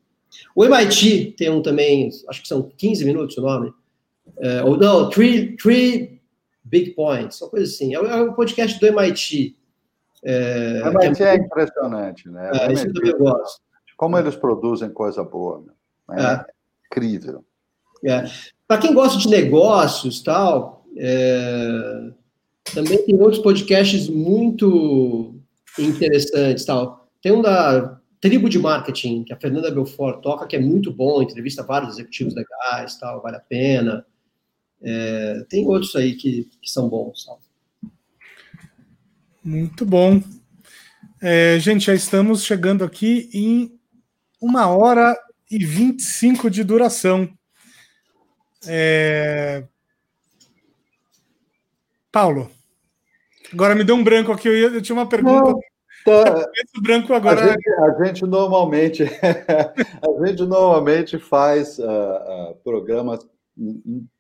[0.56, 3.72] O MIT tem um também, acho que são 15 minutos o nome.
[4.40, 6.22] É, ou não, three, three
[6.64, 7.96] Big Points, uma coisa assim.
[7.96, 9.56] É, é um podcast do MIT.
[10.24, 12.52] É, o MIT é, é impressionante, né?
[12.54, 13.62] É, isso eu também gosto.
[13.96, 15.64] Como eles produzem coisa boa.
[16.10, 16.24] Né?
[16.24, 16.46] É,
[16.88, 17.46] incrível.
[18.04, 18.24] É.
[18.68, 22.12] Para quem gosta de negócios tal, é,
[22.74, 25.36] também tem outros podcasts muito
[25.78, 27.10] interessantes tal.
[27.22, 31.22] Tem um da Tribo de Marketing, que a Fernanda Belfort toca, que é muito bom,
[31.22, 34.06] entrevista vários executivos legais, tal, vale a pena.
[34.82, 37.26] É, tem outros aí que, que são bons.
[37.26, 37.42] Tal.
[39.44, 40.22] Muito bom.
[41.22, 43.80] É, gente, já estamos chegando aqui em
[44.40, 45.16] uma hora
[45.50, 47.30] e 25 de duração.
[48.66, 49.64] É...
[52.12, 52.52] Paulo,
[53.54, 54.48] agora me deu um branco aqui.
[54.48, 55.52] Eu, ia, eu tinha uma pergunta.
[55.52, 55.60] Não,
[56.04, 56.50] Tá.
[56.82, 57.44] branco agora.
[57.44, 59.04] A gente, a gente normalmente,
[60.02, 63.28] a gente normalmente faz uh, uh, programas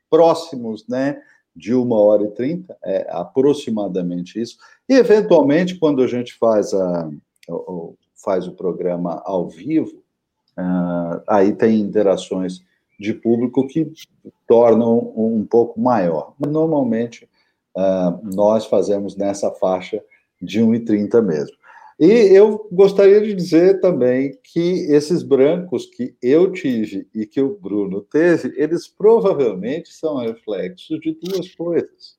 [0.09, 1.21] próximos, né?
[1.53, 4.57] De uma hora e trinta, é aproximadamente isso.
[4.87, 7.09] E, eventualmente, quando a gente faz, a,
[8.23, 10.01] faz o programa ao vivo,
[10.57, 12.63] uh, aí tem interações
[12.97, 13.91] de público que
[14.47, 16.33] tornam um pouco maior.
[16.39, 17.27] Mas, normalmente,
[18.33, 20.03] nós fazemos nessa faixa
[20.41, 21.61] de 1,30 mesmo.
[21.99, 27.59] E eu gostaria de dizer também que esses brancos que eu tive e que o
[27.59, 32.17] Bruno teve, eles provavelmente são reflexos de duas coisas.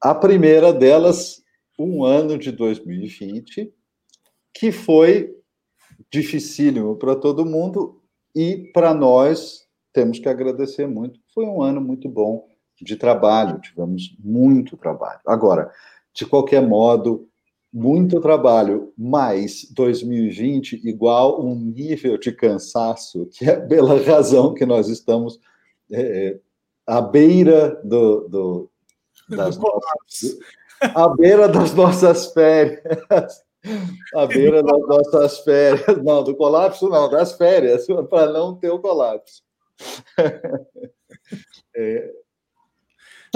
[0.00, 1.42] A primeira delas,
[1.76, 3.74] um ano de 2020,
[4.54, 5.34] que foi
[6.08, 8.00] dificílimo para todo mundo
[8.32, 11.18] e para nós temos que agradecer muito.
[11.34, 12.46] Foi um ano muito bom
[12.84, 15.20] de trabalho, tivemos muito trabalho.
[15.26, 15.70] Agora,
[16.14, 17.28] de qualquer modo,
[17.72, 24.88] muito trabalho, mais 2020 igual um nível de cansaço, que é pela razão que nós
[24.88, 25.38] estamos
[25.92, 26.40] é, é
[26.86, 28.70] à beira do, do
[29.28, 30.38] das nossas,
[30.80, 33.44] à beira das nossas férias,
[34.14, 38.78] à beira das nossas férias, não, do colapso não, das férias, para não ter o
[38.78, 39.42] colapso.
[41.74, 42.10] É,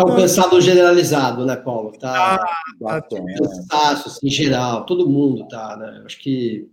[0.04, 1.92] Tá um cansado generalizado, né, Paulo?
[1.98, 2.42] Tá,
[2.84, 6.02] ah, tá cansaço, assim, em geral, todo mundo tá, né?
[6.04, 6.68] Acho que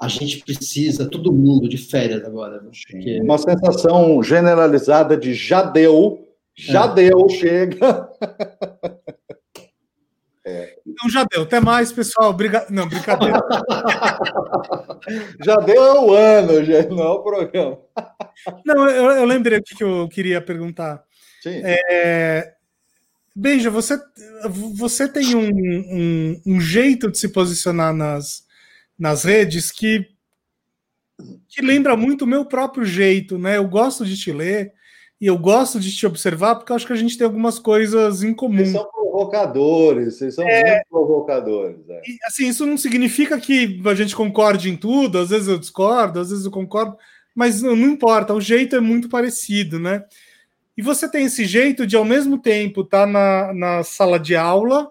[0.00, 2.60] a gente precisa, todo mundo, de férias agora.
[2.60, 2.70] Né?
[2.90, 3.20] Porque...
[3.20, 6.94] Uma sensação generalizada de já deu, já é.
[6.94, 7.78] deu, chega.
[10.48, 10.76] É.
[10.86, 11.42] Então já deu.
[11.42, 12.30] Até mais, pessoal.
[12.30, 12.70] Obrigado.
[12.70, 13.38] Não, brincadeira.
[15.44, 17.78] já deu o ano, já não é o programa.
[18.64, 21.04] Não, eu, eu lembrei o que eu queria perguntar.
[21.42, 21.60] Sim.
[21.64, 22.54] É,
[23.70, 23.98] você,
[24.74, 28.44] você tem um, um, um, jeito de se posicionar nas,
[28.98, 30.06] nas redes que,
[31.48, 33.56] que lembra muito o meu próprio jeito, né?
[33.56, 34.72] Eu gosto de te ler
[35.20, 38.22] e eu gosto de te observar porque eu acho que a gente tem algumas coisas
[38.22, 38.56] em comum.
[38.56, 41.88] Vocês são provocadores, vocês são é, muito provocadores.
[41.88, 42.02] É.
[42.06, 46.20] E, assim, isso não significa que a gente concorde em tudo, às vezes eu discordo,
[46.20, 46.96] às vezes eu concordo,
[47.34, 50.04] mas não, não importa, o jeito é muito parecido, né?
[50.78, 54.36] E você tem esse jeito de, ao mesmo tempo, estar tá na, na sala de
[54.36, 54.88] aula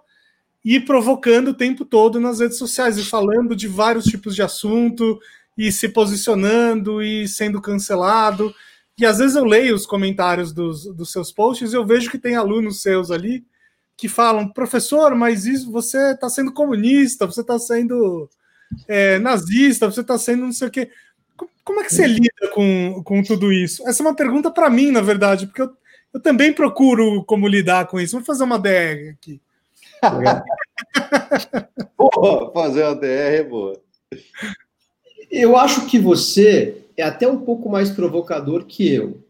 [0.64, 5.18] e provocando o tempo todo nas redes sociais e falando de vários tipos de assunto
[5.58, 8.54] e se posicionando e sendo cancelado.
[8.98, 12.20] E às vezes eu leio os comentários dos, dos seus posts e eu vejo que
[12.20, 13.46] tem alunos seus ali
[13.96, 18.30] que falam, professor, mas isso você está sendo comunista, você está sendo
[18.90, 20.92] é, nazista, você está sendo não sei o quê.
[21.68, 23.86] Como é que você lida com, com tudo isso?
[23.86, 25.70] Essa é uma pergunta para mim, na verdade, porque eu,
[26.14, 28.14] eu também procuro como lidar com isso.
[28.14, 29.42] Vamos fazer uma DR aqui.
[31.98, 33.82] boa, fazer uma DR é boa.
[35.30, 39.22] Eu acho que você é até um pouco mais provocador que eu.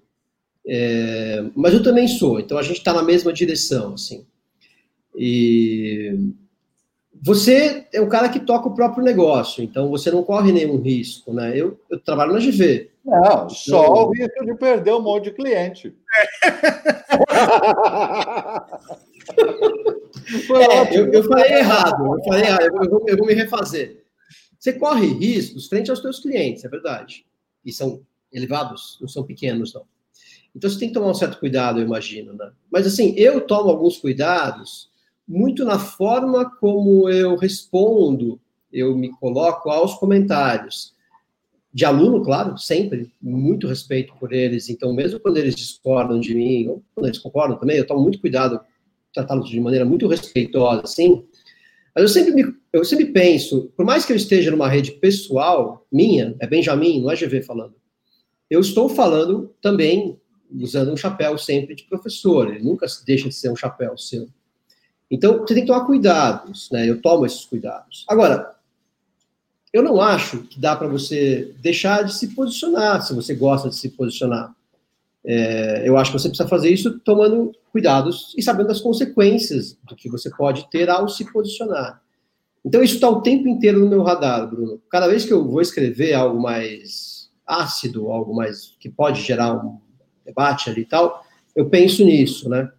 [0.67, 4.27] É, mas eu também sou, então a gente está na mesma direção, assim.
[5.15, 6.15] E
[7.21, 11.33] você é o cara que toca o próprio negócio, então você não corre nenhum risco,
[11.33, 11.51] né?
[11.55, 12.91] Eu, eu trabalho na GV.
[13.03, 15.95] Não, só então, o risco de perder um monte de cliente.
[20.53, 24.03] é, eu, eu, falei errado, eu falei errado, eu vou, eu vou me refazer.
[24.59, 27.25] Você corre riscos frente aos seus clientes, é verdade.
[27.63, 29.83] E são elevados, não são pequenos, não.
[30.55, 32.51] Então você tem que tomar um certo cuidado, eu imagino, né?
[32.71, 34.89] Mas assim, eu tomo alguns cuidados
[35.27, 38.39] muito na forma como eu respondo,
[38.71, 40.95] eu me coloco aos comentários.
[41.73, 44.69] De aluno, claro, sempre, muito respeito por eles.
[44.69, 48.19] Então, mesmo quando eles discordam de mim, ou quando eles concordam também, eu tomo muito
[48.19, 48.59] cuidado,
[49.13, 51.23] tratá-los de maneira muito respeitosa, assim.
[51.93, 55.85] Mas eu sempre, me, eu sempre penso, por mais que eu esteja numa rede pessoal
[55.91, 57.75] minha, é Benjamin, não é GV falando,
[58.49, 60.17] eu estou falando também
[60.49, 64.27] usando um chapéu sempre de professor, ele nunca deixa de ser um chapéu seu.
[65.09, 66.89] Então, você tem que tomar cuidados, né?
[66.89, 68.05] Eu tomo esses cuidados.
[68.07, 68.55] Agora,
[69.71, 73.75] eu não acho que dá para você deixar de se posicionar, se você gosta de
[73.75, 74.53] se posicionar.
[75.23, 79.95] É, eu acho que você precisa fazer isso tomando cuidados e sabendo as consequências do
[79.95, 82.01] que você pode ter ao se posicionar.
[82.65, 84.81] Então, isso está o tempo inteiro no meu radar, Bruno.
[84.89, 89.79] Cada vez que eu vou escrever algo mais ácido, algo mais que pode gerar um
[90.25, 91.23] debate ali e tal,
[91.55, 92.69] eu penso nisso, né?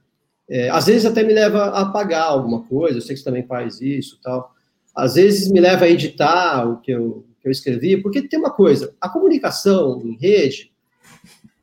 [0.51, 3.47] É, às vezes até me leva a apagar alguma coisa, eu sei que você também
[3.47, 4.55] faz isso tal.
[4.95, 8.51] Às vezes me leva a editar o que eu, que eu escrevi, porque tem uma
[8.51, 10.73] coisa, a comunicação em rede,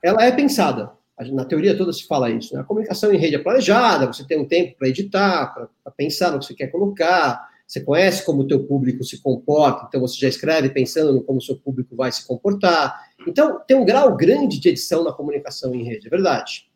[0.03, 0.91] ela é pensada.
[1.31, 2.53] Na teoria toda se fala isso.
[2.53, 2.61] Né?
[2.61, 5.53] A comunicação em rede é planejada, você tem um tempo para editar,
[5.83, 9.85] para pensar no que você quer colocar, você conhece como o teu público se comporta,
[9.87, 13.09] então você já escreve pensando no como o seu público vai se comportar.
[13.27, 16.69] Então, tem um grau grande de edição na comunicação em rede, é verdade.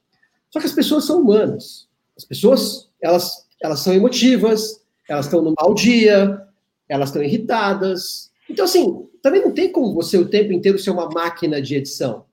[0.49, 1.88] Só que as pessoas são humanas.
[2.19, 6.45] As pessoas, elas, elas são emotivas, elas estão no mau dia,
[6.89, 8.29] elas estão irritadas.
[8.49, 12.25] Então, assim, também não tem como você o tempo inteiro ser uma máquina de edição.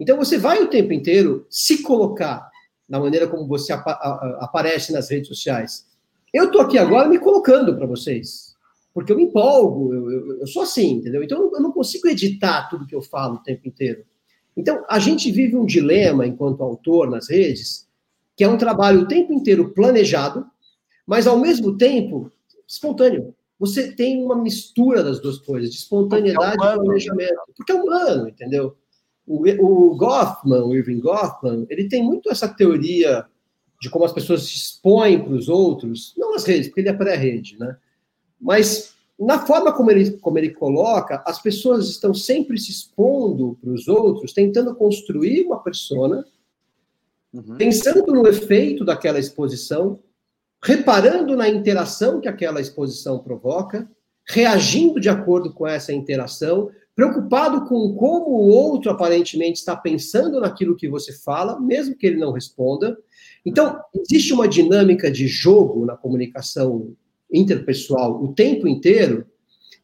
[0.00, 2.50] Então, você vai o tempo inteiro se colocar
[2.88, 3.92] da maneira como você apa
[4.40, 5.86] aparece nas redes sociais.
[6.32, 8.54] Eu estou aqui agora me colocando para vocês,
[8.94, 11.22] porque eu me empolgo, eu, eu, eu, sou assim, entendeu?
[11.22, 14.04] Então eu não consigo editar tudo que eu falo o tempo inteiro.
[14.56, 17.86] Então a gente vive um dilema enquanto autor nas redes,
[18.36, 20.46] que é um trabalho o tempo inteiro planejado,
[21.06, 22.30] mas ao mesmo tempo
[22.66, 23.34] espontâneo.
[23.58, 28.28] Você tem uma mistura das duas coisas, de espontaneidade é e planejamento, porque é humano,
[28.28, 28.76] entendeu?
[29.26, 33.24] O, o Goffman, o Irving Goffman, ele tem muito essa teoria
[33.80, 36.92] de como as pessoas se expõem para os outros, não nas redes, porque ele é
[36.92, 37.76] pré-rede, né?
[38.40, 43.70] Mas na forma como ele, como ele coloca, as pessoas estão sempre se expondo para
[43.70, 46.26] os outros, tentando construir uma persona,
[47.34, 47.56] uhum.
[47.56, 50.00] pensando no efeito daquela exposição,
[50.62, 53.90] reparando na interação que aquela exposição provoca,
[54.26, 60.76] reagindo de acordo com essa interação, preocupado com como o outro aparentemente está pensando naquilo
[60.76, 62.96] que você fala, mesmo que ele não responda,
[63.44, 66.94] então, existe uma dinâmica de jogo na comunicação
[67.30, 69.26] interpessoal o tempo inteiro,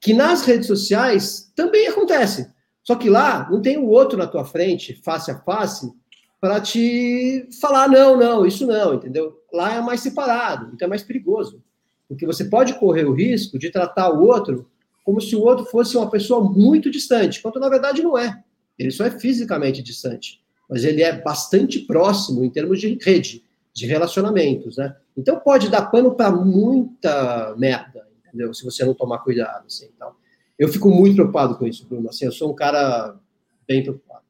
[0.00, 2.50] que nas redes sociais também acontece.
[2.82, 5.92] Só que lá não tem o outro na tua frente, face a face,
[6.40, 9.40] para te falar, não, não, isso não, entendeu?
[9.52, 11.62] Lá é mais separado, então é mais perigoso.
[12.08, 14.68] Porque você pode correr o risco de tratar o outro
[15.04, 18.42] como se o outro fosse uma pessoa muito distante, quando na verdade não é.
[18.78, 23.86] Ele só é fisicamente distante, mas ele é bastante próximo em termos de rede de
[23.86, 24.96] relacionamentos, né?
[25.16, 28.52] Então pode dar pano para muita merda, entendeu?
[28.54, 30.12] Se você não tomar cuidado, assim, então.
[30.58, 32.10] Eu fico muito preocupado com isso, Bruno.
[32.10, 33.18] Assim, eu sou um cara
[33.66, 34.24] bem preocupado.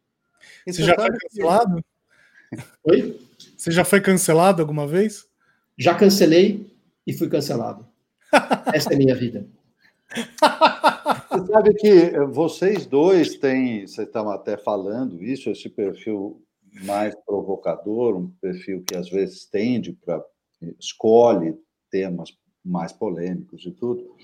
[0.64, 1.82] Você já foi cancelado?
[2.84, 3.20] Oi?
[3.56, 5.26] Você já foi cancelado alguma vez?
[5.78, 6.66] Já cancelei
[7.06, 7.86] e fui cancelado.
[8.74, 9.46] Essa é a minha vida.
[11.30, 16.42] Você sabe que vocês dois têm, vocês estão até falando isso, esse perfil
[16.84, 20.22] mais provocador, um perfil que às vezes tende para
[20.78, 21.56] escolhe
[21.90, 22.30] temas
[22.64, 24.14] mais polêmicos e tudo.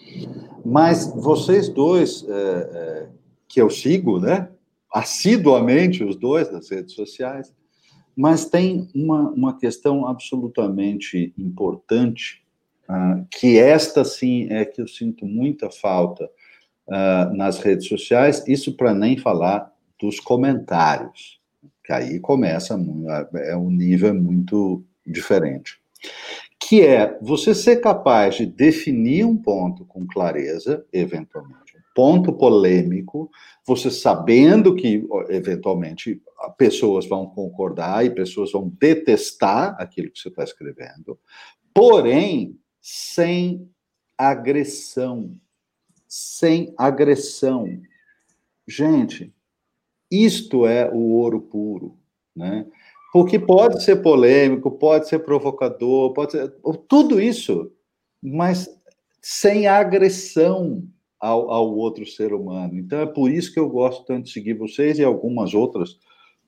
[0.65, 3.09] Mas vocês dois, é, é,
[3.49, 4.51] que eu sigo, né,
[4.93, 7.53] assiduamente os dois nas redes sociais,
[8.17, 12.43] mas tem uma, uma questão absolutamente importante,
[12.89, 16.25] uh, que esta sim é que eu sinto muita falta
[16.87, 19.71] uh, nas redes sociais, isso para nem falar
[20.01, 21.37] dos comentários
[21.87, 22.77] que aí começa,
[23.37, 25.79] é um nível muito diferente.
[26.59, 31.66] Que é você ser capaz de definir um ponto com clareza, eventualmente,
[31.97, 33.31] ponto polêmico,
[33.65, 36.21] você sabendo que, eventualmente,
[36.59, 41.19] pessoas vão concordar e pessoas vão detestar aquilo que você está escrevendo,
[41.73, 43.67] porém, sem
[44.19, 45.31] agressão.
[46.07, 47.67] Sem agressão.
[48.69, 49.33] Gente,
[50.11, 51.97] isto é o ouro puro,
[52.35, 52.67] né?
[53.11, 56.55] Porque pode ser polêmico, pode ser provocador, pode ser
[56.87, 57.73] tudo isso,
[58.23, 58.69] mas
[59.23, 60.87] sem agressão
[61.21, 62.79] ao, ao outro ser humano.
[62.79, 65.99] Então é por isso que eu gosto tanto de seguir vocês e algumas outras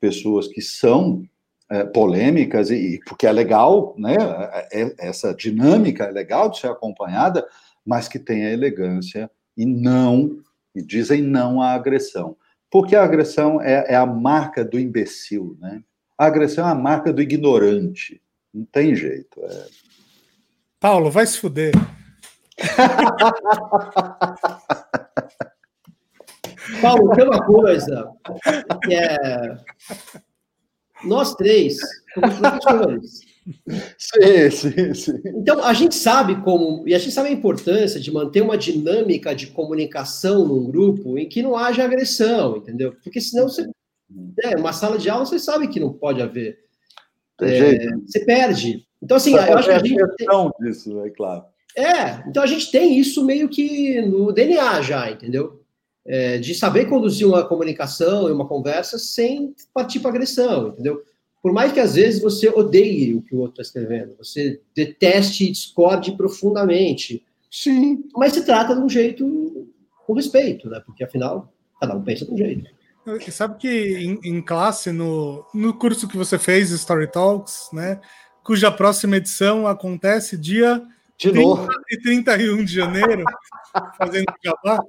[0.00, 1.22] pessoas que são
[1.70, 4.16] é, polêmicas e porque é legal, né?
[4.72, 7.46] É, é, essa dinâmica é legal de ser acompanhada,
[7.84, 10.38] mas que tem a elegância e não
[10.74, 12.36] e dizem não à agressão,
[12.70, 15.82] porque a agressão é, é a marca do imbecil, né?
[16.16, 18.20] A agressão é a marca do ignorante,
[18.52, 19.40] não tem jeito.
[19.42, 19.66] É...
[20.80, 21.72] Paulo, vai se fuder.
[26.82, 28.10] Paulo, tem uma coisa
[28.84, 29.56] que é
[31.04, 31.78] nós três
[32.14, 33.20] somos professores.
[33.96, 35.20] Sim, sim, sim.
[35.24, 39.34] Então, a gente sabe como, e a gente sabe a importância de manter uma dinâmica
[39.34, 42.94] de comunicação num grupo em que não haja agressão, entendeu?
[43.02, 43.68] Porque senão você.
[44.42, 46.58] É, uma sala de aula você sabe que não pode haver.
[47.40, 48.86] É, você perde.
[49.02, 50.16] Então, assim, eu acho que a gente.
[50.16, 50.50] Tem...
[50.60, 51.44] disso, é claro.
[51.78, 55.58] É, então a gente tem isso meio que no DNA já, entendeu?
[56.08, 61.02] é, de saber conduzir uma comunicação e uma conversa sem partir para agressão, entendeu?
[61.42, 65.44] Por mais que às vezes você odeie o que o outro está escrevendo, você deteste
[65.44, 67.22] e discorde profundamente.
[67.50, 68.04] Sim.
[68.16, 69.68] Mas se trata de um jeito
[70.06, 70.80] com respeito, né?
[70.84, 72.70] Porque afinal, cada um pensa de um jeito.
[73.30, 78.00] Sabe que em, em, classe, no, no curso que você fez, Story Talks, né?
[78.42, 80.82] Cuja próxima edição acontece dia
[81.18, 81.68] de 30 novo.
[81.90, 83.24] e 31 de janeiro,
[83.98, 84.80] fazendo jabá.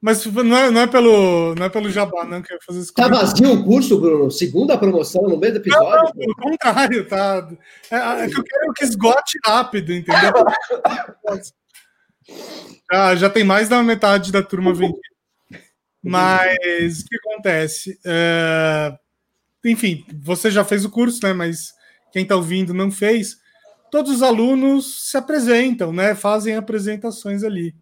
[0.00, 2.92] Mas não é, não é, pelo, não é pelo jabá, não, que eu fazer isso.
[2.92, 4.32] Tá vazio o curso, Bruno?
[4.32, 5.88] Segunda promoção no meio do episódio?
[5.92, 7.48] Não, não pelo contrário, tá.
[7.88, 10.32] É, é, que eu quero que esgote rápido, entendeu?
[12.90, 14.98] já, já tem mais da metade da turma vendida.
[16.02, 17.96] Mas o que acontece?
[18.04, 18.92] É,
[19.64, 21.32] enfim, você já fez o curso, né?
[21.32, 21.72] Mas
[22.12, 23.36] quem está ouvindo não fez.
[23.92, 26.14] Todos os alunos se apresentam, né?
[26.14, 27.74] Fazem apresentações ali.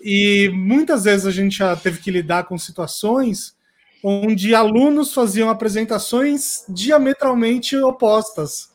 [0.00, 3.52] E muitas vezes a gente já teve que lidar com situações
[4.00, 8.70] onde alunos faziam apresentações diametralmente opostas,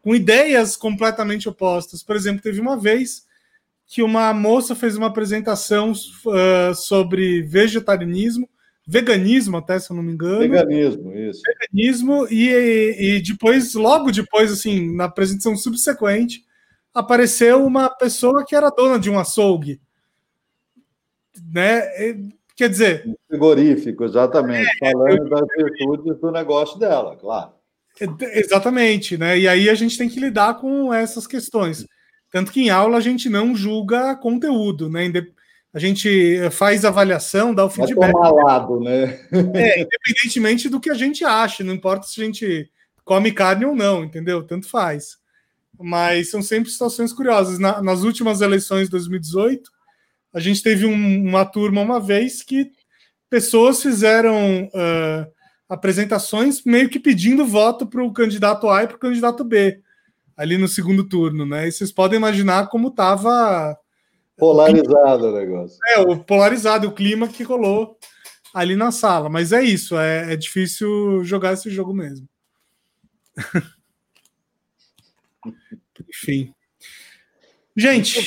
[0.00, 2.04] com ideias completamente opostas.
[2.04, 3.26] Por exemplo, teve uma vez
[3.84, 8.48] que uma moça fez uma apresentação uh, sobre vegetarianismo,
[8.86, 10.38] veganismo até, se eu não me engano.
[10.38, 11.42] Veganismo, isso.
[11.44, 16.44] Veganismo, e, e depois, logo depois, assim, na apresentação subsequente,
[16.94, 19.80] apareceu uma pessoa que era dona de um açougue
[21.52, 21.82] né?
[22.56, 23.16] Quer dizer.
[23.28, 24.68] Frigorífico, exatamente.
[24.82, 27.50] É, falando das virtudes do negócio dela, claro.
[28.34, 29.38] Exatamente, né?
[29.38, 31.86] E aí a gente tem que lidar com essas questões.
[32.30, 35.04] Tanto que em aula a gente não julga conteúdo, né?
[35.76, 38.10] A gente faz avaliação, dá o feedback.
[38.10, 39.20] Vai lado, né?
[39.54, 42.70] É, independentemente do que a gente acha, não importa se a gente
[43.04, 44.42] come carne ou não, entendeu?
[44.42, 45.18] Tanto faz.
[45.78, 47.58] Mas são sempre situações curiosas.
[47.58, 49.70] Na, nas últimas eleições de 2018,
[50.32, 52.72] a gente teve um, uma turma uma vez que
[53.28, 55.30] pessoas fizeram uh,
[55.68, 59.78] apresentações meio que pedindo voto para o candidato A e para o candidato B,
[60.34, 61.68] ali no segundo turno, né?
[61.68, 63.78] E vocês podem imaginar como estava
[64.36, 65.78] polarizado o negócio.
[65.88, 67.98] É, o polarizado, o clima que rolou
[68.52, 69.28] ali na sala.
[69.28, 72.28] Mas é isso, é, é difícil jogar esse jogo mesmo.
[76.08, 76.54] Enfim.
[77.76, 78.24] Gente,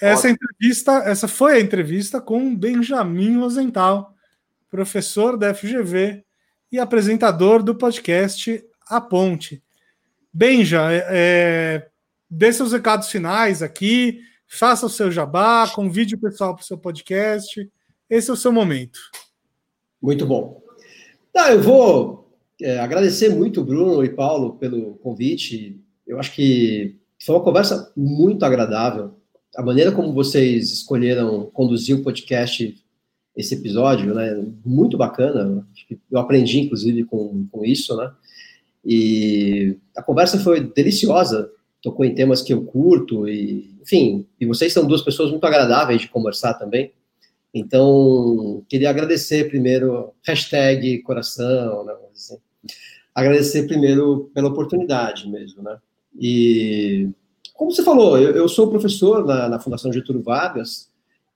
[0.00, 4.14] essa entrevista, essa foi a entrevista com Benjamin Rosenthal,
[4.70, 6.24] professor da FGV
[6.70, 9.62] e apresentador do podcast A Ponte.
[10.32, 11.88] Benja, é, é,
[12.30, 14.20] dê seus recados finais aqui,
[14.52, 17.70] faça o seu jabá, convide o pessoal para o seu podcast.
[18.08, 18.98] Esse é o seu momento.
[20.00, 20.62] Muito bom.
[21.32, 22.30] Tá, eu vou
[22.60, 25.80] é, agradecer muito Bruno e Paulo pelo convite.
[26.06, 29.14] Eu acho que foi uma conversa muito agradável
[29.56, 32.74] a maneira como vocês escolheram conduzir o podcast,
[33.36, 35.66] esse episódio, né, muito bacana.
[36.10, 38.10] Eu aprendi, inclusive, com, com isso, né?
[38.84, 41.50] E a conversa foi deliciosa,
[41.82, 46.00] tocou em temas que eu curto, e, enfim, e vocês são duas pessoas muito agradáveis
[46.00, 46.92] de conversar também.
[47.52, 52.38] Então, queria agradecer primeiro, hashtag coração, né, assim,
[53.14, 55.76] agradecer primeiro pela oportunidade mesmo, né?
[56.18, 57.10] E
[57.54, 60.90] como você falou, eu, eu sou professor na, na, Fundação Getúlio Vargas,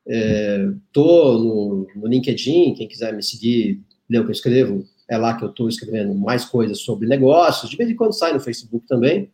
[0.06, 5.16] estou é, no, no, LinkedIn, quem quiser me seguir, ler o que eu escrevo, é
[5.18, 8.40] lá que eu estou escrevendo mais coisas sobre negócios, de vez em quando sai no
[8.40, 9.30] Facebook também.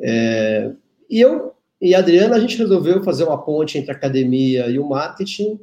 [0.00, 0.72] É,
[1.08, 4.78] e eu E a Adriana, a gente resolveu fazer uma ponte entre a academia e
[4.78, 5.60] o marketing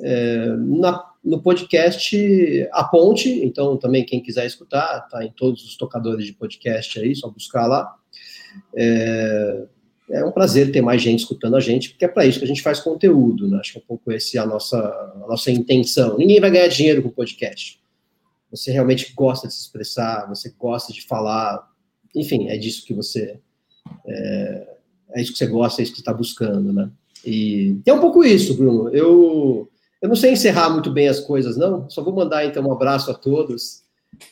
[0.00, 3.28] é, na, no podcast A Ponte.
[3.44, 7.66] Então, também quem quiser escutar, tá em todos os tocadores de podcast aí, só buscar
[7.66, 7.94] lá.
[8.74, 9.66] É,
[10.10, 12.48] é um prazer ter mais gente escutando a gente, porque é para isso que a
[12.48, 13.58] gente faz conteúdo, né?
[13.60, 16.16] Acho que é um pouco esse a nossa, a nossa intenção.
[16.16, 17.80] Ninguém vai ganhar dinheiro com podcast.
[18.50, 21.68] Você realmente gosta de se expressar, você gosta de falar,
[22.14, 23.38] enfim, é disso que você
[24.06, 24.68] é,
[25.14, 26.90] é isso que você gosta, é isso que está buscando, né?
[27.24, 28.88] E é um pouco isso, Bruno.
[28.90, 29.68] Eu
[30.00, 31.88] eu não sei encerrar muito bem as coisas, não.
[31.90, 33.82] Só vou mandar então um abraço a todos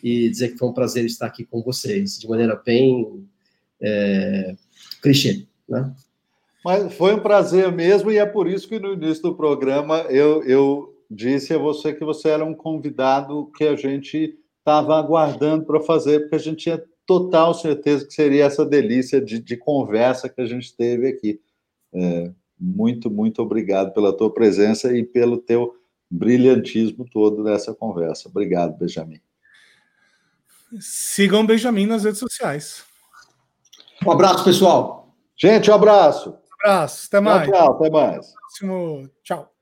[0.03, 3.27] e dizer que foi um prazer estar aqui com vocês, de maneira bem
[3.81, 4.57] é,
[5.03, 5.93] clichê, né?
[6.65, 10.43] Mas foi um prazer mesmo, e é por isso que no início do programa eu,
[10.43, 15.81] eu disse a você que você era um convidado que a gente estava aguardando para
[15.81, 20.43] fazer, porque a gente tinha total certeza que seria essa delícia de, de conversa que
[20.43, 21.41] a gente teve aqui.
[21.91, 22.31] É,
[22.61, 25.75] muito, muito obrigado pela tua presença e pelo teu
[26.11, 28.29] brilhantismo todo nessa conversa.
[28.29, 29.23] Obrigado, Benjamin.
[30.79, 32.85] Sigam o Benjamin nas redes sociais.
[34.07, 35.17] Um abraço, pessoal.
[35.35, 36.31] Gente, um abraço.
[36.31, 37.07] Um abraço.
[37.07, 37.49] Até mais.
[37.49, 38.35] Tchau, tchau até mais.
[38.35, 39.11] Próximo.
[39.23, 39.58] Tchau.